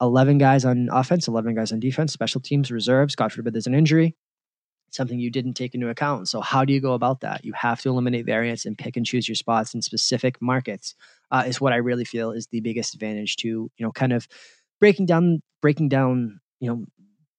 11 0.00 0.38
guys 0.38 0.64
on 0.64 0.88
offense, 0.92 1.28
11 1.28 1.54
guys 1.54 1.72
on 1.72 1.80
defense, 1.80 2.12
special 2.12 2.40
teams, 2.40 2.70
reserves. 2.70 3.14
God 3.14 3.32
forbid 3.32 3.54
there's 3.54 3.66
an 3.66 3.74
injury, 3.74 4.16
something 4.90 5.18
you 5.18 5.30
didn't 5.30 5.54
take 5.54 5.74
into 5.74 5.88
account. 5.88 6.28
So, 6.28 6.40
how 6.40 6.64
do 6.64 6.72
you 6.72 6.80
go 6.80 6.92
about 6.92 7.20
that? 7.20 7.44
You 7.44 7.52
have 7.54 7.80
to 7.82 7.88
eliminate 7.88 8.26
variance 8.26 8.64
and 8.64 8.78
pick 8.78 8.96
and 8.96 9.04
choose 9.04 9.28
your 9.28 9.34
spots 9.34 9.74
in 9.74 9.82
specific 9.82 10.40
markets. 10.40 10.94
Uh, 11.30 11.44
is 11.46 11.60
what 11.60 11.72
I 11.72 11.76
really 11.76 12.04
feel 12.04 12.30
is 12.30 12.46
the 12.46 12.60
biggest 12.60 12.94
advantage 12.94 13.36
to 13.36 13.48
you 13.48 13.70
know 13.80 13.92
kind 13.92 14.12
of 14.12 14.28
breaking 14.80 15.06
down 15.06 15.42
breaking 15.60 15.88
down 15.88 16.40
you 16.60 16.70
know 16.70 16.84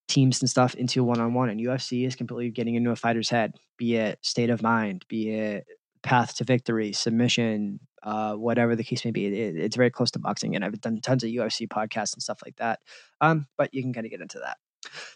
teams 0.10 0.42
and 0.42 0.50
stuff 0.50 0.76
into 0.76 1.04
one 1.04 1.22
on 1.22 1.34
one. 1.34 1.50
And 1.50 1.60
UFC 1.60 2.06
is 2.06 2.16
completely 2.16 2.52
getting 2.52 2.76
into 2.76 2.92
a 2.92 2.96
fighter's 2.96 3.30
head, 3.30 3.56
be 3.78 3.96
it 3.96 4.20
state 4.22 4.50
of 4.50 4.62
mind, 4.62 5.06
be 5.08 5.30
it 5.30 5.66
path 6.04 6.36
to 6.36 6.44
victory, 6.44 6.94
submission, 6.94 7.80
uh, 8.04 8.34
whatever 8.34 8.76
the 8.76 8.84
case 8.84 9.04
may 9.06 9.12
be. 9.12 9.26
It, 9.26 9.56
it's 9.56 9.76
very 9.76 9.90
close 9.90 10.12
to 10.12 10.20
boxing, 10.20 10.56
and 10.56 10.64
I've 10.64 10.80
done 10.82 11.00
tons 11.02 11.24
of 11.24 11.30
UFC 11.30 11.68
podcasts 11.68 12.14
and 12.14 12.22
stuff 12.22 12.40
like 12.46 12.56
that. 12.58 12.80
Um, 13.22 13.48
but 13.58 13.74
you 13.74 13.82
can 13.82 13.94
kind 13.94 14.06
of 14.06 14.12
get 14.12 14.22
into 14.22 14.40
that 14.40 14.58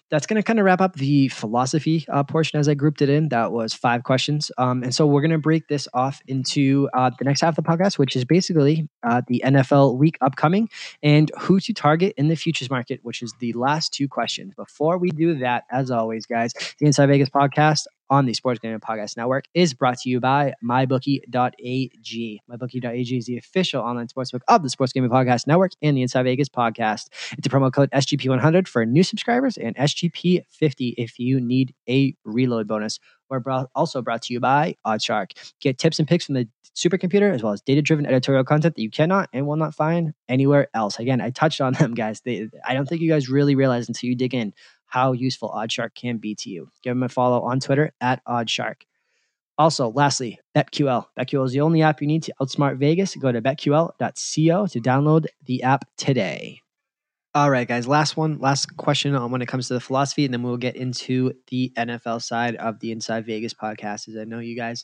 that's 0.09 0.27
going 0.27 0.35
to 0.35 0.43
kind 0.43 0.59
of 0.59 0.65
wrap 0.65 0.81
up 0.81 0.95
the 0.95 1.27
philosophy 1.29 2.05
uh, 2.09 2.23
portion 2.23 2.59
as 2.59 2.67
I 2.67 2.73
grouped 2.73 3.01
it 3.01 3.09
in. 3.09 3.29
That 3.29 3.51
was 3.51 3.73
five 3.73 4.03
questions. 4.03 4.51
Um, 4.57 4.83
and 4.83 4.93
so 4.93 5.07
we're 5.07 5.21
going 5.21 5.31
to 5.31 5.37
break 5.37 5.67
this 5.67 5.87
off 5.93 6.21
into 6.27 6.89
uh, 6.93 7.09
the 7.17 7.25
next 7.25 7.41
half 7.41 7.57
of 7.57 7.63
the 7.63 7.69
podcast, 7.69 7.97
which 7.97 8.15
is 8.15 8.25
basically 8.25 8.87
uh, 9.03 9.21
the 9.27 9.41
NFL 9.45 9.97
week 9.97 10.17
upcoming 10.21 10.69
and 11.01 11.31
who 11.39 11.59
to 11.61 11.73
target 11.73 12.13
in 12.17 12.27
the 12.27 12.35
futures 12.35 12.69
market, 12.69 12.99
which 13.03 13.21
is 13.21 13.33
the 13.39 13.53
last 13.53 13.93
two 13.93 14.07
questions. 14.07 14.53
Before 14.55 14.97
we 14.97 15.09
do 15.09 15.39
that, 15.39 15.63
as 15.71 15.89
always, 15.89 16.25
guys, 16.25 16.53
the 16.79 16.85
Inside 16.85 17.07
Vegas 17.07 17.29
podcast 17.29 17.87
on 18.13 18.27
the 18.27 18.33
Sports 18.35 18.59
Gambling 18.59 18.79
Podcast 18.79 19.17
Network 19.17 19.45
is 19.55 19.73
brought 19.73 19.97
to 19.97 20.09
you 20.09 20.19
by 20.19 20.53
mybookie.ag. 20.63 22.41
Mybookie.ag 22.47 23.17
is 23.17 23.25
the 23.25 23.37
official 23.37 23.81
online 23.81 24.07
sportsbook 24.07 24.41
of 24.47 24.61
the 24.61 24.69
Sports 24.69 24.93
Gambling 24.93 25.11
Podcast 25.11 25.47
Network 25.47 25.71
and 25.81 25.97
the 25.97 26.03
Inside 26.03 26.21
Vegas 26.21 26.47
podcast. 26.47 27.07
It's 27.35 27.47
a 27.47 27.49
promo 27.49 27.73
code 27.73 27.89
SGP100 27.89 28.67
for 28.67 28.85
new 28.85 29.01
subscribers 29.01 29.57
and 29.57 29.75
SGP50 29.77 30.93
if 30.95 31.17
you 31.17 31.41
need 31.41 31.73
a 31.89 32.15
reload 32.23 32.67
bonus. 32.67 32.99
We're 33.33 33.39
brought, 33.39 33.71
also 33.73 34.03
brought 34.03 34.21
to 34.23 34.33
you 34.33 34.39
by 34.39 34.75
OddsShark. 34.85 35.31
Get 35.59 35.79
tips 35.79 35.97
and 35.97 36.07
picks 36.07 36.27
from 36.27 36.35
the 36.35 36.47
supercomputer 36.75 37.33
as 37.33 37.41
well 37.41 37.51
as 37.51 37.61
data 37.61 37.81
driven 37.81 38.05
editorial 38.05 38.43
content 38.43 38.75
that 38.75 38.81
you 38.81 38.91
cannot 38.91 39.27
and 39.33 39.47
will 39.47 39.55
not 39.55 39.73
find 39.73 40.13
anywhere 40.29 40.67
else. 40.75 40.99
Again, 40.99 41.19
I 41.19 41.31
touched 41.31 41.59
on 41.59 41.73
them, 41.79 41.95
guys. 41.95 42.21
They, 42.21 42.47
I 42.63 42.75
don't 42.75 42.87
think 42.87 43.01
you 43.01 43.09
guys 43.09 43.29
really 43.29 43.55
realize 43.55 43.87
until 43.87 44.07
you 44.07 44.15
dig 44.15 44.35
in 44.35 44.53
how 44.85 45.13
useful 45.13 45.49
OddsShark 45.49 45.95
can 45.95 46.17
be 46.17 46.35
to 46.35 46.51
you. 46.51 46.69
Give 46.83 46.91
them 46.91 47.01
a 47.01 47.09
follow 47.09 47.41
on 47.41 47.59
Twitter 47.59 47.91
at 47.99 48.23
OddsShark. 48.25 48.81
Also, 49.57 49.89
lastly, 49.89 50.39
BetQL. 50.55 51.05
BetQL 51.17 51.45
is 51.45 51.53
the 51.53 51.61
only 51.61 51.81
app 51.81 52.01
you 52.01 52.07
need 52.07 52.23
to 52.23 52.33
outsmart 52.39 52.77
Vegas. 52.77 53.15
Go 53.15 53.31
to 53.31 53.41
betql.co 53.41 54.67
to 54.67 54.79
download 54.79 55.25
the 55.45 55.63
app 55.63 55.85
today. 55.97 56.62
All 57.35 57.49
right, 57.49 57.67
guys. 57.67 57.87
Last 57.87 58.15
one, 58.15 58.37
last 58.37 58.77
question 58.77 59.15
on 59.15 59.31
when 59.31 59.41
it 59.41 59.47
comes 59.47 59.67
to 59.67 59.73
the 59.73 59.79
philosophy, 59.79 60.23
and 60.23 60.31
then 60.31 60.43
we'll 60.43 60.55
get 60.57 60.75
into 60.75 61.33
the 61.47 61.71
NFL 61.75 62.21
side 62.21 62.55
of 62.57 62.79
the 62.79 62.91
Inside 62.91 63.25
Vegas 63.25 63.55
podcast. 63.55 64.07
As 64.07 64.15
I 64.15 64.23
know 64.23 64.37
you 64.37 64.55
guys 64.55 64.83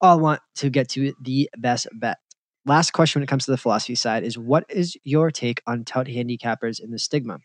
all 0.00 0.18
want 0.18 0.40
to 0.56 0.70
get 0.70 0.88
to 0.90 1.12
the 1.20 1.50
best 1.58 1.86
bet. 1.92 2.16
Last 2.64 2.92
question 2.92 3.20
when 3.20 3.24
it 3.24 3.28
comes 3.28 3.44
to 3.44 3.50
the 3.50 3.58
philosophy 3.58 3.94
side 3.94 4.24
is 4.24 4.38
what 4.38 4.64
is 4.70 4.96
your 5.04 5.30
take 5.30 5.60
on 5.66 5.84
tout 5.84 6.06
handicappers 6.06 6.82
and 6.82 6.94
the 6.94 6.98
stigma? 6.98 7.40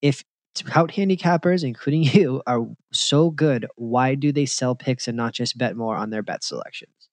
If 0.00 0.22
tout 0.54 0.92
handicappers, 0.92 1.64
including 1.64 2.02
you, 2.14 2.40
are 2.46 2.66
so 2.92 3.30
good, 3.30 3.66
why 3.74 4.14
do 4.14 4.30
they 4.30 4.46
sell 4.46 4.76
picks 4.76 5.08
and 5.08 5.16
not 5.16 5.32
just 5.32 5.58
bet 5.58 5.74
more 5.74 5.96
on 5.96 6.10
their 6.10 6.22
bet 6.22 6.44
selections? 6.44 7.08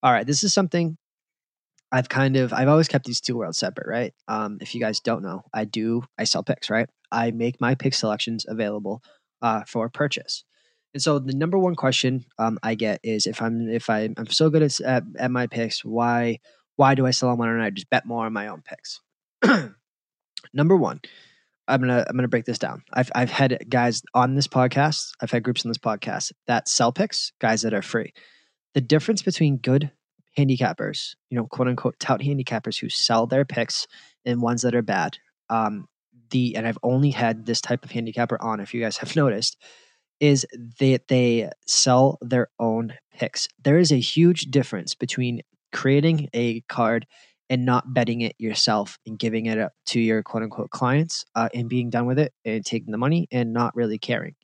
All 0.00 0.12
right, 0.12 0.26
this 0.26 0.44
is 0.44 0.54
something 0.54 0.96
I've 1.92 2.08
kind 2.08 2.36
of 2.36 2.52
I've 2.52 2.68
always 2.68 2.88
kept 2.88 3.04
these 3.04 3.20
two 3.20 3.36
worlds 3.36 3.58
separate, 3.58 3.88
right? 3.88 4.14
Um, 4.28 4.58
if 4.60 4.74
you 4.74 4.80
guys 4.80 5.00
don't 5.00 5.22
know, 5.22 5.42
I 5.52 5.64
do 5.64 6.04
I 6.18 6.24
sell 6.24 6.42
picks, 6.42 6.70
right? 6.70 6.88
I 7.10 7.30
make 7.32 7.60
my 7.60 7.74
pick 7.74 7.94
selections 7.94 8.46
available 8.48 9.02
uh, 9.42 9.62
for 9.66 9.88
purchase. 9.88 10.44
And 10.94 11.02
so 11.02 11.18
the 11.18 11.34
number 11.34 11.58
one 11.58 11.76
question 11.76 12.24
um, 12.38 12.58
I 12.62 12.74
get 12.74 13.00
is 13.02 13.26
if 13.26 13.42
I'm 13.42 13.68
if 13.68 13.90
I, 13.90 14.08
I'm 14.16 14.26
so 14.28 14.50
good 14.50 14.62
at, 14.62 14.80
at, 14.80 15.04
at 15.18 15.30
my 15.30 15.46
picks, 15.46 15.84
why 15.84 16.38
why 16.76 16.94
do 16.94 17.06
I 17.06 17.10
sell 17.10 17.28
on 17.28 17.38
them 17.38 17.48
when 17.48 17.60
I 17.60 17.70
just 17.70 17.90
bet 17.90 18.06
more 18.06 18.26
on 18.26 18.32
my 18.32 18.48
own 18.48 18.62
picks? 18.62 19.00
number 20.52 20.76
one, 20.76 21.00
I'm 21.68 21.80
gonna 21.80 22.04
I'm 22.08 22.16
gonna 22.16 22.28
break 22.28 22.44
this 22.44 22.58
down. 22.58 22.82
I've 22.92 23.10
I've 23.14 23.30
had 23.30 23.66
guys 23.68 24.02
on 24.14 24.34
this 24.34 24.48
podcast, 24.48 25.12
I've 25.20 25.30
had 25.30 25.42
groups 25.42 25.64
on 25.64 25.70
this 25.70 25.78
podcast 25.78 26.32
that 26.46 26.68
sell 26.68 26.92
picks, 26.92 27.32
guys 27.40 27.62
that 27.62 27.74
are 27.74 27.82
free. 27.82 28.12
The 28.74 28.80
difference 28.80 29.22
between 29.22 29.56
good 29.58 29.90
handicappers, 30.36 31.14
you 31.30 31.36
know, 31.36 31.46
quote 31.46 31.68
unquote 31.68 31.98
tout 31.98 32.20
handicappers 32.20 32.78
who 32.78 32.88
sell 32.88 33.26
their 33.26 33.44
picks 33.44 33.86
and 34.24 34.42
ones 34.42 34.62
that 34.62 34.74
are 34.74 34.82
bad. 34.82 35.18
Um, 35.48 35.86
the 36.30 36.56
and 36.56 36.66
I've 36.66 36.78
only 36.82 37.10
had 37.10 37.46
this 37.46 37.60
type 37.60 37.84
of 37.84 37.90
handicapper 37.90 38.40
on, 38.40 38.60
if 38.60 38.72
you 38.72 38.80
guys 38.80 38.98
have 38.98 39.16
noticed, 39.16 39.56
is 40.20 40.46
that 40.78 41.08
they 41.08 41.50
sell 41.66 42.18
their 42.20 42.48
own 42.58 42.94
picks. 43.12 43.48
There 43.62 43.78
is 43.78 43.90
a 43.90 43.98
huge 43.98 44.42
difference 44.42 44.94
between 44.94 45.40
creating 45.72 46.28
a 46.34 46.60
card 46.62 47.06
and 47.48 47.64
not 47.64 47.92
betting 47.92 48.20
it 48.20 48.36
yourself 48.38 48.98
and 49.06 49.18
giving 49.18 49.46
it 49.46 49.58
up 49.58 49.72
to 49.86 50.00
your 50.00 50.22
quote 50.22 50.44
unquote 50.44 50.70
clients 50.70 51.24
uh, 51.34 51.48
and 51.52 51.68
being 51.68 51.90
done 51.90 52.06
with 52.06 52.18
it 52.18 52.32
and 52.44 52.64
taking 52.64 52.92
the 52.92 52.98
money 52.98 53.26
and 53.32 53.52
not 53.52 53.74
really 53.74 53.98
caring. 53.98 54.34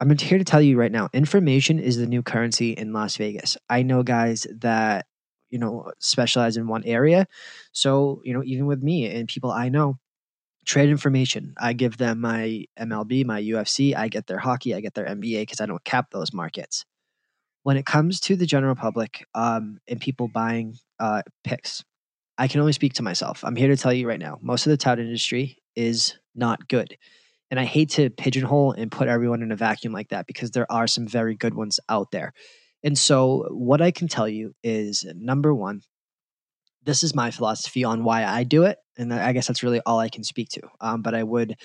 I'm 0.00 0.16
here 0.16 0.38
to 0.38 0.44
tell 0.44 0.62
you 0.62 0.78
right 0.78 0.92
now 0.92 1.08
information 1.12 1.78
is 1.78 1.96
the 1.96 2.06
new 2.06 2.22
currency 2.22 2.72
in 2.72 2.92
Las 2.92 3.16
Vegas. 3.16 3.56
I 3.68 3.82
know 3.82 4.02
guys 4.02 4.46
that, 4.58 5.06
you 5.50 5.58
know, 5.58 5.90
specialize 5.98 6.56
in 6.56 6.68
one 6.68 6.84
area. 6.84 7.26
So, 7.72 8.22
you 8.24 8.32
know, 8.32 8.42
even 8.44 8.66
with 8.66 8.82
me 8.82 9.06
and 9.06 9.28
people 9.28 9.50
I 9.50 9.68
know, 9.70 9.98
trade 10.68 10.90
information. 10.90 11.54
I 11.58 11.72
give 11.72 11.96
them 11.96 12.20
my 12.20 12.66
MLB, 12.78 13.24
my 13.24 13.42
UFC, 13.42 13.96
I 13.96 14.08
get 14.08 14.26
their 14.26 14.38
hockey, 14.38 14.74
I 14.74 14.80
get 14.80 14.94
their 14.94 15.06
NBA 15.06 15.42
because 15.42 15.60
I 15.60 15.66
don't 15.66 15.82
cap 15.82 16.10
those 16.10 16.32
markets. 16.32 16.84
When 17.62 17.78
it 17.78 17.86
comes 17.86 18.20
to 18.20 18.36
the 18.36 18.46
general 18.46 18.74
public 18.74 19.26
um, 19.34 19.78
and 19.88 20.00
people 20.00 20.28
buying 20.28 20.76
uh, 21.00 21.22
picks, 21.42 21.84
I 22.36 22.48
can 22.48 22.60
only 22.60 22.74
speak 22.74 22.92
to 22.94 23.02
myself. 23.02 23.42
I'm 23.44 23.56
here 23.56 23.68
to 23.68 23.76
tell 23.76 23.92
you 23.92 24.06
right 24.06 24.20
now 24.20 24.38
most 24.42 24.66
of 24.66 24.70
the 24.70 24.76
tout 24.76 25.00
industry 25.00 25.58
is 25.74 26.18
not 26.34 26.68
good. 26.68 26.96
And 27.50 27.58
I 27.58 27.64
hate 27.64 27.90
to 27.90 28.10
pigeonhole 28.10 28.72
and 28.72 28.92
put 28.92 29.08
everyone 29.08 29.42
in 29.42 29.52
a 29.52 29.56
vacuum 29.56 29.92
like 29.92 30.10
that 30.10 30.26
because 30.26 30.50
there 30.50 30.70
are 30.70 30.86
some 30.86 31.06
very 31.06 31.34
good 31.34 31.54
ones 31.54 31.80
out 31.88 32.10
there. 32.10 32.32
And 32.84 32.96
so, 32.96 33.46
what 33.50 33.80
I 33.80 33.90
can 33.90 34.06
tell 34.06 34.28
you 34.28 34.54
is 34.62 35.06
number 35.16 35.54
one, 35.54 35.82
this 36.84 37.02
is 37.02 37.14
my 37.14 37.30
philosophy 37.30 37.84
on 37.84 38.04
why 38.04 38.24
I 38.24 38.44
do 38.44 38.64
it. 38.64 38.78
And 38.96 39.12
I 39.12 39.32
guess 39.32 39.46
that's 39.46 39.62
really 39.62 39.80
all 39.84 39.98
I 39.98 40.08
can 40.08 40.24
speak 40.24 40.48
to. 40.50 40.62
Um, 40.80 41.02
but 41.02 41.14
I 41.14 41.22
would 41.22 41.56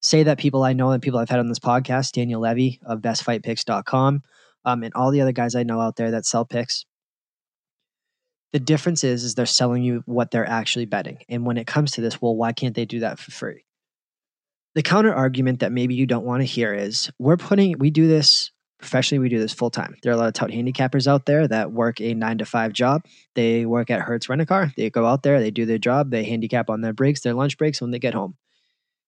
say 0.00 0.22
that 0.24 0.38
people 0.38 0.62
I 0.62 0.72
know 0.72 0.90
and 0.90 1.02
people 1.02 1.18
I've 1.18 1.30
had 1.30 1.40
on 1.40 1.48
this 1.48 1.58
podcast, 1.58 2.12
Daniel 2.12 2.40
Levy 2.40 2.80
of 2.84 3.00
bestfightpicks.com, 3.00 4.22
um, 4.64 4.82
and 4.82 4.94
all 4.94 5.10
the 5.10 5.20
other 5.20 5.32
guys 5.32 5.54
I 5.54 5.62
know 5.62 5.80
out 5.80 5.96
there 5.96 6.10
that 6.12 6.26
sell 6.26 6.44
picks, 6.44 6.84
the 8.52 8.60
difference 8.60 9.04
is, 9.04 9.24
is 9.24 9.34
they're 9.34 9.46
selling 9.46 9.82
you 9.82 10.02
what 10.06 10.30
they're 10.30 10.48
actually 10.48 10.86
betting. 10.86 11.18
And 11.28 11.44
when 11.44 11.56
it 11.56 11.66
comes 11.66 11.92
to 11.92 12.00
this, 12.00 12.20
well, 12.20 12.36
why 12.36 12.52
can't 12.52 12.74
they 12.74 12.84
do 12.84 13.00
that 13.00 13.18
for 13.18 13.30
free? 13.30 13.64
The 14.76 14.82
counter 14.82 15.12
argument 15.12 15.60
that 15.60 15.72
maybe 15.72 15.94
you 15.94 16.04
don't 16.04 16.26
want 16.26 16.42
to 16.42 16.44
hear 16.44 16.74
is 16.74 17.10
we're 17.18 17.38
putting, 17.38 17.78
we 17.78 17.88
do 17.88 18.06
this 18.06 18.50
professionally, 18.78 19.20
we 19.20 19.30
do 19.30 19.38
this 19.38 19.54
full 19.54 19.70
time. 19.70 19.96
There 20.02 20.12
are 20.12 20.14
a 20.14 20.18
lot 20.18 20.28
of 20.28 20.34
tout 20.34 20.50
handicappers 20.50 21.06
out 21.06 21.24
there 21.24 21.48
that 21.48 21.72
work 21.72 21.98
a 21.98 22.12
nine 22.12 22.36
to 22.38 22.44
five 22.44 22.74
job. 22.74 23.00
They 23.34 23.64
work 23.64 23.90
at 23.90 24.02
Hertz 24.02 24.28
Rent 24.28 24.42
a 24.42 24.46
Car. 24.46 24.70
They 24.76 24.90
go 24.90 25.06
out 25.06 25.22
there, 25.22 25.40
they 25.40 25.50
do 25.50 25.64
their 25.64 25.78
job, 25.78 26.10
they 26.10 26.24
handicap 26.24 26.68
on 26.68 26.82
their 26.82 26.92
breaks, 26.92 27.22
their 27.22 27.32
lunch 27.32 27.56
breaks 27.56 27.80
when 27.80 27.90
they 27.90 27.98
get 27.98 28.12
home. 28.12 28.36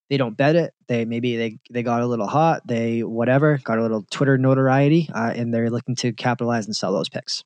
They 0.08 0.16
don't 0.16 0.38
bet 0.38 0.56
it. 0.56 0.72
They 0.86 1.04
maybe 1.04 1.36
they 1.36 1.58
they 1.70 1.82
got 1.82 2.00
a 2.00 2.06
little 2.06 2.28
hot. 2.28 2.66
They 2.66 3.02
whatever 3.02 3.60
got 3.62 3.78
a 3.78 3.82
little 3.82 4.06
Twitter 4.10 4.38
notoriety, 4.38 5.10
uh, 5.14 5.34
and 5.36 5.52
they're 5.52 5.68
looking 5.68 5.96
to 5.96 6.14
capitalize 6.14 6.64
and 6.64 6.74
sell 6.74 6.94
those 6.94 7.10
picks. 7.10 7.44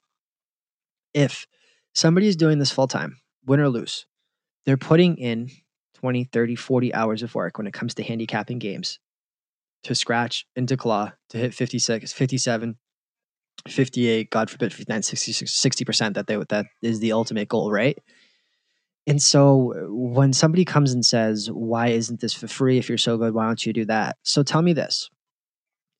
If 1.12 1.48
somebody 1.92 2.28
is 2.28 2.36
doing 2.36 2.60
this 2.60 2.70
full 2.70 2.86
time, 2.86 3.16
win 3.44 3.58
or 3.58 3.68
lose, 3.68 4.06
they're 4.64 4.76
putting 4.76 5.16
in 5.16 5.50
20, 6.02 6.24
30, 6.24 6.56
40 6.56 6.94
hours 6.94 7.22
of 7.22 7.32
work 7.34 7.58
when 7.58 7.68
it 7.68 7.72
comes 7.72 7.94
to 7.94 8.02
handicapping 8.02 8.58
games 8.58 8.98
to 9.84 9.94
scratch 9.94 10.46
and 10.56 10.68
to 10.68 10.76
claw 10.76 11.12
to 11.28 11.38
hit 11.38 11.54
56, 11.54 12.12
57, 12.12 12.76
58, 13.68 14.30
God 14.30 14.50
forbid, 14.50 14.72
59, 14.72 15.02
60, 15.02 15.44
60% 15.44 16.14
that 16.14 16.26
they 16.26 16.36
that 16.48 16.66
is 16.82 16.98
the 16.98 17.12
ultimate 17.12 17.48
goal, 17.48 17.70
right? 17.70 17.96
And 19.06 19.22
so 19.22 19.74
when 19.88 20.32
somebody 20.32 20.64
comes 20.64 20.92
and 20.92 21.04
says, 21.04 21.48
Why 21.52 21.88
isn't 21.88 22.20
this 22.20 22.34
for 22.34 22.48
free? 22.48 22.78
If 22.78 22.88
you're 22.88 22.98
so 22.98 23.16
good, 23.16 23.34
why 23.34 23.46
don't 23.46 23.64
you 23.64 23.72
do 23.72 23.84
that? 23.84 24.16
So 24.24 24.42
tell 24.42 24.62
me 24.62 24.72
this. 24.72 25.08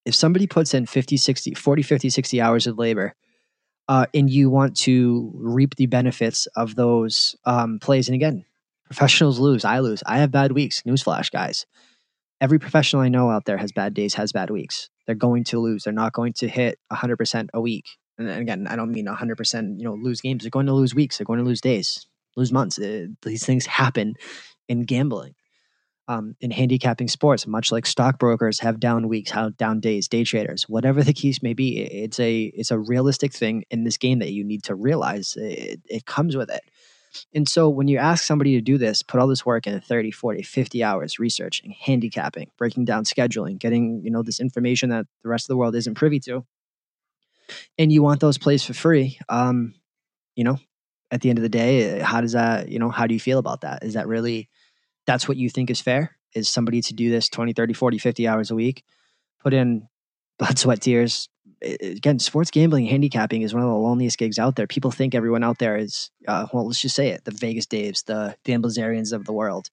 If 0.05 0.16
somebody 0.16 0.48
puts 0.48 0.74
in 0.74 0.86
50, 0.86 1.16
60, 1.16 1.55
40, 1.55 1.82
50, 1.82 2.11
60 2.11 2.40
hours 2.40 2.66
of 2.66 2.76
labor, 2.76 3.14
uh, 3.88 4.07
and 4.14 4.28
you 4.28 4.50
want 4.50 4.76
to 4.78 5.30
reap 5.34 5.76
the 5.76 5.86
benefits 5.86 6.46
of 6.57 6.74
those 6.74 7.36
um, 7.44 7.78
plays, 7.78 8.09
and 8.09 8.16
again, 8.16 8.44
professionals 8.93 9.38
lose, 9.38 9.64
I 9.64 9.80
lose. 9.80 10.03
I 10.07 10.18
have 10.18 10.30
bad 10.30 10.53
weeks. 10.53 10.82
Newsflash, 10.82 11.30
guys 11.30 11.66
every 12.43 12.59
professional 12.59 13.01
I 13.01 13.09
know 13.09 13.30
out 13.30 13.45
there 13.45 13.57
has 13.57 13.70
bad 13.70 13.95
days, 13.95 14.14
has 14.14 14.32
bad 14.32 14.51
weeks. 14.51 14.90
They're 15.07 15.14
going 15.14 15.45
to 15.45 15.61
lose. 15.61 15.84
They're 15.84 15.93
not 15.93 16.12
going 16.12 16.32
to 16.34 16.49
hit 16.49 16.78
100% 16.93 17.49
a 17.55 17.61
week. 17.61 17.86
And 18.18 18.28
again, 18.28 18.66
I 18.68 18.74
don't 18.74 18.90
mean 18.90 19.07
100%, 19.07 19.78
you 19.78 19.84
know, 19.84 19.95
lose 19.95 20.20
games. 20.20 20.43
They're 20.43 20.51
going 20.51 20.66
to 20.66 20.74
lose 20.74 20.95
weeks. 20.95 21.16
They're 21.16 21.24
going 21.24 21.38
to 21.38 21.45
lose 21.45 21.61
days, 21.61 22.05
lose 22.36 22.53
months. 22.53 22.78
Uh, 22.78 23.07
these 23.22 23.47
things 23.47 23.64
happen 23.64 24.14
in 24.68 24.82
gambling. 24.82 25.34
Um, 26.09 26.34
in 26.40 26.51
handicapping 26.51 27.07
sports, 27.07 27.47
much 27.47 27.70
like 27.70 27.86
stockbrokers 27.86 28.59
have 28.59 28.80
down 28.80 29.09
weeks, 29.09 29.30
have 29.30 29.57
down 29.57 29.78
days, 29.78 30.09
day 30.09 30.24
traders, 30.24 30.64
whatever 30.68 31.05
the 31.05 31.12
case 31.12 31.45
may 31.45 31.55
be, 31.55 31.78
it's 31.78 32.18
a 32.18 32.43
it's 32.43 32.72
a 32.72 32.78
realistic 32.78 33.32
thing 33.32 33.62
in 33.70 33.84
this 33.84 33.99
game 33.99 34.18
that 34.18 34.32
you 34.32 34.43
need 34.43 34.64
to 34.64 34.74
realize. 34.74 35.36
It, 35.36 35.80
it 35.88 36.05
comes 36.05 36.36
with 36.36 36.51
it. 36.51 36.62
And 37.34 37.48
so 37.48 37.68
when 37.68 37.88
you 37.88 37.98
ask 37.98 38.24
somebody 38.24 38.54
to 38.54 38.60
do 38.60 38.78
this, 38.78 39.02
put 39.02 39.20
all 39.20 39.26
this 39.26 39.44
work 39.44 39.66
in 39.66 39.80
30, 39.80 40.10
40, 40.10 40.42
50 40.42 40.82
hours 40.84 41.18
researching, 41.18 41.74
handicapping, 41.78 42.50
breaking 42.56 42.84
down 42.84 43.04
scheduling, 43.04 43.58
getting, 43.58 44.00
you 44.02 44.10
know, 44.10 44.22
this 44.22 44.40
information 44.40 44.90
that 44.90 45.06
the 45.22 45.28
rest 45.28 45.44
of 45.44 45.48
the 45.48 45.56
world 45.56 45.74
isn't 45.74 45.94
privy 45.94 46.20
to, 46.20 46.44
and 47.78 47.92
you 47.92 48.02
want 48.02 48.20
those 48.20 48.38
plays 48.38 48.64
for 48.64 48.74
free, 48.74 49.18
um, 49.28 49.74
you 50.36 50.44
know, 50.44 50.58
at 51.10 51.20
the 51.20 51.28
end 51.28 51.38
of 51.38 51.42
the 51.42 51.48
day, 51.48 51.98
how 51.98 52.20
does 52.20 52.32
that, 52.32 52.68
you 52.68 52.78
know, 52.78 52.88
how 52.88 53.06
do 53.06 53.14
you 53.14 53.20
feel 53.20 53.38
about 53.38 53.60
that? 53.62 53.84
Is 53.84 53.94
that 53.94 54.08
really, 54.08 54.48
that's 55.06 55.28
what 55.28 55.36
you 55.36 55.50
think 55.50 55.70
is 55.70 55.80
fair? 55.80 56.16
Is 56.34 56.48
somebody 56.48 56.80
to 56.82 56.94
do 56.94 57.10
this 57.10 57.28
20, 57.28 57.52
30, 57.52 57.74
40, 57.74 57.98
50 57.98 58.28
hours 58.28 58.50
a 58.50 58.54
week, 58.54 58.84
put 59.40 59.52
in 59.52 59.88
blood, 60.38 60.58
sweat, 60.58 60.80
tears, 60.80 61.28
again, 61.62 62.18
sports 62.18 62.50
gambling, 62.50 62.86
handicapping 62.86 63.42
is 63.42 63.54
one 63.54 63.62
of 63.62 63.68
the 63.68 63.74
loneliest 63.74 64.18
gigs 64.18 64.38
out 64.38 64.56
there. 64.56 64.66
People 64.66 64.90
think 64.90 65.14
everyone 65.14 65.44
out 65.44 65.58
there 65.58 65.76
is, 65.76 66.10
uh, 66.28 66.46
well, 66.52 66.66
let's 66.66 66.80
just 66.80 66.96
say 66.96 67.08
it, 67.08 67.24
the 67.24 67.30
Vegas 67.30 67.66
Daves, 67.66 68.04
the 68.04 68.36
Dan 68.44 68.62
Bilzerians 68.62 69.12
of 69.12 69.24
the 69.24 69.32
world. 69.32 69.68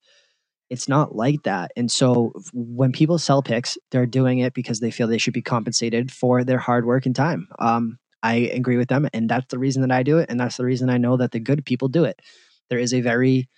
It's 0.69 0.87
not 0.87 1.15
like 1.15 1.43
that. 1.43 1.71
And 1.75 1.91
so 1.91 2.31
when 2.53 2.91
people 2.91 3.17
sell 3.17 3.41
picks, 3.41 3.77
they're 3.89 4.05
doing 4.05 4.39
it 4.39 4.53
because 4.53 4.79
they 4.79 4.91
feel 4.91 5.07
they 5.07 5.17
should 5.17 5.33
be 5.33 5.41
compensated 5.41 6.11
for 6.11 6.43
their 6.43 6.59
hard 6.59 6.85
work 6.85 7.05
and 7.05 7.15
time. 7.15 7.47
Um, 7.57 7.97
I 8.21 8.35
agree 8.35 8.77
with 8.77 8.89
them. 8.89 9.07
And 9.13 9.29
that's 9.29 9.47
the 9.47 9.57
reason 9.57 9.81
that 9.81 9.91
I 9.91 10.03
do 10.03 10.19
it. 10.19 10.29
And 10.29 10.39
that's 10.39 10.57
the 10.57 10.65
reason 10.65 10.89
I 10.89 10.97
know 10.97 11.17
that 11.17 11.31
the 11.31 11.39
good 11.39 11.65
people 11.65 11.87
do 11.87 12.03
it. 12.03 12.21
There 12.69 12.77
is 12.77 12.93
a 12.93 13.01
very 13.01 13.49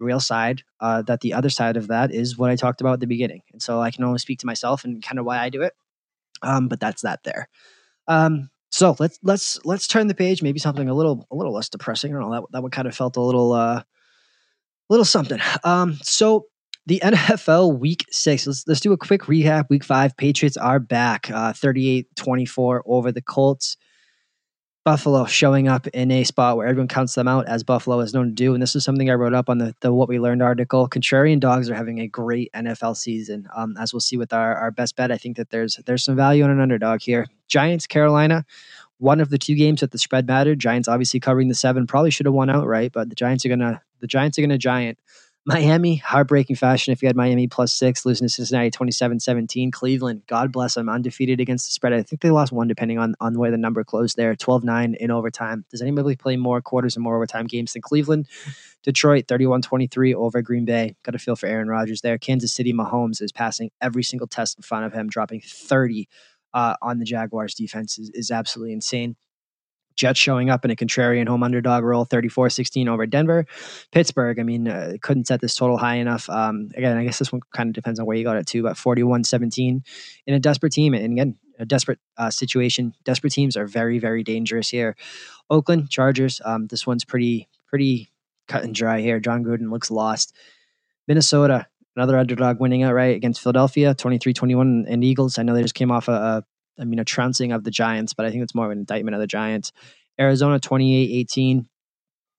real 0.00 0.20
side 0.20 0.62
uh, 0.80 1.02
that 1.02 1.20
the 1.20 1.34
other 1.34 1.50
side 1.50 1.76
of 1.76 1.88
that 1.88 2.12
is 2.12 2.36
what 2.36 2.50
I 2.50 2.56
talked 2.56 2.80
about 2.80 2.94
at 2.94 3.00
the 3.00 3.06
beginning. 3.06 3.42
And 3.52 3.62
so 3.62 3.80
I 3.80 3.90
can 3.90 4.04
only 4.04 4.18
speak 4.18 4.40
to 4.40 4.46
myself 4.46 4.84
and 4.84 5.02
kind 5.02 5.18
of 5.18 5.24
why 5.24 5.38
I 5.38 5.50
do 5.50 5.62
it. 5.62 5.72
Um, 6.42 6.68
but 6.68 6.80
that's 6.80 7.02
that 7.02 7.22
there. 7.24 7.48
Um, 8.08 8.50
so 8.70 8.96
let's 8.98 9.18
let's 9.22 9.64
let's 9.64 9.86
turn 9.86 10.06
the 10.06 10.14
page. 10.14 10.42
Maybe 10.42 10.58
something 10.58 10.88
a 10.88 10.94
little 10.94 11.26
a 11.30 11.36
little 11.36 11.52
less 11.52 11.68
depressing. 11.68 12.14
I 12.14 12.20
don't 12.20 12.30
know 12.30 12.40
that 12.40 12.52
that 12.52 12.62
would 12.62 12.72
kind 12.72 12.88
of 12.88 12.94
felt 12.94 13.16
a 13.16 13.20
little 13.20 13.52
uh, 13.52 13.82
little 14.90 15.04
something. 15.04 15.38
Um, 15.64 15.98
so 16.02 16.46
the 16.86 17.00
NFL 17.04 17.78
Week 17.78 18.04
Six. 18.10 18.46
Let's 18.46 18.64
let's 18.66 18.80
do 18.80 18.92
a 18.92 18.96
quick 18.96 19.22
recap. 19.22 19.68
Week 19.70 19.84
Five, 19.84 20.16
Patriots 20.16 20.56
are 20.56 20.80
back, 20.80 21.30
uh, 21.30 21.52
38-24 21.52 22.80
over 22.86 23.12
the 23.12 23.22
Colts. 23.22 23.76
Buffalo 24.86 25.24
showing 25.24 25.66
up 25.66 25.88
in 25.88 26.12
a 26.12 26.22
spot 26.22 26.56
where 26.56 26.64
everyone 26.64 26.86
counts 26.86 27.16
them 27.16 27.26
out 27.26 27.48
as 27.48 27.64
Buffalo 27.64 27.98
is 27.98 28.14
known 28.14 28.26
to 28.26 28.32
do. 28.32 28.54
And 28.54 28.62
this 28.62 28.76
is 28.76 28.84
something 28.84 29.10
I 29.10 29.14
wrote 29.14 29.34
up 29.34 29.48
on 29.48 29.58
the, 29.58 29.74
the 29.80 29.92
What 29.92 30.08
We 30.08 30.20
Learned 30.20 30.44
article. 30.44 30.88
Contrarian 30.88 31.40
dogs 31.40 31.68
are 31.68 31.74
having 31.74 31.98
a 31.98 32.06
great 32.06 32.52
NFL 32.52 32.96
season. 32.96 33.48
Um, 33.56 33.76
as 33.80 33.92
we'll 33.92 33.98
see 33.98 34.16
with 34.16 34.32
our, 34.32 34.54
our 34.54 34.70
best 34.70 34.94
bet, 34.94 35.10
I 35.10 35.16
think 35.16 35.38
that 35.38 35.50
there's 35.50 35.74
there's 35.86 36.04
some 36.04 36.14
value 36.14 36.44
on 36.44 36.50
an 36.50 36.60
underdog 36.60 37.00
here. 37.00 37.26
Giants, 37.48 37.84
Carolina, 37.88 38.46
one 38.98 39.18
of 39.18 39.28
the 39.28 39.38
two 39.38 39.56
games 39.56 39.80
that 39.80 39.90
the 39.90 39.98
spread 39.98 40.28
mattered. 40.28 40.60
Giants 40.60 40.86
obviously 40.86 41.18
covering 41.18 41.48
the 41.48 41.56
seven, 41.56 41.88
probably 41.88 42.12
should 42.12 42.26
have 42.26 42.34
won 42.34 42.48
outright, 42.48 42.92
but 42.92 43.08
the 43.08 43.16
Giants 43.16 43.44
are 43.44 43.48
gonna 43.48 43.82
the 43.98 44.06
Giants 44.06 44.38
are 44.38 44.42
gonna 44.42 44.56
giant. 44.56 45.00
Miami, 45.48 45.94
heartbreaking 45.96 46.56
fashion. 46.56 46.92
If 46.92 47.02
you 47.02 47.06
had 47.08 47.14
Miami 47.14 47.46
plus 47.46 47.72
six, 47.72 48.04
losing 48.04 48.26
to 48.26 48.32
Cincinnati 48.32 48.68
27 48.68 49.20
17. 49.20 49.70
Cleveland, 49.70 50.22
God 50.26 50.50
bless 50.50 50.74
them, 50.74 50.88
undefeated 50.88 51.38
against 51.38 51.68
the 51.68 51.72
spread. 51.72 51.92
I 51.92 52.02
think 52.02 52.20
they 52.20 52.30
lost 52.30 52.50
one 52.50 52.66
depending 52.66 52.98
on, 52.98 53.14
on 53.20 53.38
where 53.38 53.52
the 53.52 53.56
number 53.56 53.84
closed 53.84 54.16
there 54.16 54.34
12 54.34 54.64
9 54.64 54.94
in 54.94 55.10
overtime. 55.12 55.64
Does 55.70 55.82
anybody 55.82 56.16
play 56.16 56.36
more 56.36 56.60
quarters 56.60 56.96
and 56.96 57.04
more 57.04 57.14
overtime 57.14 57.46
games 57.46 57.74
than 57.74 57.82
Cleveland? 57.82 58.28
Detroit 58.82 59.28
31 59.28 59.62
23 59.62 60.14
over 60.14 60.42
Green 60.42 60.64
Bay. 60.64 60.96
Got 61.04 61.14
a 61.14 61.18
feel 61.18 61.36
for 61.36 61.46
Aaron 61.46 61.68
Rodgers 61.68 62.00
there. 62.00 62.18
Kansas 62.18 62.52
City, 62.52 62.72
Mahomes 62.72 63.22
is 63.22 63.30
passing 63.30 63.70
every 63.80 64.02
single 64.02 64.26
test 64.26 64.58
in 64.58 64.62
front 64.62 64.84
of 64.84 64.92
him, 64.92 65.08
dropping 65.08 65.42
30 65.42 66.08
uh, 66.54 66.74
on 66.82 66.98
the 66.98 67.04
Jaguars 67.04 67.54
defense 67.54 67.98
is, 67.98 68.10
is 68.14 68.30
absolutely 68.32 68.72
insane. 68.72 69.14
Jets 69.96 70.18
showing 70.18 70.50
up 70.50 70.64
in 70.64 70.70
a 70.70 70.76
contrarian 70.76 71.26
home 71.26 71.42
underdog 71.42 71.84
role 71.84 72.04
34 72.04 72.50
16 72.50 72.88
over 72.88 73.06
Denver. 73.06 73.46
Pittsburgh, 73.92 74.38
I 74.38 74.42
mean, 74.42 74.68
uh, 74.68 74.92
couldn't 75.02 75.26
set 75.26 75.40
this 75.40 75.54
total 75.54 75.78
high 75.78 75.96
enough. 75.96 76.28
Um, 76.30 76.70
again, 76.76 76.96
I 76.96 77.04
guess 77.04 77.18
this 77.18 77.32
one 77.32 77.40
kind 77.54 77.68
of 77.68 77.74
depends 77.74 77.98
on 77.98 78.06
where 78.06 78.16
you 78.16 78.24
got 78.24 78.36
it 78.36 78.46
to, 78.48 78.62
but 78.62 78.76
41 78.76 79.24
17 79.24 79.82
in 80.26 80.34
a 80.34 80.38
desperate 80.38 80.72
team. 80.72 80.94
And 80.94 81.12
again, 81.12 81.36
a 81.58 81.64
desperate 81.64 81.98
uh, 82.16 82.30
situation. 82.30 82.94
Desperate 83.04 83.32
teams 83.32 83.56
are 83.56 83.66
very, 83.66 83.98
very 83.98 84.22
dangerous 84.22 84.68
here. 84.68 84.96
Oakland 85.50 85.90
Chargers, 85.90 86.40
um, 86.44 86.66
this 86.66 86.86
one's 86.86 87.04
pretty, 87.04 87.48
pretty 87.66 88.10
cut 88.48 88.64
and 88.64 88.74
dry 88.74 89.00
here. 89.00 89.20
Jon 89.20 89.44
Gruden 89.44 89.70
looks 89.70 89.90
lost. 89.90 90.34
Minnesota, 91.08 91.66
another 91.94 92.18
underdog 92.18 92.60
winning 92.60 92.82
outright 92.82 93.16
against 93.16 93.40
Philadelphia, 93.40 93.94
23 93.94 94.32
21. 94.32 94.86
And 94.88 95.04
Eagles, 95.04 95.38
I 95.38 95.42
know 95.42 95.54
they 95.54 95.62
just 95.62 95.74
came 95.74 95.90
off 95.90 96.08
a, 96.08 96.12
a 96.12 96.44
I 96.78 96.84
mean, 96.84 96.98
a 96.98 97.04
trouncing 97.04 97.52
of 97.52 97.64
the 97.64 97.70
Giants, 97.70 98.14
but 98.14 98.26
I 98.26 98.30
think 98.30 98.42
it's 98.42 98.54
more 98.54 98.66
of 98.66 98.72
an 98.72 98.78
indictment 98.78 99.14
of 99.14 99.20
the 99.20 99.26
Giants. 99.26 99.72
Arizona 100.18 100.58
28 100.58 101.10
18. 101.20 101.68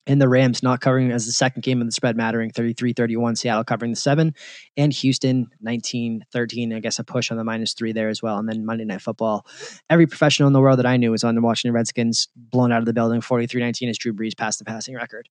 And 0.09 0.21
the 0.21 0.29
Rams 0.29 0.63
not 0.63 0.79
covering 0.79 1.11
as 1.11 1.25
the 1.25 1.33
second 1.33 1.63
game 1.63 1.81
of 1.81 1.87
the 1.87 1.91
spread 1.91 2.15
mattering 2.15 2.49
33 2.49 2.93
31. 2.93 3.35
Seattle 3.35 3.65
covering 3.65 3.91
the 3.91 3.97
seven. 3.97 4.33
And 4.77 4.93
Houston 4.93 5.47
19 5.59 6.25
13. 6.31 6.73
I 6.73 6.79
guess 6.79 6.97
a 6.97 7.03
push 7.03 7.29
on 7.29 7.37
the 7.37 7.43
minus 7.43 7.73
three 7.73 7.91
there 7.91 8.07
as 8.07 8.23
well. 8.23 8.37
And 8.37 8.47
then 8.47 8.65
Monday 8.65 8.85
Night 8.85 9.01
Football. 9.01 9.45
Every 9.89 10.07
professional 10.07 10.47
in 10.47 10.53
the 10.53 10.61
world 10.61 10.79
that 10.79 10.85
I 10.85 10.95
knew 10.95 11.11
was 11.11 11.25
on 11.25 11.35
the 11.35 11.41
Washington 11.41 11.73
Redskins 11.73 12.29
blown 12.35 12.71
out 12.71 12.79
of 12.79 12.85
the 12.85 12.93
building 12.93 13.19
43 13.19 13.61
19 13.61 13.89
as 13.89 13.97
Drew 13.97 14.13
Brees 14.13 14.37
passed 14.37 14.59
the 14.59 14.65
passing 14.65 14.95
record. 14.95 15.27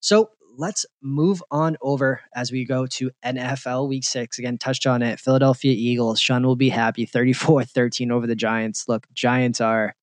So 0.00 0.30
let's 0.58 0.84
move 1.00 1.42
on 1.50 1.76
over 1.80 2.20
as 2.34 2.50
we 2.50 2.64
go 2.64 2.84
to 2.84 3.10
NFL 3.24 3.88
week 3.88 4.04
six. 4.04 4.38
Again, 4.38 4.58
touched 4.58 4.86
on 4.86 5.02
it. 5.02 5.20
Philadelphia 5.20 5.72
Eagles. 5.72 6.20
Sean 6.20 6.44
will 6.44 6.56
be 6.56 6.68
happy. 6.68 7.06
34 7.06 7.64
13 7.64 8.10
over 8.10 8.26
the 8.26 8.34
Giants. 8.34 8.86
Look, 8.88 9.06
Giants 9.14 9.60
are, 9.60 9.94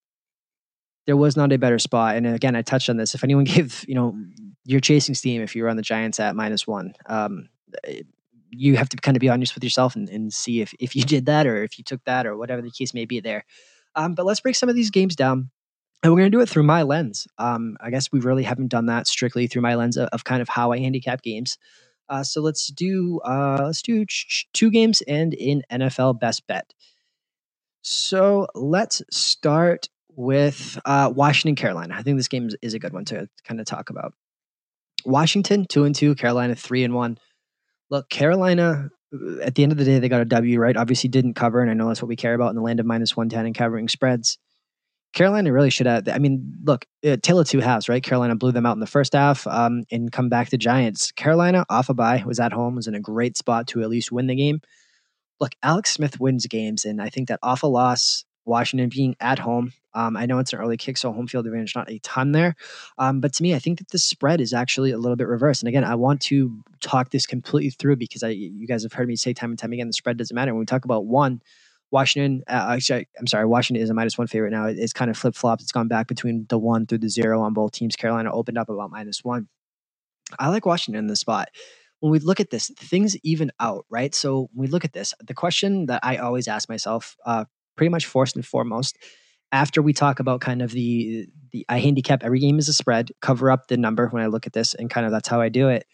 there 1.06 1.18
was 1.18 1.36
not 1.36 1.52
a 1.52 1.58
better 1.58 1.78
spot. 1.78 2.16
And 2.16 2.26
again, 2.26 2.56
I 2.56 2.62
touched 2.62 2.90
on 2.90 2.98
this. 2.98 3.14
If 3.14 3.24
anyone 3.24 3.44
gave, 3.44 3.84
you 3.88 3.96
know, 3.96 4.18
you're 4.64 4.80
chasing 4.80 5.14
steam 5.14 5.42
if 5.42 5.56
you 5.56 5.64
were 5.64 5.70
on 5.70 5.76
the 5.76 5.84
Giants 5.84 6.20
at 6.20 6.36
minus 6.36 6.66
one. 6.66 6.94
Um, 7.06 7.50
you 8.50 8.78
have 8.78 8.90
to 8.90 8.98
kind 8.98 9.18
of 9.18 9.22
be 9.22 9.30
honest 9.30 9.54
with 9.54 9.64
yourself 9.64 9.96
and, 9.96 10.08
and 10.10 10.34
see 10.34 10.62
if, 10.62 10.74
if 10.80 10.96
you 10.96 11.04
did 11.04 11.26
that 11.26 11.46
or 11.46 11.62
if 11.64 11.78
you 11.78 11.84
took 11.84 12.04
that 12.06 12.26
or 12.26 12.38
whatever 12.38 12.62
the 12.62 12.72
case 12.72 12.94
may 12.94 13.04
be 13.04 13.20
there. 13.20 13.44
Um, 13.96 14.16
but 14.16 14.26
let's 14.26 14.40
break 14.40 14.56
some 14.56 14.70
of 14.70 14.76
these 14.76 14.90
games 14.90 15.16
down 15.16 15.52
and 16.04 16.14
we're 16.14 16.20
going 16.20 16.32
to 16.32 16.38
do 16.38 16.42
it 16.42 16.50
through 16.50 16.64
my 16.64 16.84
lens. 16.84 17.28
Um, 17.38 17.78
I 17.82 17.90
guess 17.90 18.12
we 18.12 18.20
really 18.20 18.44
haven't 18.44 18.70
done 18.70 18.88
that 18.88 19.08
strictly 19.08 19.48
through 19.48 19.64
my 19.64 19.76
lens 19.76 19.98
of, 19.98 20.10
of 20.10 20.24
kind 20.24 20.42
of 20.42 20.50
how 20.50 20.72
I 20.72 20.80
handicap 20.80 21.22
games. 21.22 21.58
Uh, 22.10 22.24
so 22.24 22.42
let's 22.42 22.68
do 22.68 23.20
uh, 23.26 23.64
let's 23.66 23.82
do 23.82 24.06
two 24.54 24.72
games 24.72 25.02
and 25.08 25.34
in 25.34 25.64
NFL 25.72 26.20
best 26.20 26.46
bet. 26.48 26.74
So 27.82 28.48
let's 28.56 29.02
start 29.12 29.90
with 30.16 30.80
uh, 30.86 31.12
Washington 31.16 31.56
Carolina. 31.56 31.96
I 31.98 32.04
think 32.04 32.18
this 32.18 32.28
game 32.28 32.48
is, 32.48 32.56
is 32.62 32.74
a 32.74 32.80
good 32.80 32.94
one 32.94 33.06
to 33.06 33.28
kind 33.44 33.60
of 33.60 33.66
talk 33.66 33.90
about. 33.90 34.14
Washington 35.06 35.66
two 35.68 35.86
and 35.86 35.96
two, 35.96 36.16
Carolina 36.16 36.56
three 36.56 36.84
and 36.84 36.94
one. 36.94 37.18
Look, 37.90 38.10
Carolina 38.10 38.90
at 39.44 39.56
the 39.56 39.64
end 39.64 39.72
of 39.72 39.78
the 39.78 39.86
day, 39.86 40.00
they 40.00 40.10
got 40.10 40.22
a 40.22 40.26
W, 40.26 40.60
right? 40.60 40.78
Obviously, 40.78 41.10
didn't 41.10 41.36
cover, 41.36 41.62
and 41.62 41.72
I 41.72 41.74
know 41.74 41.88
that's 41.88 42.02
what 42.02 42.10
we 42.10 42.16
care 42.16 42.34
about 42.34 42.50
in 42.50 42.56
the 42.56 42.62
land 42.62 42.80
of 42.80 42.86
minus 42.86 43.16
110 43.16 43.46
and 43.46 43.56
covering 43.56 43.88
spreads. 43.88 44.38
Carolina 45.16 45.52
really 45.52 45.70
should 45.70 45.88
have. 45.88 46.08
I 46.10 46.20
mean, 46.20 46.58
look, 46.64 46.86
uh, 47.04 47.18
tale 47.22 47.40
of 47.40 47.48
two 47.48 47.62
halves, 47.62 47.90
right? 47.90 48.04
Carolina 48.04 48.36
blew 48.36 48.52
them 48.52 48.66
out 48.66 48.76
in 48.76 48.82
the 48.82 48.86
first 48.86 49.14
half 49.14 49.48
um, 49.48 49.86
and 49.90 50.12
come 50.12 50.30
back 50.30 50.50
to 50.50 50.58
Giants. 50.58 51.12
Carolina, 51.14 51.66
off 51.70 51.90
a 51.90 51.94
bye, 51.94 52.22
was 52.26 52.40
at 52.40 52.52
home, 52.52 52.76
was 52.76 52.86
in 52.86 52.96
a 52.96 53.00
great 53.00 53.38
spot 53.38 53.66
to 53.68 53.82
at 53.82 53.90
least 53.90 54.12
win 54.12 54.28
the 54.28 54.36
game. 54.36 54.60
Look, 55.40 55.54
Alex 55.64 55.92
Smith 55.92 56.20
wins 56.20 56.46
games, 56.48 56.86
and 56.86 57.02
I 57.02 57.10
think 57.10 57.30
that 57.30 57.40
awful 57.42 57.72
loss, 57.72 58.26
Washington 58.46 58.90
being 58.90 59.16
at 59.22 59.40
home, 59.40 59.72
um, 59.96 60.18
I 60.18 60.26
know 60.26 60.40
it's 60.40 60.52
an 60.52 60.60
early 60.60 60.76
kick, 60.76 60.98
so 60.98 61.12
home 61.14 61.28
field 61.28 61.48
advantage 61.48 61.76
not 61.76 61.90
a 61.90 62.00
ton 62.00 62.34
there. 62.34 62.56
Um, 62.98 63.22
but 63.22 63.34
to 63.34 63.44
me, 63.44 63.56
I 63.56 63.60
think 63.60 63.80
that 63.80 63.90
the 63.90 63.98
spread 63.98 64.42
is 64.42 64.54
actually 64.54 64.92
a 64.92 64.98
little 64.98 65.16
bit 65.16 65.28
reversed. 65.28 65.62
And 65.62 65.70
again, 65.70 65.86
I 65.86 65.96
want 65.96 66.22
to 66.24 66.62
talk 66.82 67.12
this 67.12 67.26
completely 67.26 67.70
through 67.70 67.96
because 67.96 68.22
I, 68.22 68.30
you 68.30 68.68
guys 68.68 68.84
have 68.84 68.92
heard 68.92 69.08
me 69.08 69.16
say 69.16 69.34
time 69.34 69.52
and 69.52 69.58
time 69.58 69.72
again, 69.72 69.88
the 69.88 69.94
spread 69.94 70.18
doesn't 70.18 70.36
matter. 70.36 70.54
When 70.54 70.60
we 70.60 70.66
talk 70.66 70.84
about 70.84 71.06
one, 71.06 71.42
Washington, 71.96 72.44
uh, 72.50 72.74
actually, 72.76 73.08
I'm 73.18 73.26
sorry, 73.26 73.46
Washington 73.46 73.82
is 73.82 73.90
a 73.90 73.94
minus 73.94 74.18
one 74.18 74.28
favorite 74.28 74.52
now. 74.52 74.66
It's 74.66 74.92
kind 74.92 75.10
of 75.10 75.18
flip 75.18 75.34
flopped. 75.34 75.62
It's 75.62 75.72
gone 75.72 75.88
back 75.88 76.08
between 76.08 76.46
the 76.50 76.60
one 76.60 76.86
through 76.86 76.98
the 76.98 77.10
zero 77.10 77.42
on 77.42 77.54
both 77.54 77.72
teams. 77.72 77.96
Carolina 77.96 78.34
opened 78.34 78.58
up 78.58 78.68
about 78.68 78.92
minus 78.92 79.24
one. 79.24 79.48
I 80.38 80.50
like 80.50 80.66
Washington 80.66 81.00
in 81.00 81.08
the 81.08 81.16
spot. 81.16 81.48
When 82.02 82.12
we 82.12 82.20
look 82.20 82.42
at 82.42 82.50
this, 82.50 82.70
things 82.78 83.16
even 83.24 83.50
out, 83.62 83.86
right? 83.90 84.14
So 84.14 84.50
when 84.54 84.68
we 84.68 84.68
look 84.68 84.84
at 84.84 84.92
this, 84.92 85.14
the 85.26 85.34
question 85.34 85.86
that 85.86 86.02
I 86.04 86.18
always 86.18 86.50
ask 86.50 86.68
myself, 86.68 87.16
uh, 87.26 87.46
pretty 87.78 87.90
much 87.90 88.06
first 88.06 88.36
and 88.36 88.46
foremost, 88.46 88.98
after 89.54 89.82
we 89.82 89.94
talk 89.94 90.20
about 90.20 90.42
kind 90.42 90.62
of 90.62 90.72
the 90.72 91.28
the 91.52 91.66
I 91.70 91.80
handicap 91.80 92.24
every 92.26 92.40
game 92.40 92.60
is 92.60 92.68
a 92.68 92.74
spread, 92.74 93.12
cover 93.22 93.50
up 93.50 93.68
the 93.68 93.78
number 93.78 94.10
when 94.10 94.22
I 94.22 94.28
look 94.28 94.46
at 94.48 94.54
this, 94.54 94.74
and 94.74 94.90
kind 94.90 95.06
of 95.06 95.14
that's 95.14 95.30
how 95.30 95.40
I 95.40 95.48
do 95.50 95.70
it. 95.70 95.86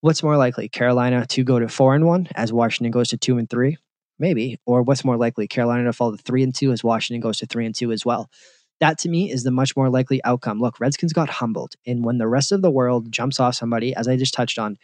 What's 0.00 0.22
more 0.22 0.36
likely, 0.36 0.68
Carolina 0.68 1.26
to 1.26 1.42
go 1.42 1.58
to 1.58 1.68
four 1.68 1.96
and 1.96 2.06
one 2.06 2.28
as 2.36 2.52
Washington 2.52 2.92
goes 2.92 3.08
to 3.08 3.16
two 3.18 3.36
and 3.38 3.50
three, 3.50 3.78
maybe, 4.20 4.58
or 4.66 4.82
what's 4.82 5.04
more 5.04 5.16
likely, 5.16 5.48
Carolina 5.48 5.84
to 5.84 5.92
fall 5.92 6.16
to 6.16 6.22
three 6.22 6.42
and 6.42 6.54
two 6.54 6.70
as 6.70 6.84
Washington 6.84 7.20
goes 7.20 7.38
to 7.38 7.46
three 7.46 7.66
and 7.66 7.74
two 7.74 7.90
as 7.90 8.04
well. 8.04 8.30
That 8.78 8.98
to 9.00 9.08
me 9.08 9.30
is 9.30 9.42
the 9.42 9.50
much 9.50 9.76
more 9.76 9.90
likely 9.90 10.22
outcome. 10.24 10.60
Look, 10.60 10.80
Redskins 10.80 11.12
got 11.12 11.28
humbled, 11.28 11.74
and 11.86 12.04
when 12.04 12.18
the 12.18 12.28
rest 12.28 12.52
of 12.52 12.62
the 12.62 12.70
world 12.70 13.10
jumps 13.10 13.40
off 13.40 13.56
somebody, 13.56 13.94
as 13.94 14.06
I 14.06 14.16
just 14.16 14.34
touched 14.34 14.58
on, 14.58 14.78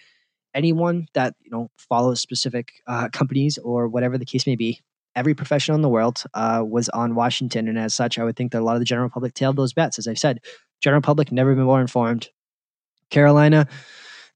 anyone 0.55 1.07
that 1.15 1.35
you 1.41 1.51
know 1.51 1.71
follows 1.77 2.21
specific 2.21 2.73
uh, 2.87 3.09
companies 3.11 3.59
or 3.59 3.89
whatever 3.89 4.19
the 4.19 4.27
case 4.27 4.47
may 4.47 4.57
be, 4.57 4.81
every 5.15 5.35
professional 5.35 5.77
in 5.77 5.83
the 5.83 5.89
world 5.89 6.23
uh, 6.35 6.63
was 6.67 6.89
on 6.91 7.15
Washington. 7.15 7.69
And 7.69 7.79
as 7.79 7.95
such, 7.95 8.19
I 8.19 8.25
would 8.25 8.37
think 8.37 8.53
that 8.53 8.61
a 8.61 8.65
lot 8.65 8.75
of 8.75 8.81
the 8.81 8.85
general 8.85 9.09
public 9.09 9.35
tailed 9.35 9.57
those 9.57 9.73
bets. 9.73 9.99
As 9.99 10.07
I've 10.07 10.19
said, 10.19 10.41
general 10.81 11.03
public 11.03 11.33
never 11.33 11.55
been 11.55 11.65
more 11.65 11.81
informed. 11.81 12.29
Carolina, 13.11 13.69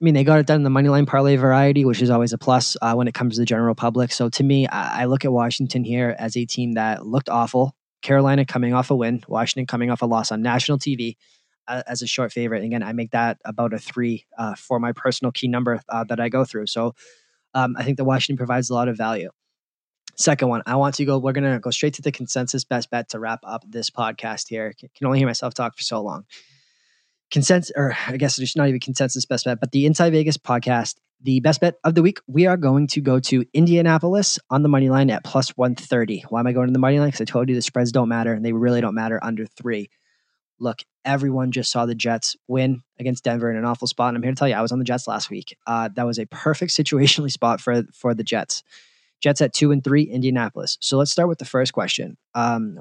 I 0.00 0.04
mean, 0.04 0.14
they 0.14 0.24
got 0.24 0.38
it 0.38 0.46
done 0.46 0.56
in 0.56 0.62
the 0.62 0.70
moneyline 0.70 1.06
parlay 1.06 1.36
variety, 1.36 1.84
which 1.84 2.00
is 2.00 2.08
always 2.08 2.32
a 2.32 2.38
plus 2.38 2.74
uh, 2.80 2.94
when 2.94 3.06
it 3.06 3.12
comes 3.12 3.34
to 3.34 3.42
the 3.42 3.46
general 3.46 3.74
public. 3.74 4.12
So 4.12 4.30
to 4.30 4.42
me, 4.42 4.66
I, 4.66 5.02
I 5.02 5.04
look 5.04 5.26
at 5.26 5.32
Washington 5.32 5.84
here 5.84 6.16
as 6.18 6.36
a 6.38 6.46
team 6.46 6.72
that 6.72 7.06
looked 7.06 7.28
awful. 7.28 7.76
Carolina 8.00 8.46
coming 8.46 8.72
off 8.72 8.90
a 8.90 8.96
win, 8.96 9.22
Washington 9.28 9.66
coming 9.66 9.90
off 9.90 10.00
a 10.00 10.06
loss 10.06 10.32
on 10.32 10.40
national 10.40 10.78
TV 10.78 11.16
uh, 11.68 11.82
as 11.86 12.00
a 12.00 12.06
short 12.06 12.32
favorite. 12.32 12.64
Again, 12.64 12.82
I 12.82 12.94
make 12.94 13.10
that 13.10 13.38
about 13.44 13.74
a 13.74 13.78
three 13.78 14.24
uh, 14.38 14.54
for 14.54 14.80
my 14.80 14.92
personal 14.92 15.32
key 15.32 15.48
number 15.48 15.82
uh, 15.90 16.04
that 16.04 16.18
I 16.18 16.30
go 16.30 16.46
through. 16.46 16.68
So 16.68 16.94
um, 17.52 17.76
I 17.76 17.84
think 17.84 17.98
that 17.98 18.04
Washington 18.04 18.38
provides 18.38 18.70
a 18.70 18.74
lot 18.74 18.88
of 18.88 18.96
value. 18.96 19.30
Second 20.16 20.48
one, 20.48 20.62
I 20.66 20.76
want 20.76 20.94
to 20.96 21.04
go. 21.04 21.18
We're 21.18 21.32
gonna 21.32 21.58
go 21.60 21.70
straight 21.70 21.94
to 21.94 22.02
the 22.02 22.12
consensus 22.12 22.64
best 22.64 22.90
bet 22.90 23.10
to 23.10 23.18
wrap 23.18 23.40
up 23.42 23.64
this 23.66 23.90
podcast 23.90 24.48
here. 24.48 24.74
Can 24.78 25.06
only 25.06 25.18
hear 25.18 25.26
myself 25.26 25.54
talk 25.54 25.76
for 25.76 25.82
so 25.82 26.02
long. 26.02 26.24
Consensus, 27.30 27.72
or 27.76 27.96
I 28.06 28.16
guess 28.16 28.38
it's 28.38 28.56
not 28.56 28.68
even 28.68 28.80
consensus 28.80 29.24
best 29.24 29.44
bet, 29.44 29.60
but 29.60 29.72
the 29.72 29.86
Inside 29.86 30.10
Vegas 30.10 30.36
podcast. 30.36 30.96
The 31.22 31.40
best 31.40 31.60
bet 31.60 31.74
of 31.84 31.94
the 31.94 32.02
week, 32.02 32.18
we 32.26 32.46
are 32.46 32.56
going 32.56 32.86
to 32.88 33.00
go 33.02 33.20
to 33.20 33.44
Indianapolis 33.52 34.38
on 34.48 34.62
the 34.62 34.70
money 34.70 34.88
line 34.88 35.10
at 35.10 35.22
plus 35.22 35.50
130. 35.50 36.24
Why 36.30 36.40
am 36.40 36.46
I 36.46 36.52
going 36.52 36.68
to 36.68 36.72
the 36.72 36.78
money 36.78 36.98
line? 36.98 37.08
Because 37.08 37.20
I 37.20 37.26
told 37.26 37.50
you 37.50 37.54
the 37.54 37.60
spreads 37.60 37.92
don't 37.92 38.08
matter 38.08 38.32
and 38.32 38.42
they 38.42 38.54
really 38.54 38.80
don't 38.80 38.94
matter 38.94 39.20
under 39.22 39.44
three. 39.44 39.90
Look, 40.58 40.78
everyone 41.04 41.52
just 41.52 41.70
saw 41.70 41.84
the 41.84 41.94
Jets 41.94 42.36
win 42.48 42.82
against 42.98 43.24
Denver 43.24 43.50
in 43.50 43.58
an 43.58 43.66
awful 43.66 43.86
spot. 43.86 44.08
And 44.08 44.16
I'm 44.16 44.22
here 44.22 44.32
to 44.32 44.36
tell 44.36 44.48
you, 44.48 44.54
I 44.54 44.62
was 44.62 44.72
on 44.72 44.78
the 44.78 44.84
Jets 44.84 45.06
last 45.06 45.28
week. 45.28 45.56
Uh, 45.66 45.90
that 45.94 46.06
was 46.06 46.18
a 46.18 46.26
perfect 46.26 46.72
situationally 46.76 47.30
spot 47.30 47.60
for 47.60 47.82
for 47.92 48.14
the 48.14 48.24
Jets. 48.24 48.62
Jets 49.20 49.40
at 49.40 49.52
two 49.52 49.70
and 49.70 49.84
three, 49.84 50.02
Indianapolis. 50.04 50.78
So 50.80 50.96
let's 50.96 51.10
start 51.10 51.28
with 51.28 51.38
the 51.38 51.44
first 51.44 51.72
question. 51.72 52.16
Um, 52.34 52.76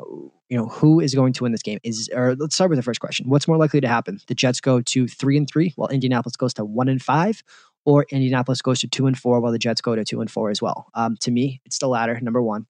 you 0.49 0.57
know, 0.57 0.67
who 0.67 0.99
is 0.99 1.13
going 1.13 1.33
to 1.33 1.43
win 1.43 1.51
this 1.51 1.61
game? 1.61 1.79
Is 1.83 2.09
or 2.13 2.35
let's 2.35 2.55
start 2.55 2.69
with 2.69 2.79
the 2.79 2.83
first 2.83 2.99
question. 2.99 3.29
What's 3.29 3.47
more 3.47 3.57
likely 3.57 3.81
to 3.81 3.87
happen? 3.87 4.19
The 4.27 4.35
Jets 4.35 4.61
go 4.61 4.81
to 4.81 5.07
three 5.07 5.37
and 5.37 5.47
three, 5.47 5.73
while 5.75 5.89
Indianapolis 5.89 6.35
goes 6.35 6.53
to 6.55 6.65
one 6.65 6.87
and 6.87 7.01
five, 7.01 7.43
or 7.85 8.05
Indianapolis 8.09 8.61
goes 8.61 8.79
to 8.79 8.87
two 8.87 9.05
and 9.05 9.17
four, 9.17 9.39
while 9.41 9.51
the 9.51 9.59
Jets 9.59 9.81
go 9.81 9.95
to 9.95 10.05
two 10.05 10.21
and 10.21 10.31
four 10.31 10.49
as 10.49 10.61
well. 10.61 10.87
Um, 10.93 11.17
to 11.17 11.31
me, 11.31 11.61
it's 11.65 11.79
the 11.79 11.87
latter. 11.87 12.19
Number 12.21 12.41
one. 12.41 12.67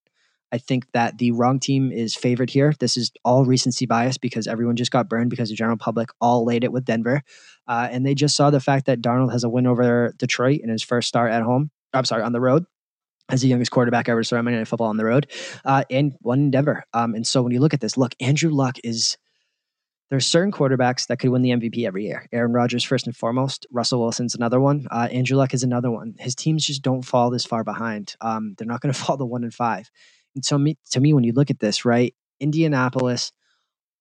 I 0.51 0.57
think 0.57 0.91
that 0.93 1.19
the 1.19 1.29
wrong 1.29 1.59
team 1.59 1.91
is 1.91 2.15
favored 2.15 2.49
here. 2.49 2.73
This 2.79 2.97
is 2.97 3.11
all 3.23 3.45
recency 3.45 3.85
bias 3.85 4.17
because 4.17 4.47
everyone 4.47 4.77
just 4.77 4.89
got 4.89 5.07
burned 5.07 5.29
because 5.29 5.49
the 5.49 5.55
general 5.55 5.77
public 5.77 6.09
all 6.19 6.43
laid 6.43 6.63
it 6.63 6.71
with 6.71 6.85
Denver. 6.85 7.21
Uh, 7.67 7.87
and 7.91 8.03
they 8.03 8.15
just 8.15 8.35
saw 8.35 8.49
the 8.49 8.59
fact 8.59 8.87
that 8.87 8.99
Darnold 8.99 9.31
has 9.31 9.43
a 9.43 9.49
win 9.49 9.67
over 9.67 10.11
Detroit 10.17 10.61
in 10.63 10.69
his 10.69 10.81
first 10.81 11.07
start 11.07 11.31
at 11.31 11.43
home. 11.43 11.69
I'm 11.93 12.03
sorry, 12.03 12.23
on 12.23 12.31
the 12.31 12.41
road 12.41 12.65
as 13.29 13.41
the 13.41 13.47
youngest 13.47 13.71
quarterback 13.71 14.09
ever 14.09 14.21
to 14.21 14.25
start 14.25 14.43
Monday 14.43 14.57
Night 14.57 14.67
Football 14.67 14.87
on 14.87 14.97
the 14.97 15.05
road, 15.05 15.31
uh, 15.65 15.83
and 15.89 16.13
one 16.21 16.39
in 16.39 16.51
Denver. 16.51 16.83
Um, 16.93 17.15
and 17.15 17.25
so 17.25 17.41
when 17.41 17.51
you 17.51 17.59
look 17.59 17.73
at 17.73 17.81
this, 17.81 17.97
look, 17.97 18.13
Andrew 18.19 18.51
Luck 18.51 18.77
is. 18.83 19.17
There's 20.09 20.25
certain 20.25 20.51
quarterbacks 20.51 21.05
that 21.05 21.19
could 21.19 21.29
win 21.29 21.43
the 21.43 21.51
MVP 21.51 21.85
every 21.85 22.05
year. 22.05 22.27
Aaron 22.31 22.51
Rodgers, 22.51 22.83
first 22.83 23.05
and 23.05 23.15
foremost. 23.15 23.67
Russell 23.69 23.99
Wilson's 23.99 24.33
another 24.33 24.59
one. 24.59 24.87
Uh, 24.89 25.07
Andrew 25.11 25.37
Luck 25.37 25.53
is 25.53 25.61
another 25.61 25.91
one. 25.91 26.15
His 26.17 26.33
teams 26.33 26.65
just 26.65 26.81
don't 26.81 27.03
fall 27.03 27.29
this 27.29 27.45
far 27.45 27.63
behind. 27.63 28.15
Um, 28.19 28.55
they're 28.57 28.65
not 28.65 28.81
going 28.81 28.91
to 28.93 28.99
fall 28.99 29.17
the 29.17 29.25
one 29.27 29.43
and 29.43 29.53
five. 29.53 29.91
And 30.33 30.43
so, 30.43 30.57
me, 30.57 30.77
to 30.91 30.99
me, 30.99 31.13
when 31.13 31.23
you 31.23 31.33
look 31.33 31.51
at 31.51 31.59
this, 31.59 31.85
right, 31.85 32.15
Indianapolis, 32.39 33.31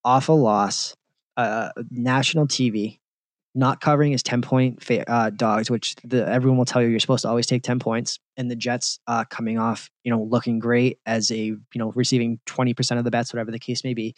awful 0.02 0.40
loss, 0.40 0.96
uh, 1.36 1.72
national 1.90 2.46
TV, 2.46 3.00
not 3.58 3.80
covering 3.80 4.12
is 4.12 4.22
10 4.22 4.40
point 4.40 4.88
uh, 5.08 5.30
dogs, 5.30 5.68
which 5.68 5.96
the, 6.04 6.26
everyone 6.28 6.58
will 6.58 6.64
tell 6.64 6.80
you 6.80 6.88
you're 6.88 7.00
supposed 7.00 7.22
to 7.22 7.28
always 7.28 7.46
take 7.46 7.64
10 7.64 7.80
points. 7.80 8.20
And 8.36 8.48
the 8.48 8.54
Jets 8.54 9.00
uh, 9.08 9.24
coming 9.24 9.58
off, 9.58 9.90
you 10.04 10.12
know, 10.12 10.22
looking 10.22 10.60
great 10.60 11.00
as 11.06 11.32
a, 11.32 11.36
you 11.36 11.60
know, 11.74 11.90
receiving 11.96 12.38
20% 12.46 12.98
of 12.98 13.04
the 13.04 13.10
bets, 13.10 13.32
whatever 13.32 13.50
the 13.50 13.58
case 13.58 13.82
may 13.82 13.94
be. 13.94 14.14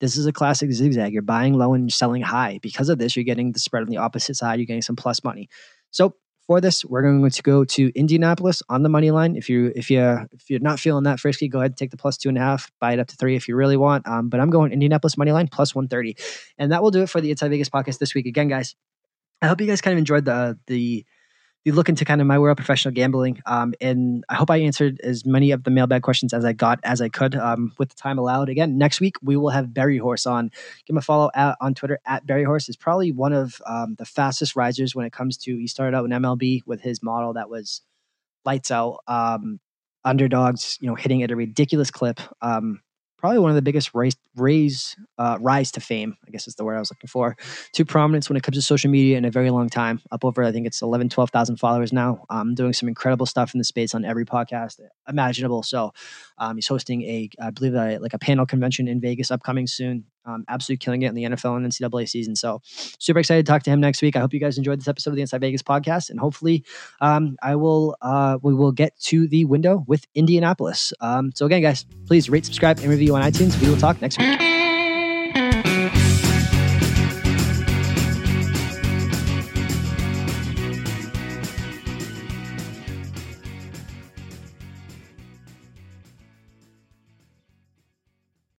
This 0.00 0.16
is 0.16 0.26
a 0.26 0.32
classic 0.32 0.72
zigzag. 0.72 1.12
You're 1.12 1.22
buying 1.22 1.54
low 1.54 1.72
and 1.72 1.92
selling 1.92 2.22
high. 2.22 2.58
Because 2.62 2.88
of 2.88 2.98
this, 2.98 3.14
you're 3.14 3.24
getting 3.24 3.52
the 3.52 3.60
spread 3.60 3.84
on 3.84 3.88
the 3.88 3.98
opposite 3.98 4.34
side. 4.34 4.58
You're 4.58 4.66
getting 4.66 4.82
some 4.82 4.96
plus 4.96 5.22
money. 5.22 5.48
So 5.92 6.16
for 6.50 6.60
this, 6.60 6.84
we're 6.84 7.02
going 7.02 7.30
to 7.30 7.42
go 7.42 7.64
to 7.64 7.92
Indianapolis 7.96 8.60
on 8.68 8.82
the 8.82 8.88
money 8.88 9.12
line. 9.12 9.36
If 9.36 9.48
you 9.48 9.70
if 9.76 9.88
you 9.88 10.00
if 10.32 10.50
you're 10.50 10.58
not 10.58 10.80
feeling 10.80 11.04
that 11.04 11.20
frisky, 11.20 11.46
go 11.46 11.60
ahead 11.60 11.70
and 11.70 11.76
take 11.76 11.92
the 11.92 11.96
plus 11.96 12.16
two 12.16 12.28
and 12.28 12.36
a 12.36 12.40
half, 12.40 12.72
buy 12.80 12.92
it 12.92 12.98
up 12.98 13.06
to 13.06 13.14
three 13.14 13.36
if 13.36 13.46
you 13.46 13.54
really 13.54 13.76
want. 13.76 14.04
Um, 14.08 14.28
but 14.28 14.40
I'm 14.40 14.50
going 14.50 14.72
Indianapolis 14.72 15.16
money 15.16 15.30
line 15.30 15.46
plus 15.46 15.76
one 15.76 15.86
thirty, 15.86 16.16
and 16.58 16.72
that 16.72 16.82
will 16.82 16.90
do 16.90 17.02
it 17.02 17.08
for 17.08 17.20
the 17.20 17.30
Inside 17.30 17.50
Vegas 17.50 17.68
podcast 17.68 17.98
this 17.98 18.16
week. 18.16 18.26
Again, 18.26 18.48
guys, 18.48 18.74
I 19.40 19.46
hope 19.46 19.60
you 19.60 19.68
guys 19.68 19.80
kind 19.80 19.92
of 19.92 19.98
enjoyed 19.98 20.24
the 20.24 20.58
the 20.66 21.06
the 21.64 21.72
look 21.72 21.88
into 21.88 22.04
kind 22.04 22.20
of 22.20 22.26
my 22.26 22.38
world 22.38 22.56
professional 22.56 22.92
gambling. 22.92 23.40
Um, 23.46 23.74
and 23.80 24.24
I 24.28 24.34
hope 24.34 24.50
I 24.50 24.58
answered 24.58 25.00
as 25.02 25.26
many 25.26 25.50
of 25.50 25.64
the 25.64 25.70
mailbag 25.70 26.02
questions 26.02 26.32
as 26.32 26.44
I 26.44 26.52
got 26.52 26.80
as 26.84 27.00
I 27.00 27.08
could 27.08 27.34
um, 27.34 27.72
with 27.78 27.90
the 27.90 27.94
time 27.96 28.18
allowed. 28.18 28.48
Again, 28.48 28.78
next 28.78 29.00
week 29.00 29.16
we 29.22 29.36
will 29.36 29.50
have 29.50 29.74
Barry 29.74 29.98
Horse 29.98 30.26
on. 30.26 30.48
Give 30.86 30.94
him 30.94 30.98
a 30.98 31.02
follow 31.02 31.30
at, 31.34 31.56
on 31.60 31.74
Twitter 31.74 31.98
at 32.06 32.26
Barry 32.26 32.44
Horse. 32.44 32.68
is 32.68 32.76
probably 32.76 33.12
one 33.12 33.32
of 33.32 33.60
um, 33.66 33.94
the 33.98 34.06
fastest 34.06 34.56
risers 34.56 34.94
when 34.94 35.06
it 35.06 35.12
comes 35.12 35.36
to. 35.38 35.56
He 35.56 35.66
started 35.66 35.96
out 35.96 36.04
in 36.04 36.10
MLB 36.10 36.62
with 36.66 36.80
his 36.80 37.02
model 37.02 37.34
that 37.34 37.50
was 37.50 37.82
lights 38.44 38.70
out. 38.70 39.00
Um, 39.06 39.60
underdogs, 40.02 40.78
you 40.80 40.88
know, 40.88 40.94
hitting 40.94 41.22
at 41.22 41.30
a 41.30 41.36
ridiculous 41.36 41.90
clip. 41.90 42.20
Probably 43.20 43.38
one 43.38 43.50
of 43.50 43.54
the 43.54 43.62
biggest 43.62 43.94
raise, 43.94 44.16
raise 44.34 44.96
uh, 45.18 45.36
rise 45.40 45.70
to 45.72 45.80
fame, 45.80 46.16
I 46.26 46.30
guess 46.30 46.48
is 46.48 46.54
the 46.54 46.64
word 46.64 46.76
I 46.76 46.78
was 46.78 46.90
looking 46.90 47.08
for, 47.08 47.36
to 47.74 47.84
prominence 47.84 48.30
when 48.30 48.38
it 48.38 48.42
comes 48.42 48.56
to 48.56 48.62
social 48.62 48.90
media 48.90 49.18
in 49.18 49.26
a 49.26 49.30
very 49.30 49.50
long 49.50 49.68
time. 49.68 50.00
Up 50.10 50.24
over, 50.24 50.42
I 50.42 50.52
think 50.52 50.66
it's 50.66 50.80
11, 50.80 51.10
12,000 51.10 51.56
followers 51.56 51.92
now. 51.92 52.24
Um, 52.30 52.54
doing 52.54 52.72
some 52.72 52.88
incredible 52.88 53.26
stuff 53.26 53.54
in 53.54 53.58
the 53.58 53.64
space 53.64 53.94
on 53.94 54.06
every 54.06 54.24
podcast 54.24 54.80
imaginable. 55.06 55.62
So 55.62 55.92
um, 56.38 56.56
he's 56.56 56.66
hosting 56.66 57.02
a, 57.02 57.28
I 57.38 57.50
believe, 57.50 57.74
a, 57.74 57.98
like 57.98 58.14
a 58.14 58.18
panel 58.18 58.46
convention 58.46 58.88
in 58.88 59.02
Vegas 59.02 59.30
upcoming 59.30 59.66
soon. 59.66 60.06
Um, 60.24 60.44
absolutely 60.48 60.84
killing 60.84 61.02
it 61.02 61.08
in 61.08 61.14
the 61.14 61.24
NFL 61.24 61.56
and 61.56 61.66
NCAA 61.66 62.08
season. 62.08 62.36
So 62.36 62.60
super 62.64 63.20
excited 63.20 63.46
to 63.46 63.50
talk 63.52 63.62
to 63.64 63.70
him 63.70 63.80
next 63.80 64.02
week. 64.02 64.16
I 64.16 64.20
hope 64.20 64.32
you 64.32 64.40
guys 64.40 64.58
enjoyed 64.58 64.78
this 64.78 64.88
episode 64.88 65.10
of 65.10 65.16
the 65.16 65.22
Inside 65.22 65.40
Vegas 65.40 65.62
podcast, 65.62 66.10
and 66.10 66.20
hopefully, 66.20 66.64
um, 67.00 67.36
I 67.42 67.56
will 67.56 67.96
uh, 68.02 68.38
we 68.42 68.54
will 68.54 68.72
get 68.72 68.98
to 69.00 69.26
the 69.28 69.44
window 69.44 69.84
with 69.86 70.06
Indianapolis. 70.14 70.92
Um, 71.00 71.32
so 71.34 71.46
again, 71.46 71.62
guys, 71.62 71.84
please 72.06 72.28
rate, 72.28 72.44
subscribe, 72.44 72.78
and 72.78 72.88
review 72.88 73.14
on 73.16 73.22
iTunes. 73.22 73.60
We 73.60 73.68
will 73.68 73.78
talk 73.78 74.00
next 74.00 74.18
week. 74.18 74.59